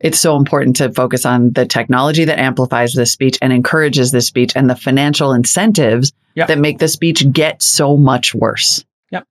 it's 0.00 0.18
so 0.20 0.36
important 0.36 0.76
to 0.76 0.92
focus 0.92 1.24
on 1.24 1.52
the 1.52 1.64
technology 1.64 2.24
that 2.24 2.38
amplifies 2.38 2.92
this 2.92 3.12
speech 3.12 3.38
and 3.40 3.52
encourages 3.52 4.10
this 4.10 4.26
speech 4.26 4.52
and 4.56 4.68
the 4.68 4.76
financial 4.76 5.32
incentives 5.32 6.12
Yep. 6.36 6.48
that 6.48 6.58
make 6.58 6.80
the 6.80 6.88
speech 6.88 7.32
get 7.32 7.62
so 7.62 7.96
much 7.96 8.34
worse. 8.34 8.84
Yep. 9.12 9.24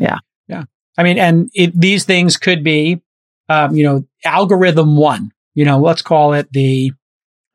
Yeah. 0.00 0.18
Yeah. 0.48 0.64
I 0.98 1.04
mean, 1.04 1.16
and 1.16 1.48
it, 1.54 1.80
these 1.80 2.04
things 2.04 2.36
could 2.36 2.64
be, 2.64 3.00
um, 3.48 3.76
you 3.76 3.84
know, 3.84 4.04
algorithm 4.24 4.96
one. 4.96 5.30
You 5.54 5.64
know, 5.64 5.78
let's 5.78 6.02
call 6.02 6.32
it 6.32 6.48
the, 6.52 6.90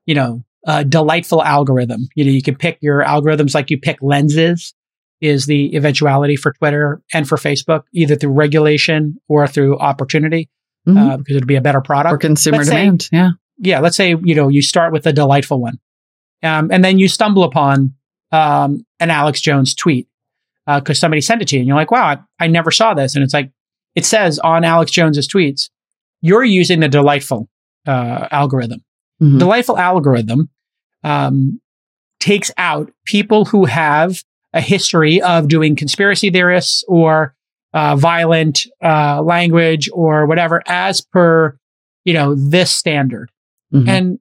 you 0.05 0.15
know, 0.15 0.45
uh, 0.65 0.83
delightful 0.83 1.43
algorithm. 1.43 2.07
You 2.15 2.23
know, 2.23 2.31
you 2.31 2.41
can 2.41 2.55
pick 2.55 2.77
your 2.79 3.03
algorithms 3.03 3.53
like 3.53 3.69
you 3.69 3.77
pick 3.77 3.97
lenses. 4.01 4.73
Is 5.21 5.45
the 5.45 5.75
eventuality 5.75 6.35
for 6.35 6.51
Twitter 6.53 7.01
and 7.13 7.27
for 7.27 7.37
Facebook 7.37 7.83
either 7.93 8.15
through 8.15 8.31
regulation 8.33 9.17
or 9.29 9.47
through 9.47 9.77
opportunity 9.79 10.49
Mhm. 10.87 10.97
uh, 10.97 11.17
because 11.17 11.37
it'd 11.37 11.47
be 11.47 11.55
a 11.55 11.61
better 11.61 11.81
product 11.81 12.13
or 12.13 12.17
consumer 12.17 12.57
let's 12.57 12.69
say- 12.69 12.75
demand. 12.83 13.09
yeah. 13.11 13.29
yeah, 13.57 13.79
let's 13.79 13.95
say 13.97 14.09
you 14.23 14.35
know 14.35 14.49
you 14.49 14.61
start 14.61 14.91
with 14.93 15.07
a 15.07 15.13
delightful 15.13 15.59
one, 15.59 15.79
um, 16.43 16.69
and 16.71 16.83
then 16.83 16.99
you 16.99 17.07
stumble 17.07 17.43
upon 17.43 17.93
um, 18.31 18.85
an 18.99 19.09
Alex 19.09 19.39
Jones 19.41 19.73
tweet 19.73 20.07
because 20.67 20.99
somebody 20.99 21.21
sent 21.21 21.41
it 21.41 21.47
to 21.49 21.55
you, 21.55 21.61
and 21.61 21.67
you're 21.67 21.77
like, 21.77 21.91
"Wow, 21.91 22.05
I, 22.05 22.17
I 22.43 22.47
never 22.47 22.69
saw 22.71 22.93
this." 22.93 23.15
And 23.15 23.23
it's 23.23 23.33
like 23.33 23.51
it 23.95 24.03
says 24.05 24.37
on 24.39 24.63
Alex 24.65 24.91
Jones's 24.91 25.27
tweets, 25.27 25.69
you're 26.21 26.43
using 26.43 26.81
the 26.81 26.89
delightful 26.89 27.47
uh, 27.87 28.27
algorithm. 28.31 28.83
Mhm. 29.23 29.39
Delightful 29.39 29.77
algorithm 29.77 30.49
um, 31.03 31.61
takes 32.19 32.51
out 32.57 32.91
people 33.05 33.45
who 33.45 33.65
have 33.65 34.21
a 34.55 34.61
history 34.61 35.21
of 35.21 35.47
doing 35.47 35.75
conspiracy 35.75 36.31
theorists 36.31 36.83
or 36.87 37.35
uh, 37.73 37.95
violent 37.95 38.61
uh, 38.83 39.21
language 39.21 39.87
or 39.93 40.25
whatever 40.25 40.63
as 40.67 41.01
per 41.01 41.55
you 42.05 42.13
know 42.13 42.33
this 42.35 42.71
standard. 42.71 43.29
Mhm. 43.73 43.87
And 43.87 44.19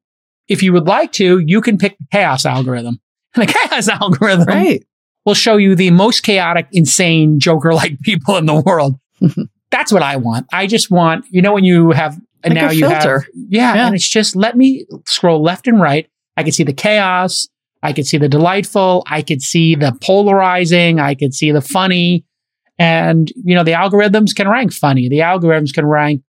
if 0.49 0.63
you 0.63 0.73
would 0.75 0.87
like 0.87 1.13
to, 1.13 1.39
you 1.39 1.61
can 1.63 1.79
pick 1.79 1.97
the 1.99 2.07
chaos 2.13 2.45
algorithm. 2.45 2.99
And 3.35 3.49
the 3.49 3.53
chaos 3.69 3.89
algorithm 3.89 4.47
right. 4.47 4.85
will 5.25 5.35
show 5.35 5.57
you 5.57 5.75
the 5.75 5.91
most 5.91 6.23
chaotic, 6.23 6.67
insane, 6.73 7.39
Joker 7.41 7.73
like 7.73 7.99
people 8.03 8.37
in 8.37 8.47
the 8.47 8.61
world. 8.61 8.99
That's 9.71 9.93
what 9.93 10.03
I 10.03 10.17
want. 10.17 10.47
I 10.53 10.67
just 10.67 10.91
want, 10.91 11.25
you 11.31 11.41
know, 11.43 11.53
when 11.55 11.65
you 11.65 11.91
have, 11.93 12.19
and 12.43 12.55
Like 12.55 12.65
now 12.65 12.71
you 12.71 12.89
have, 12.89 13.05
yeah, 13.49 13.75
Yeah. 13.75 13.87
and 13.87 13.95
it's 13.95 14.09
just 14.09 14.37
let 14.37 14.57
me 14.57 14.87
scroll 15.07 15.43
left 15.43 15.67
and 15.67 15.81
right. 15.81 16.09
I 16.37 16.43
can 16.43 16.53
see 16.53 16.63
the 16.65 16.73
chaos. 16.73 17.49
I 17.85 17.93
could 17.93 18.07
see 18.07 18.17
the 18.19 18.29
delightful. 18.29 19.05
I 19.07 19.23
could 19.23 19.43
see 19.43 19.75
the 19.75 19.97
polarizing. 20.03 20.99
I 20.99 21.15
could 21.15 21.35
see 21.35 21.53
the 21.53 21.61
funny. 21.61 22.25
And, 22.79 23.31
you 23.37 23.55
know, 23.55 23.63
the 23.63 23.73
algorithms 23.73 24.35
can 24.35 24.49
rank 24.49 24.73
funny. 24.73 25.09
The 25.09 25.19
algorithms 25.19 25.73
can 25.73 25.87
rank 25.87 26.23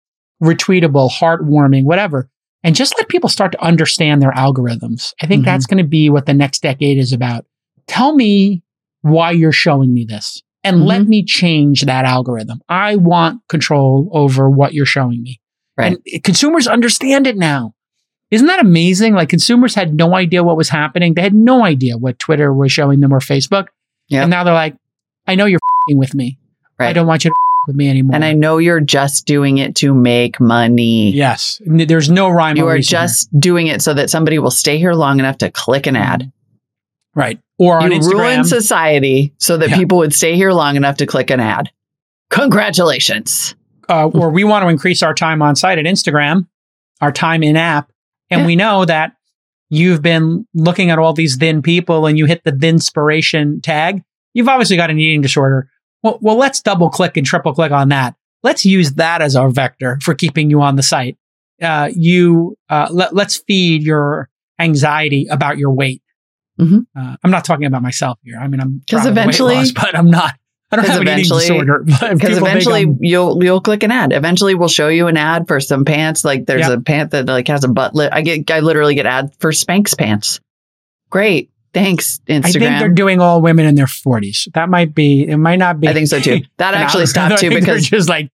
retweetable, 0.41 1.11
heartwarming, 1.11 1.83
whatever. 1.85 2.29
And 2.63 2.75
just 2.75 2.95
let 2.97 3.07
people 3.07 3.29
start 3.29 3.51
to 3.53 3.63
understand 3.63 4.21
their 4.21 4.31
algorithms. 4.31 5.13
I 5.21 5.27
think 5.27 5.43
Mhm. 5.43 5.45
that's 5.45 5.65
going 5.65 5.77
to 5.83 5.87
be 5.87 6.09
what 6.09 6.25
the 6.25 6.33
next 6.33 6.61
decade 6.61 6.97
is 6.97 7.13
about. 7.13 7.45
Tell 7.87 8.15
me 8.15 8.63
why 9.01 9.31
you're 9.31 9.51
showing 9.51 9.93
me 9.93 10.05
this 10.05 10.41
and 10.63 10.85
let 10.85 11.07
me 11.07 11.23
change 11.23 11.81
that 11.81 12.05
algorithm. 12.05 12.61
I 12.69 12.95
want 12.95 13.41
control 13.47 14.09
over 14.13 14.49
what 14.49 14.73
you're 14.73 14.85
showing 14.85 15.21
me. 15.21 15.39
Right. 15.77 15.97
And 16.13 16.23
consumers 16.23 16.67
understand 16.67 17.27
it 17.27 17.37
now. 17.37 17.72
Isn't 18.33 18.47
that 18.47 18.59
amazing? 18.59 19.13
Like 19.13 19.29
consumers 19.29 19.75
had 19.75 19.93
no 19.93 20.15
idea 20.15 20.43
what 20.43 20.57
was 20.57 20.69
happening. 20.69 21.13
They 21.13 21.21
had 21.21 21.33
no 21.33 21.63
idea 21.63 21.97
what 21.97 22.17
Twitter 22.19 22.53
was 22.53 22.71
showing 22.71 22.99
them 22.99 23.13
or 23.13 23.19
Facebook. 23.19 23.67
Yep. 24.09 24.23
And 24.23 24.29
now 24.31 24.43
they're 24.43 24.53
like, 24.53 24.75
I 25.27 25.35
know 25.35 25.45
you're 25.45 25.59
fing 25.87 25.97
with 25.97 26.13
me. 26.15 26.37
I 26.79 26.91
don't 26.93 27.07
want 27.07 27.23
you 27.23 27.29
to 27.29 27.33
f- 27.35 27.67
with 27.67 27.75
me 27.77 27.89
anymore. 27.89 28.15
And 28.15 28.25
I 28.25 28.33
know 28.33 28.57
you're 28.57 28.81
just 28.81 29.25
doing 29.25 29.57
it 29.59 29.75
to 29.77 29.93
make 29.93 30.39
money. 30.41 31.11
yes, 31.11 31.61
there's 31.65 32.09
no 32.09 32.27
rhyme. 32.29 32.57
You 32.57 32.65
or 32.65 32.71
are 32.71 32.73
reason 32.75 32.97
here. 32.97 33.05
just 33.05 33.39
doing 33.39 33.67
it 33.67 33.81
so 33.81 33.93
that 33.93 34.09
somebody 34.09 34.37
will 34.39 34.51
stay 34.51 34.77
here 34.77 34.93
long 34.93 35.19
enough 35.19 35.37
to 35.37 35.49
click 35.51 35.85
an 35.87 35.95
ad. 35.95 36.31
right. 37.15 37.39
Or 37.59 37.79
on 37.79 37.91
You 37.91 37.99
Instagram. 37.99 38.13
ruin 38.19 38.43
society 38.43 39.33
so 39.37 39.55
that 39.57 39.69
Yeah. 39.69 39.77
people 39.77 39.99
would 39.99 40.13
stay 40.13 40.35
here 40.35 40.51
long 40.51 40.75
enough 40.75 40.97
to 40.97 41.05
click 41.05 41.29
an 41.29 41.39
ad. 41.39 41.69
Congratulations. 42.31 43.55
uh, 43.89 44.07
or 44.07 44.29
we 44.29 44.43
want 44.43 44.63
to 44.63 44.69
increase 44.69 45.03
our 45.03 45.13
time 45.13 45.41
on 45.41 45.55
site 45.55 45.77
at 45.77 45.85
Instagram, 45.85 46.47
our 47.01 47.11
time 47.11 47.43
in 47.43 47.55
app. 47.55 47.91
And 48.29 48.41
Yeah. 48.41 48.47
we 48.47 48.55
know 48.55 48.85
that 48.85 49.13
you've 49.69 50.01
been 50.01 50.45
looking 50.53 50.89
at 50.91 50.99
all 50.99 51.13
these 51.13 51.35
thin 51.35 51.61
people 51.61 52.05
and 52.05 52.17
you 52.17 52.25
hit 52.25 52.43
the 52.43 52.51
thin 52.51 52.75
inspiration 52.75 53.61
tag. 53.61 54.03
You've 54.33 54.47
obviously 54.49 54.77
got 54.77 54.89
an 54.89 54.99
eating 54.99 55.21
disorder. 55.21 55.69
Well, 56.03 56.17
well, 56.21 56.35
let's 56.35 56.61
double 56.61 56.89
click 56.89 57.17
and 57.17 57.25
triple 57.25 57.53
click 57.53 57.71
on 57.71 57.89
that. 57.89 58.15
Let's 58.43 58.65
use 58.65 58.93
that 58.93 59.21
as 59.21 59.35
our 59.35 59.49
vector 59.49 59.99
for 60.03 60.13
keeping 60.13 60.49
you 60.49 60.61
on 60.61 60.75
the 60.75 60.83
site. 60.83 61.17
Uh, 61.61 61.89
you 61.95 62.57
uh, 62.69 62.87
let, 62.91 63.15
let's 63.15 63.37
feed 63.37 63.83
your 63.83 64.29
anxiety 64.59 65.27
about 65.29 65.57
your 65.57 65.71
weight. 65.71 66.01
Mhm. 66.59 66.85
Uh, 66.95 67.15
I'm 67.23 67.31
not 67.31 67.45
talking 67.45 67.65
about 67.65 67.81
myself 67.81 68.19
here. 68.23 68.37
I 68.39 68.47
mean, 68.47 68.59
I'm 68.59 68.81
'Cause 68.89 69.01
proud 69.01 69.07
of 69.09 69.15
the 69.15 69.19
weight 69.21 69.23
eventually- 69.23 69.55
loss, 69.55 69.71
but 69.75 69.97
I'm 69.97 70.09
not. 70.09 70.33
I 70.73 70.75
don't 70.77 70.85
have 70.85 71.01
an 71.01 71.07
eating 71.07 71.13
eventually- 71.25 71.41
disorder. 71.41 71.79
Because 71.83 72.37
eventually 72.37 72.97
you'll 72.99 73.43
you'll 73.43 73.61
click 73.61 73.83
an 73.83 73.91
ad. 73.91 74.11
Eventually 74.13 74.55
we'll 74.55 74.67
show 74.69 74.87
you 74.89 75.07
an 75.07 75.17
ad 75.17 75.47
for 75.47 75.59
some 75.59 75.85
pants. 75.85 76.25
Like 76.25 76.45
there's 76.45 76.67
Yeah. 76.67 76.73
a 76.73 76.79
pant 76.81 77.11
that 77.11 77.27
like 77.27 77.47
has 77.47 77.63
a 77.63 77.67
butt 77.69 77.95
lit. 77.95 78.11
I 78.11 78.21
get 78.21 78.49
I 78.51 78.59
literally 78.61 78.95
get 78.95 79.05
ad 79.05 79.31
for 79.39 79.51
Spanx 79.51 79.97
pants. 79.97 80.39
Great. 81.09 81.49
Thanks, 81.73 82.19
Instagram. 82.27 82.45
I 82.45 82.51
think 82.51 82.79
they're 82.79 82.89
doing 82.89 83.19
all 83.19 83.41
women 83.41 83.65
in 83.65 83.73
their 83.73 83.87
40s. 83.87 84.47
That 84.53 84.69
might 84.69 84.93
be, 84.93 85.27
it 85.27 85.37
might 85.37 85.55
not 85.57 85.79
be. 85.79 85.87
I 85.87 85.93
think 85.93 86.07
so 86.07 86.19
too. 86.19 86.41
That 86.57 86.75
actually 86.75 87.07
stopped 87.07 87.39
too 87.39 87.49
because 87.49 87.89
just 87.89 88.07
like 88.09 88.29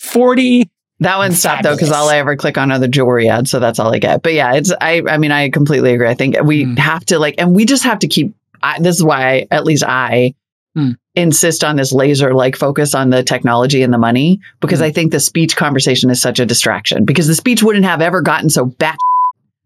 40. 0.00 0.70
that 1.00 1.16
one 1.18 1.32
stopped 1.32 1.64
though 1.64 1.74
because 1.74 1.90
all 1.90 2.08
I 2.08 2.18
ever 2.18 2.36
click 2.36 2.56
on 2.56 2.70
are 2.70 2.78
the 2.78 2.86
jewelry 2.88 3.28
ads, 3.28 3.50
so 3.50 3.58
that's 3.58 3.78
all 3.78 3.92
I 3.92 3.98
get. 3.98 4.22
But 4.22 4.34
yeah, 4.34 4.54
it's 4.54 4.72
I 4.80 5.02
I 5.08 5.18
mean 5.18 5.32
I 5.32 5.50
completely 5.50 5.92
agree. 5.92 6.08
I 6.08 6.14
think 6.14 6.36
we 6.44 6.66
Mm. 6.66 6.78
have 6.78 7.04
to 7.06 7.18
like, 7.18 7.34
and 7.38 7.54
we 7.54 7.64
just 7.64 7.82
have 7.84 7.98
to 8.00 8.08
keep. 8.08 8.34
I, 8.62 8.80
this 8.80 8.96
is 8.96 9.02
why 9.04 9.26
I, 9.28 9.46
at 9.50 9.64
least 9.64 9.82
I 9.84 10.34
Mm. 10.76 10.96
Insist 11.16 11.62
on 11.62 11.76
this 11.76 11.92
laser 11.92 12.34
like 12.34 12.56
focus 12.56 12.92
on 12.94 13.10
the 13.10 13.22
technology 13.22 13.82
and 13.82 13.92
the 13.92 13.98
money 13.98 14.40
because 14.60 14.80
Mm. 14.80 14.84
I 14.84 14.90
think 14.90 15.12
the 15.12 15.20
speech 15.20 15.54
conversation 15.56 16.10
is 16.10 16.20
such 16.20 16.40
a 16.40 16.46
distraction 16.46 17.04
because 17.04 17.28
the 17.28 17.36
speech 17.36 17.62
wouldn't 17.62 17.84
have 17.84 18.00
ever 18.02 18.20
gotten 18.20 18.50
so 18.50 18.64
bad 18.66 18.96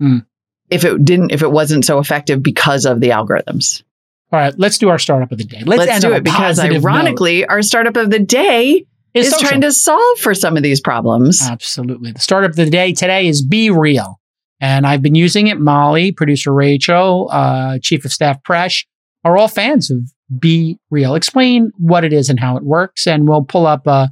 Mm. 0.03 0.27
if 0.71 0.85
it 0.85 1.05
didn't 1.05 1.33
if 1.33 1.41
it 1.43 1.51
wasn't 1.51 1.85
so 1.87 1.99
effective 1.99 2.43
because 2.43 2.85
of 2.85 3.01
the 3.01 3.09
algorithms. 3.11 3.83
All 4.31 4.39
right, 4.39 4.53
let's 4.59 4.77
do 4.77 4.91
our 4.91 4.99
startup 4.99 5.33
of 5.33 5.39
the 5.39 5.45
day. 5.45 5.63
Let's, 5.65 5.87
Let's, 5.87 6.01
do 6.05 6.13
it 6.13 6.23
because 6.23 6.59
positive 6.59 6.83
note. 6.83 6.89
ironically, 6.91 7.47
our 7.47 7.63
startup 7.63 7.97
of 7.97 8.11
the 8.11 8.19
day 8.19 8.85
It's 9.15 9.29
is 9.29 9.39
trying 9.41 9.63
to 9.63 9.73
solve 9.73 10.19
for 10.19 10.35
some 10.35 10.55
of 10.59 10.63
these 10.63 10.83
problems. 10.83 11.41
Absolutely. 11.43 12.13
The 12.13 12.21
startup 12.21 12.51
of 12.51 12.57
the 12.57 12.69
day 12.69 12.93
today 12.93 13.27
is 13.27 13.43
BeReal. 13.47 14.17
And 14.61 14.87
I've 14.87 15.01
been 15.01 15.15
using 15.15 15.47
it. 15.47 15.59
Molly, 15.59 16.13
producer 16.13 16.53
Rachel, 16.53 17.31
uh, 17.33 17.79
chief 17.81 18.05
of 18.05 18.13
staff 18.13 18.43
Presh 18.43 18.85
are 19.25 19.39
all 19.39 19.49
fans 19.49 19.91
of 19.91 20.01
Be 20.39 20.79
Real. 20.91 21.15
Explain 21.15 21.73
what 21.79 22.05
it 22.05 22.13
is 22.13 22.29
and 22.29 22.39
how 22.41 22.57
it 22.57 22.63
works. 22.65 23.07
And 23.07 23.29
we'll 23.29 23.45
pull 23.45 23.67
up 23.67 23.87
uh, 23.87 24.09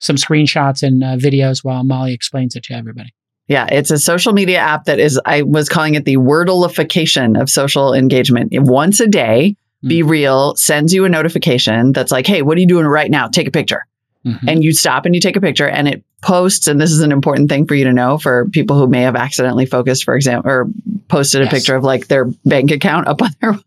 some 0.00 0.16
screenshots 0.16 0.82
and 0.82 1.02
uh, 1.02 1.16
videos 1.16 1.64
while 1.64 1.84
Molly 1.84 2.12
explains 2.14 2.54
it 2.56 2.62
to 2.64 2.74
everybody. 2.74 3.12
Yeah, 3.48 3.66
it's 3.70 3.90
a 3.90 3.98
social 3.98 4.32
media 4.34 4.58
app 4.58 4.84
that 4.84 4.98
is, 4.98 5.18
I 5.24 5.42
was 5.42 5.68
calling 5.70 5.94
it 5.94 6.04
the 6.04 6.16
wordleification 6.18 7.40
of 7.40 7.48
social 7.48 7.94
engagement. 7.94 8.50
Once 8.52 9.00
a 9.00 9.06
day, 9.06 9.56
BeReal 9.84 10.56
sends 10.58 10.92
you 10.92 11.04
a 11.04 11.08
notification 11.08 11.92
that's 11.92 12.12
like, 12.12 12.26
hey, 12.26 12.42
what 12.42 12.56
are 12.58 12.60
you 12.60 12.66
doing 12.66 12.84
right 12.86 13.10
now? 13.10 13.28
Take 13.28 13.48
a 13.48 13.50
picture. 13.50 13.86
Mhm. 14.26 14.38
And 14.48 14.64
you 14.64 14.72
stop 14.74 15.06
and 15.06 15.14
you 15.14 15.20
take 15.20 15.36
a 15.36 15.40
picture 15.40 15.68
and 15.68 15.86
it 15.88 16.04
posts. 16.22 16.66
And 16.66 16.80
this 16.80 16.90
is 16.90 17.00
an 17.00 17.12
important 17.12 17.48
thing 17.48 17.66
for 17.66 17.74
you 17.74 17.84
to 17.84 17.92
know 17.92 18.18
for 18.18 18.48
people 18.50 18.76
who 18.76 18.86
may 18.88 19.02
have 19.02 19.14
accidentally 19.16 19.64
focused, 19.64 20.04
for 20.04 20.14
example, 20.16 20.50
or 20.50 20.66
posted 21.08 21.40
a 21.40 21.44
Yes. 21.44 21.52
picture 21.54 21.76
of 21.76 21.84
like 21.84 22.08
their 22.08 22.24
bank 22.44 22.70
account 22.72 23.06
up 23.06 23.22
on 23.22 23.30
their 23.40 23.58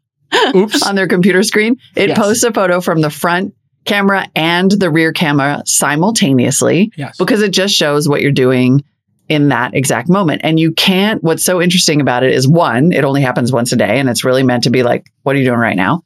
Oops. 0.55 0.81
on 0.87 0.95
their 0.95 1.07
computer 1.07 1.43
screen. 1.43 1.77
It 1.95 2.09
Yes. 2.09 2.17
posts 2.17 2.43
a 2.43 2.51
photo 2.53 2.81
from 2.81 3.01
the 3.01 3.09
front 3.09 3.53
camera 3.85 4.27
and 4.35 4.69
the 4.71 4.89
rear 4.91 5.11
camera 5.11 5.63
simultaneously 5.65 6.91
Yes. 6.97 7.17
because 7.17 7.41
it 7.41 7.51
just 7.51 7.73
shows 7.75 8.07
what 8.07 8.21
you're 8.21 8.31
doing 8.31 8.83
in 9.29 9.49
that 9.49 9.73
exact 9.73 10.09
moment. 10.09 10.41
And 10.43 10.59
you 10.59 10.71
can't, 10.73 11.23
what's 11.23 11.43
so 11.43 11.61
interesting 11.61 12.01
about 12.01 12.23
it 12.23 12.31
is 12.33 12.47
one, 12.47 12.91
it 12.91 13.03
only 13.05 13.21
happens 13.21 13.51
once 13.51 13.71
a 13.71 13.75
day 13.77 13.99
and 13.99 14.09
it's 14.09 14.23
really 14.25 14.43
meant 14.43 14.63
to 14.65 14.69
be 14.69 14.83
like, 14.83 15.05
what 15.23 15.35
are 15.35 15.39
you 15.39 15.45
doing 15.45 15.59
right 15.59 15.75
now? 15.77 16.03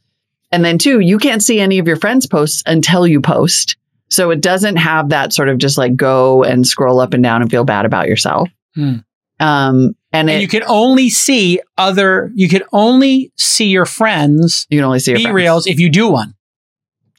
And 0.52 0.64
then 0.64 0.78
two, 0.78 1.00
you 1.00 1.18
can't 1.18 1.44
see 1.44 1.60
any 1.60 1.80
of 1.80 1.88
your 1.88 1.96
friends' 1.98 2.28
posts 2.28 2.62
until 2.66 3.06
you 3.08 3.20
post. 3.20 3.78
So 4.10 4.30
it 4.30 4.42
doesn't 4.42 4.76
have 4.76 5.10
that 5.10 5.34
sort 5.34 5.50
of 5.50 5.58
just 5.58 5.78
like 5.78 5.96
go 5.96 6.44
and 6.44 6.66
scroll 6.68 7.00
up 7.00 7.14
and 7.16 7.24
down 7.24 7.42
and 7.42 7.50
feel 7.50 7.64
bad 7.66 7.86
about 7.86 8.08
yourself. 8.08 8.48
Hmm. 8.76 8.98
Um, 9.40 9.96
and, 10.16 10.30
And 10.30 10.40
it, 10.40 10.42
you 10.42 10.48
can 10.48 10.64
only 10.68 11.10
see 11.10 11.60
other, 11.78 12.32
you 12.36 12.50
can 12.50 12.64
only 12.74 13.32
see 13.38 13.68
your 13.68 13.86
friends 13.86 14.66
you 14.70 14.78
can 14.80 14.86
only 14.86 15.00
see 15.00 15.12
your 15.12 15.20
be 15.20 15.24
friends. 15.24 15.36
reels 15.36 15.68
if 15.68 15.80
you 15.80 15.90
do 15.90 16.10
one. 16.10 16.34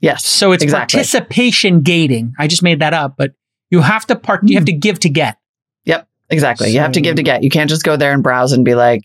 Yes. 0.00 0.24
So 0.26 0.52
it's 0.52 0.62
Exactly. 0.62 0.98
participation 0.98 1.80
gating. 1.80 2.34
I 2.38 2.46
just 2.46 2.62
made 2.62 2.80
that 2.80 2.92
up, 2.94 3.14
but 3.16 3.32
you 3.70 3.80
have 3.80 4.06
to 4.06 4.16
part, 4.16 4.40
you 4.44 4.56
have 4.56 4.66
to 4.66 4.72
give 4.72 5.00
to 5.00 5.08
get. 5.08 5.38
Yep. 5.84 6.06
Exactly. 6.30 6.70
You 6.70 6.80
have 6.80 6.92
to 6.92 7.00
give 7.00 7.16
to 7.16 7.22
get. 7.22 7.42
You 7.42 7.50
can't 7.50 7.70
just 7.70 7.82
go 7.82 7.96
there 7.96 8.12
and 8.12 8.22
browse 8.22 8.52
and 8.52 8.64
be 8.64 8.74
like, 8.74 9.02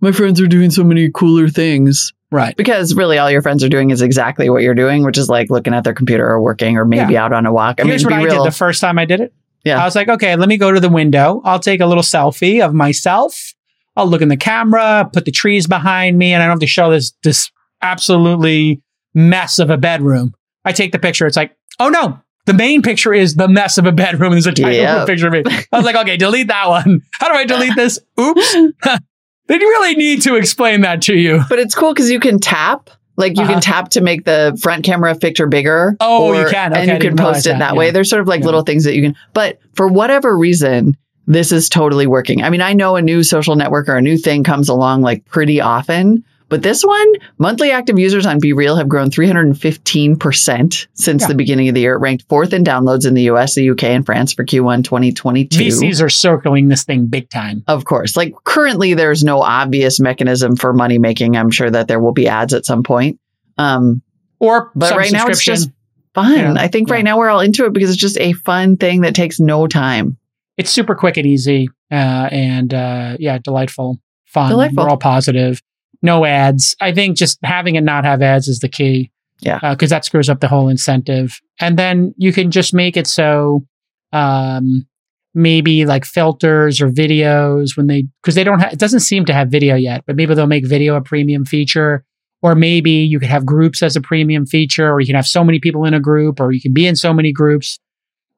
my 0.00 0.12
friends 0.12 0.40
are 0.40 0.46
doing 0.46 0.70
so 0.70 0.84
many 0.84 1.10
cooler 1.12 1.48
things. 1.48 2.12
Right. 2.30 2.56
Because 2.56 2.92
really 2.94 3.18
all 3.18 3.30
your 3.30 3.40
friends 3.40 3.62
are 3.64 3.68
doing 3.68 3.90
is 3.90 4.02
exactly 4.02 4.50
what 4.50 4.62
you're 4.62 4.74
doing, 4.74 5.04
which 5.04 5.16
is 5.16 5.28
like 5.28 5.48
looking 5.48 5.72
at 5.74 5.84
their 5.84 5.94
computer 5.94 6.26
or 6.26 6.42
working 6.42 6.76
or 6.76 6.84
maybe 6.84 7.16
out 7.16 7.32
on 7.32 7.46
a 7.46 7.52
walk. 7.52 7.80
I 7.80 7.84
Here's 7.84 8.04
mean, 8.04 8.12
what 8.12 8.20
I 8.20 8.24
real. 8.24 8.42
did 8.44 8.52
the 8.52 8.56
first 8.56 8.80
time 8.80 8.98
I 8.98 9.04
did 9.04 9.20
it. 9.20 9.32
Yeah. 9.66 9.80
I 9.82 9.84
was 9.84 9.94
like, 9.96 10.08
okay, 10.08 10.36
let 10.36 10.48
me 10.48 10.56
go 10.56 10.70
to 10.72 10.80
the 10.80 10.88
window. 10.88 11.42
I'll 11.44 11.58
take 11.58 11.80
a 11.80 11.86
little 11.86 12.02
selfie 12.04 12.64
of 12.64 12.72
myself. 12.72 13.52
I'll 13.96 14.06
look 14.06 14.22
in 14.22 14.28
the 14.28 14.36
camera, 14.36 15.08
put 15.12 15.24
the 15.24 15.32
trees 15.32 15.66
behind 15.66 16.16
me, 16.18 16.32
and 16.32 16.42
I 16.42 16.46
don't 16.46 16.52
have 16.54 16.60
to 16.60 16.66
show 16.66 16.90
this 16.90 17.12
this 17.24 17.50
absolutely 17.82 18.82
mess 19.14 19.58
of 19.58 19.70
a 19.70 19.76
bedroom. 19.76 20.34
I 20.64 20.72
take 20.72 20.92
the 20.92 20.98
picture. 20.98 21.26
It's 21.26 21.36
like, 21.36 21.56
oh 21.80 21.88
no, 21.88 22.20
the 22.46 22.52
main 22.54 22.82
picture 22.82 23.12
is 23.14 23.34
the 23.34 23.48
mess 23.48 23.78
of 23.78 23.86
a 23.86 23.92
bedroom. 23.92 24.32
There's 24.32 24.46
a 24.46 24.52
tiny 24.52 24.76
Yeah. 24.78 24.92
little 24.92 25.06
picture 25.06 25.26
of 25.28 25.32
me. 25.32 25.42
I 25.72 25.76
was 25.76 25.84
like, 25.86 25.96
okay, 25.96 26.16
delete 26.16 26.48
that 26.48 26.68
one. 26.68 27.00
How 27.12 27.28
do 27.28 27.34
I 27.34 27.44
delete 27.44 27.74
this? 27.74 27.98
Oops. 28.20 28.52
they 29.48 29.58
really 29.58 29.94
need 29.96 30.22
to 30.22 30.36
explain 30.36 30.82
that 30.82 31.02
to 31.02 31.14
you. 31.16 31.42
but 31.48 31.58
it's 31.58 31.74
cool 31.74 31.92
because 31.92 32.10
you 32.10 32.20
can 32.20 32.38
tap. 32.38 32.90
Like 33.16 33.36
you 33.36 33.42
Uh-huh. 33.44 33.52
can 33.54 33.62
tap 33.62 33.88
to 33.90 34.00
make 34.00 34.24
the 34.24 34.58
front 34.62 34.84
camera 34.84 35.14
picture 35.14 35.46
bigger. 35.46 35.96
Oh, 36.00 36.32
you 36.32 36.46
can. 36.48 36.72
Okay, 36.72 36.82
and 36.82 36.90
you 37.02 37.08
can 37.10 37.16
post 37.16 37.46
it 37.46 37.50
that, 37.50 37.58
that, 37.60 37.76
way. 37.76 37.90
There's 37.90 38.10
sort 38.10 38.20
of 38.22 38.28
like 38.28 38.40
Yeah. 38.40 38.46
little 38.46 38.62
things 38.62 38.84
that 38.84 38.94
you 38.94 39.02
can, 39.02 39.16
but 39.32 39.58
for 39.74 39.88
whatever 39.88 40.36
reason, 40.36 40.96
this 41.26 41.50
is 41.52 41.68
totally 41.68 42.06
working. 42.06 42.42
I 42.44 42.50
mean, 42.50 42.60
I 42.62 42.72
know 42.72 42.96
a 42.96 43.02
new 43.02 43.22
social 43.22 43.56
network 43.56 43.88
or 43.88 43.96
a 43.96 44.02
new 44.02 44.16
thing 44.16 44.44
comes 44.44 44.68
along 44.68 45.02
like 45.02 45.24
pretty 45.26 45.60
often, 45.60 46.22
but 46.48 46.62
this 46.62 46.84
one, 46.84 47.12
monthly 47.38 47.70
active 47.72 47.98
users 47.98 48.24
on 48.26 48.40
BeReal 48.40 48.78
have 48.78 48.88
grown 48.88 49.10
315% 49.10 50.86
since 50.94 51.22
Yeah. 51.22 51.28
the 51.28 51.34
beginning 51.34 51.68
of 51.68 51.74
the 51.74 51.80
year. 51.80 51.94
It 51.94 51.98
ranked 52.00 52.24
fourth 52.28 52.52
in 52.52 52.64
downloads 52.64 53.06
in 53.06 53.14
the 53.14 53.22
US, 53.22 53.54
the 53.54 53.70
UK, 53.70 53.84
and 53.94 54.04
France 54.06 54.32
for 54.32 54.44
Q1 54.44 54.84
2022. 54.84 55.58
VCs 55.58 56.02
are 56.02 56.08
circling 56.08 56.68
this 56.68 56.84
thing 56.84 57.06
big 57.06 57.28
time. 57.30 57.62
Of 57.66 57.84
course. 57.84 58.16
Like 58.16 58.34
currently 58.44 58.94
there's 58.94 59.24
no 59.24 59.40
obvious 59.42 59.98
mechanism 60.00 60.56
for 60.56 60.72
money 60.72 60.98
making. 60.98 61.36
I'm 61.36 61.50
sure 61.50 61.70
that 61.70 61.88
there 61.88 62.00
will 62.00 62.12
be 62.12 62.28
ads 62.28 62.54
at 62.54 62.64
some 62.66 62.82
point. 62.82 63.18
Um, 63.58 64.02
Or 64.38 64.70
but 64.74 64.96
right 64.96 65.12
now 65.12 65.26
it's 65.28 65.44
just 65.44 65.70
fun. 66.14 66.32
Yeah. 66.38 66.54
I 66.56 66.68
think 66.68 66.88
Yeah. 66.88 66.94
right 66.94 67.04
now 67.04 67.18
we're 67.18 67.30
all 67.30 67.40
into 67.40 67.64
it 67.66 67.72
because 67.72 67.90
it's 67.90 67.98
just 68.00 68.18
a 68.18 68.32
fun 68.34 68.76
thing 68.76 69.00
that 69.02 69.14
takes 69.14 69.40
no 69.40 69.66
time. 69.66 70.16
it's 70.58 70.70
super 70.70 70.94
quick 70.94 71.18
and 71.18 71.26
easy 71.26 71.68
uh, 71.92 72.28
and 72.32 72.72
uh, 72.72 73.14
yeah 73.20 73.36
delightful 73.36 73.98
fun 74.24 74.48
Delightful. 74.50 74.84
we're 74.84 74.88
all 74.88 74.96
positive 74.96 75.60
no 76.02 76.24
ads. 76.24 76.74
I 76.80 76.92
think 76.92 77.16
just 77.16 77.38
having 77.42 77.76
and 77.76 77.86
not 77.86 78.04
have 78.04 78.22
ads 78.22 78.48
is 78.48 78.60
the 78.60 78.68
key. 78.68 79.10
Yeah. 79.40 79.58
because 79.74 79.90
that 79.90 80.04
screws 80.06 80.30
up 80.30 80.40
the 80.40 80.48
whole 80.48 80.68
incentive. 80.70 81.38
And 81.60 81.78
then 81.78 82.14
you 82.16 82.32
can 82.32 82.50
just 82.50 82.72
make 82.72 82.96
it 82.96 83.06
so 83.06 83.66
um, 84.12 84.86
maybe 85.34 85.84
like 85.84 86.06
filters 86.06 86.80
or 86.80 86.88
videos 86.90 87.76
when 87.76 87.86
they 87.86 88.06
because 88.22 88.34
they 88.34 88.44
don't 88.44 88.60
have 88.60 88.72
it 88.72 88.78
doesn't 88.78 89.00
seem 89.00 89.26
to 89.26 89.34
have 89.34 89.48
video 89.50 89.74
yet 89.76 90.02
but 90.06 90.16
maybe 90.16 90.32
they'll 90.34 90.46
make 90.46 90.66
video 90.66 90.94
a 90.96 91.02
premium 91.02 91.44
feature. 91.44 92.02
Or 92.42 92.54
maybe 92.54 92.90
you 92.92 93.18
could 93.18 93.28
have 93.28 93.44
groups 93.44 93.82
as 93.82 93.94
a 93.96 94.00
premium 94.00 94.46
feature 94.46 94.90
or 94.90 95.00
you 95.00 95.06
can 95.06 95.16
have 95.16 95.26
so 95.26 95.42
many 95.44 95.58
people 95.58 95.84
in 95.84 95.94
a 95.94 96.00
group 96.00 96.40
or 96.40 96.52
you 96.52 96.60
can 96.60 96.72
be 96.72 96.86
in 96.86 96.96
so 96.96 97.12
many 97.12 97.32
groups. 97.32 97.78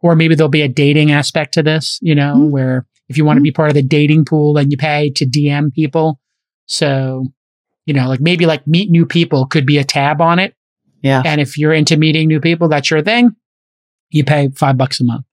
Or 0.00 0.16
maybe 0.16 0.34
there'll 0.34 0.48
be 0.48 0.62
a 0.62 0.68
dating 0.68 1.12
aspect 1.12 1.54
to 1.54 1.62
this 1.62 1.98
you 2.02 2.14
know 2.16 2.34
Mhm. 2.36 2.50
where 2.50 2.86
if 3.08 3.16
you 3.16 3.24
want 3.24 3.36
to 3.36 3.42
be 3.42 3.52
part 3.52 3.68
of 3.68 3.74
the 3.74 3.82
dating 3.82 4.24
pool 4.24 4.52
then 4.54 4.70
you 4.72 4.76
pay 4.76 5.10
to 5.10 5.24
dm 5.24 5.72
people. 5.72 6.18
So 6.66 7.26
you 7.88 7.94
know 7.94 8.06
like 8.06 8.20
maybe 8.20 8.44
like 8.46 8.66
meet 8.66 8.90
new 8.90 9.06
people 9.06 9.46
could 9.46 9.64
be 9.66 9.78
a 9.78 9.84
tab 9.84 10.20
on 10.20 10.38
it 10.38 10.54
Yeah. 11.02 11.22
and 11.24 11.40
if 11.40 11.56
you're 11.58 11.72
into 11.72 11.96
meeting 11.96 12.28
new 12.28 12.38
people 12.40 12.68
that's 12.68 12.90
your 12.90 13.02
thing 13.02 13.34
you 14.10 14.22
pay 14.24 14.48
five 14.54 14.76
bucks 14.76 15.00
a 15.00 15.04
month 15.04 15.24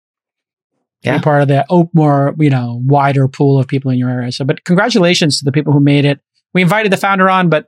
Yeah. 1.03 1.17
be 1.17 1.23
part 1.23 1.41
of 1.41 1.47
the 1.49 1.65
op- 1.67 1.93
more 1.93 2.33
you 2.39 2.49
know 2.49 2.81
wider 2.85 3.27
pool 3.27 3.59
of 3.59 3.67
people 3.67 3.91
in 3.91 3.97
your 3.99 4.09
area 4.09 4.31
so 4.31 4.45
but 4.45 4.63
congratulations 4.63 5.37
to 5.39 5.45
the 5.45 5.51
people 5.51 5.73
who 5.73 5.79
made 5.81 6.05
it 6.05 6.19
we 6.53 6.61
invited 6.61 6.91
the 6.91 6.97
founder 6.97 7.29
on 7.29 7.49
but 7.49 7.67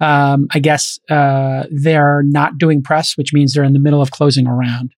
um, 0.00 0.46
i 0.52 0.58
guess 0.58 0.98
uh, 1.08 1.64
they're 1.70 2.22
not 2.22 2.58
doing 2.58 2.82
press 2.82 3.16
which 3.16 3.32
means 3.32 3.54
they're 3.54 3.64
in 3.64 3.72
the 3.72 3.78
middle 3.80 4.02
of 4.02 4.10
closing 4.10 4.46
a 4.46 4.52
round 4.54 4.92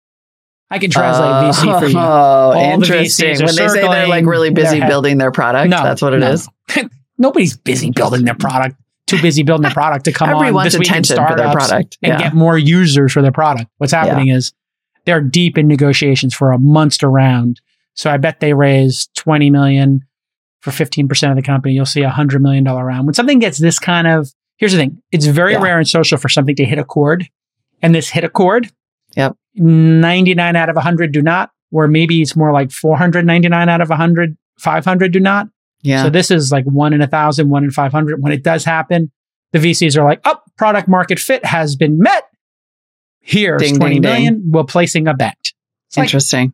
i 0.71 0.79
can 0.79 0.89
translate 0.89 1.29
vc 1.29 1.79
for 1.79 1.85
you 1.87 1.97
Oh, 1.99 2.51
the 2.55 2.59
interesting. 2.73 3.35
Are 3.41 3.45
When 3.45 3.55
they 3.55 3.67
say 3.67 3.81
they're 3.81 4.07
like 4.07 4.25
really 4.25 4.49
busy 4.49 4.79
their 4.79 4.87
building 4.89 5.19
their 5.19 5.31
product, 5.31 5.69
No, 5.69 5.83
that's 5.83 6.01
what 6.01 6.13
it 6.15 6.19
no. 6.21 6.31
is. 6.31 6.49
nobody's 7.19 7.55
busy 7.55 7.91
building 7.91 8.25
their 8.25 8.35
product 8.35 8.75
too 9.07 9.21
busy 9.21 9.41
building 9.43 9.63
their 9.63 9.71
product 9.71 10.05
to 10.05 10.11
come 10.13 10.29
on 10.29 10.53
this 10.63 10.77
week 10.77 10.87
in 10.87 10.91
attention 10.91 11.15
for 11.27 11.35
their 11.35 11.51
product. 11.51 11.97
and 12.03 12.19
get 12.19 12.33
more 12.35 12.57
users 12.57 13.11
for 13.11 13.21
their 13.21 13.31
product. 13.31 13.71
What's 13.77 13.93
happening 13.93 14.27
is 14.29 14.53
they're 15.05 15.21
deep 15.21 15.57
in 15.57 15.67
negotiations 15.67 16.33
for 16.35 16.51
a 16.51 16.59
monster 16.59 17.09
round. 17.09 17.61
So 17.95 18.11
I 18.11 18.17
bet 18.17 18.39
they 18.41 18.53
raised 18.53 19.09
20 19.15 19.49
million 19.49 20.01
for 20.61 20.71
15% 20.71 21.29
of 21.29 21.35
the 21.35 21.41
company. 21.41 21.73
You'll 21.73 21.85
see 21.85 22.01
a 22.01 22.09
hundred 22.09 22.41
million 22.41 22.63
dollar 22.63 22.85
round. 22.85 23.07
When 23.07 23.13
something 23.13 23.39
gets 23.39 23.57
this 23.57 23.79
kind 23.79 24.05
of, 24.07 24.29
here's 24.57 24.73
the 24.73 24.77
thing. 24.77 25.01
It's 25.11 25.25
very 25.25 25.53
Yeah. 25.53 25.61
rare 25.63 25.79
in 25.79 25.85
social 25.85 26.17
for 26.17 26.29
something 26.29 26.55
to 26.57 26.65
hit 26.65 26.77
a 26.77 26.83
chord 26.83 27.27
and 27.81 27.95
this 27.95 28.09
hit 28.09 28.23
a 28.23 28.29
chord. 28.29 28.69
Yep. 29.15 29.35
99 29.55 30.55
out 30.55 30.69
of 30.69 30.75
100 30.75 31.11
do 31.11 31.21
not, 31.21 31.51
or 31.71 31.87
maybe 31.87 32.21
it's 32.21 32.35
more 32.35 32.51
like 32.51 32.71
499 32.71 33.69
out 33.69 33.81
of 33.81 33.89
100, 33.89 34.37
500 34.59 35.11
do 35.11 35.19
not. 35.19 35.47
Yeah. 35.81 36.03
So 36.03 36.09
this 36.09 36.31
is 36.31 36.51
like 36.51 36.65
one 36.65 36.93
in 36.93 37.01
a 37.01 37.07
thousand, 37.07 37.49
one 37.49 37.63
in 37.63 37.71
500. 37.71 38.21
When 38.21 38.31
it 38.33 38.43
does 38.43 38.65
happen, 38.65 39.11
the 39.51 39.59
VCs 39.59 39.97
are 39.97 40.03
like, 40.03 40.21
oh, 40.25 40.37
product 40.57 40.87
market 40.87 41.19
fit 41.19 41.45
has 41.45 41.75
been 41.75 41.99
met. 41.99 42.23
Here's 43.21 43.61
Ding, 43.61 43.75
twenty 43.77 43.95
ding, 43.95 44.01
million. 44.01 44.43
We're 44.51 44.63
placing 44.63 45.07
a 45.07 45.13
bet. 45.13 45.37
It's 45.87 45.97
like, 45.97 46.05
Interesting. 46.05 46.53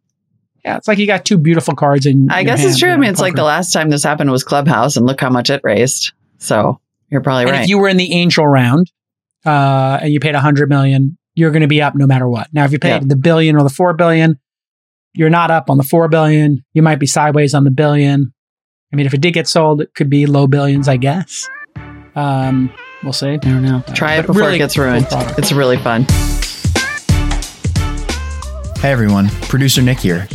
yeah, 0.66 0.78
it's 0.78 0.88
like 0.88 0.98
you 0.98 1.08
got 1.08 1.24
two 1.26 1.38
beautiful 1.38 1.76
cards 1.76 2.06
in. 2.06 2.30
I 2.32 2.44
guess 2.44 2.64
it's 2.64 2.80
true. 2.80 2.90
I 2.92 2.98
mean, 2.98 3.10
it's 3.12 3.22
like 3.22 3.36
the 3.36 3.44
last 3.44 3.72
time 3.74 3.90
this 3.90 4.04
happened 4.04 4.32
was 4.32 4.44
Clubhouse, 4.44 4.98
and 4.98 5.06
look 5.06 5.22
how 5.22 5.30
much 5.30 5.50
it 5.50 5.62
raised. 5.64 6.14
So 6.40 6.80
you're 7.10 7.22
probably 7.22 7.44
And 7.44 7.52
right. 7.52 7.64
if 7.64 7.70
you 7.70 7.78
were 7.78 7.88
in 7.88 7.98
the 7.98 8.12
angel 8.14 8.48
round 8.48 8.92
uh, 9.46 10.00
and 10.02 10.12
you 10.12 10.20
paid 10.20 10.36
a 10.36 10.40
hundred 10.40 10.70
million, 10.70 11.18
you're 11.36 11.52
going 11.52 11.62
to 11.62 11.68
be 11.68 11.82
up 11.82 11.96
no 11.96 12.08
matter 12.08 12.28
what. 12.28 12.48
Now, 12.54 12.66
if 12.66 12.72
you 12.72 12.80
paid 12.80 12.90
Yeah. 12.90 13.00
the 13.06 13.16
billion 13.16 13.56
or 13.56 13.64
the 13.64 13.70
four 13.70 13.94
billion, 13.94 14.40
you're 15.14 15.30
not 15.30 15.52
up 15.52 15.70
on 15.70 15.78
the 15.78 15.84
four 15.84 16.08
billion. 16.08 16.64
You 16.74 16.82
might 16.82 17.00
be 17.00 17.06
sideways 17.08 17.54
on 17.54 17.64
the 17.66 17.72
billion. 17.72 18.33
I 18.94 18.96
mean, 18.96 19.08
if 19.08 19.14
it 19.16 19.22
did 19.22 19.34
get 19.34 19.48
sold, 19.48 19.82
it 19.82 19.96
could 19.96 20.08
be 20.08 20.28
low 20.28 20.46
billions, 20.46 20.88
I 20.88 20.98
guess. 20.98 21.50
Um, 22.16 22.72
we'll 23.02 23.12
see. 23.12 23.30
I 23.30 23.38
don't 23.38 23.64
know. 23.64 23.84
Try 23.96 24.18
it 24.18 24.28
before 24.28 24.44
really 24.44 24.56
it 24.56 24.60
gets 24.60 24.78
ruined. 24.78 25.08
product. 25.08 25.40
It's 25.40 25.52
really 25.52 25.78
fun. 25.78 26.06
Hey 28.78 28.92
everyone, 28.92 29.30
producer 29.44 29.82
Nick 29.82 30.00
here. 30.00 30.28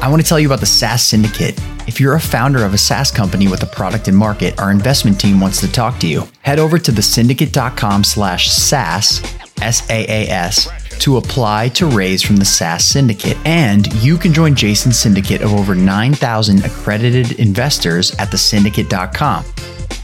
I 0.00 0.08
want 0.08 0.22
to 0.22 0.28
tell 0.28 0.40
you 0.40 0.46
about 0.48 0.60
the 0.60 0.66
SaaS 0.66 1.04
Syndicate. 1.04 1.60
If 1.86 2.00
you're 2.00 2.14
a 2.14 2.20
founder 2.20 2.64
of 2.64 2.72
a 2.72 2.78
SaaS 2.78 3.10
company 3.10 3.46
with 3.46 3.62
a 3.62 3.66
product 3.66 4.08
in 4.08 4.14
market, 4.14 4.58
our 4.58 4.70
investment 4.70 5.20
team 5.20 5.38
wants 5.38 5.60
to 5.60 5.70
talk 5.70 5.98
to 5.98 6.06
you. 6.06 6.26
Head 6.42 6.58
over 6.58 6.78
to 6.78 6.92
thesyndicate.com 6.92 8.04
slash 8.04 8.50
SaaS, 8.50 9.20
S-A-A-S, 9.60 10.68
to 11.00 11.16
apply 11.16 11.68
to 11.70 11.86
raise 11.86 12.22
from 12.22 12.36
the 12.36 12.44
SaaS 12.44 12.84
Syndicate. 12.84 13.36
And 13.44 13.92
you 14.02 14.18
can 14.18 14.32
join 14.32 14.54
Jason's 14.54 14.98
syndicate 14.98 15.42
of 15.42 15.52
over 15.52 15.74
9,000 15.74 16.64
accredited 16.64 17.32
investors 17.38 18.14
at 18.16 18.28
thesyndicate.com. 18.28 19.44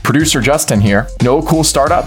Producer 0.03 0.41
Justin 0.41 0.81
here. 0.81 1.09
A 1.21 1.43
cool 1.43 1.65
startup? 1.65 2.07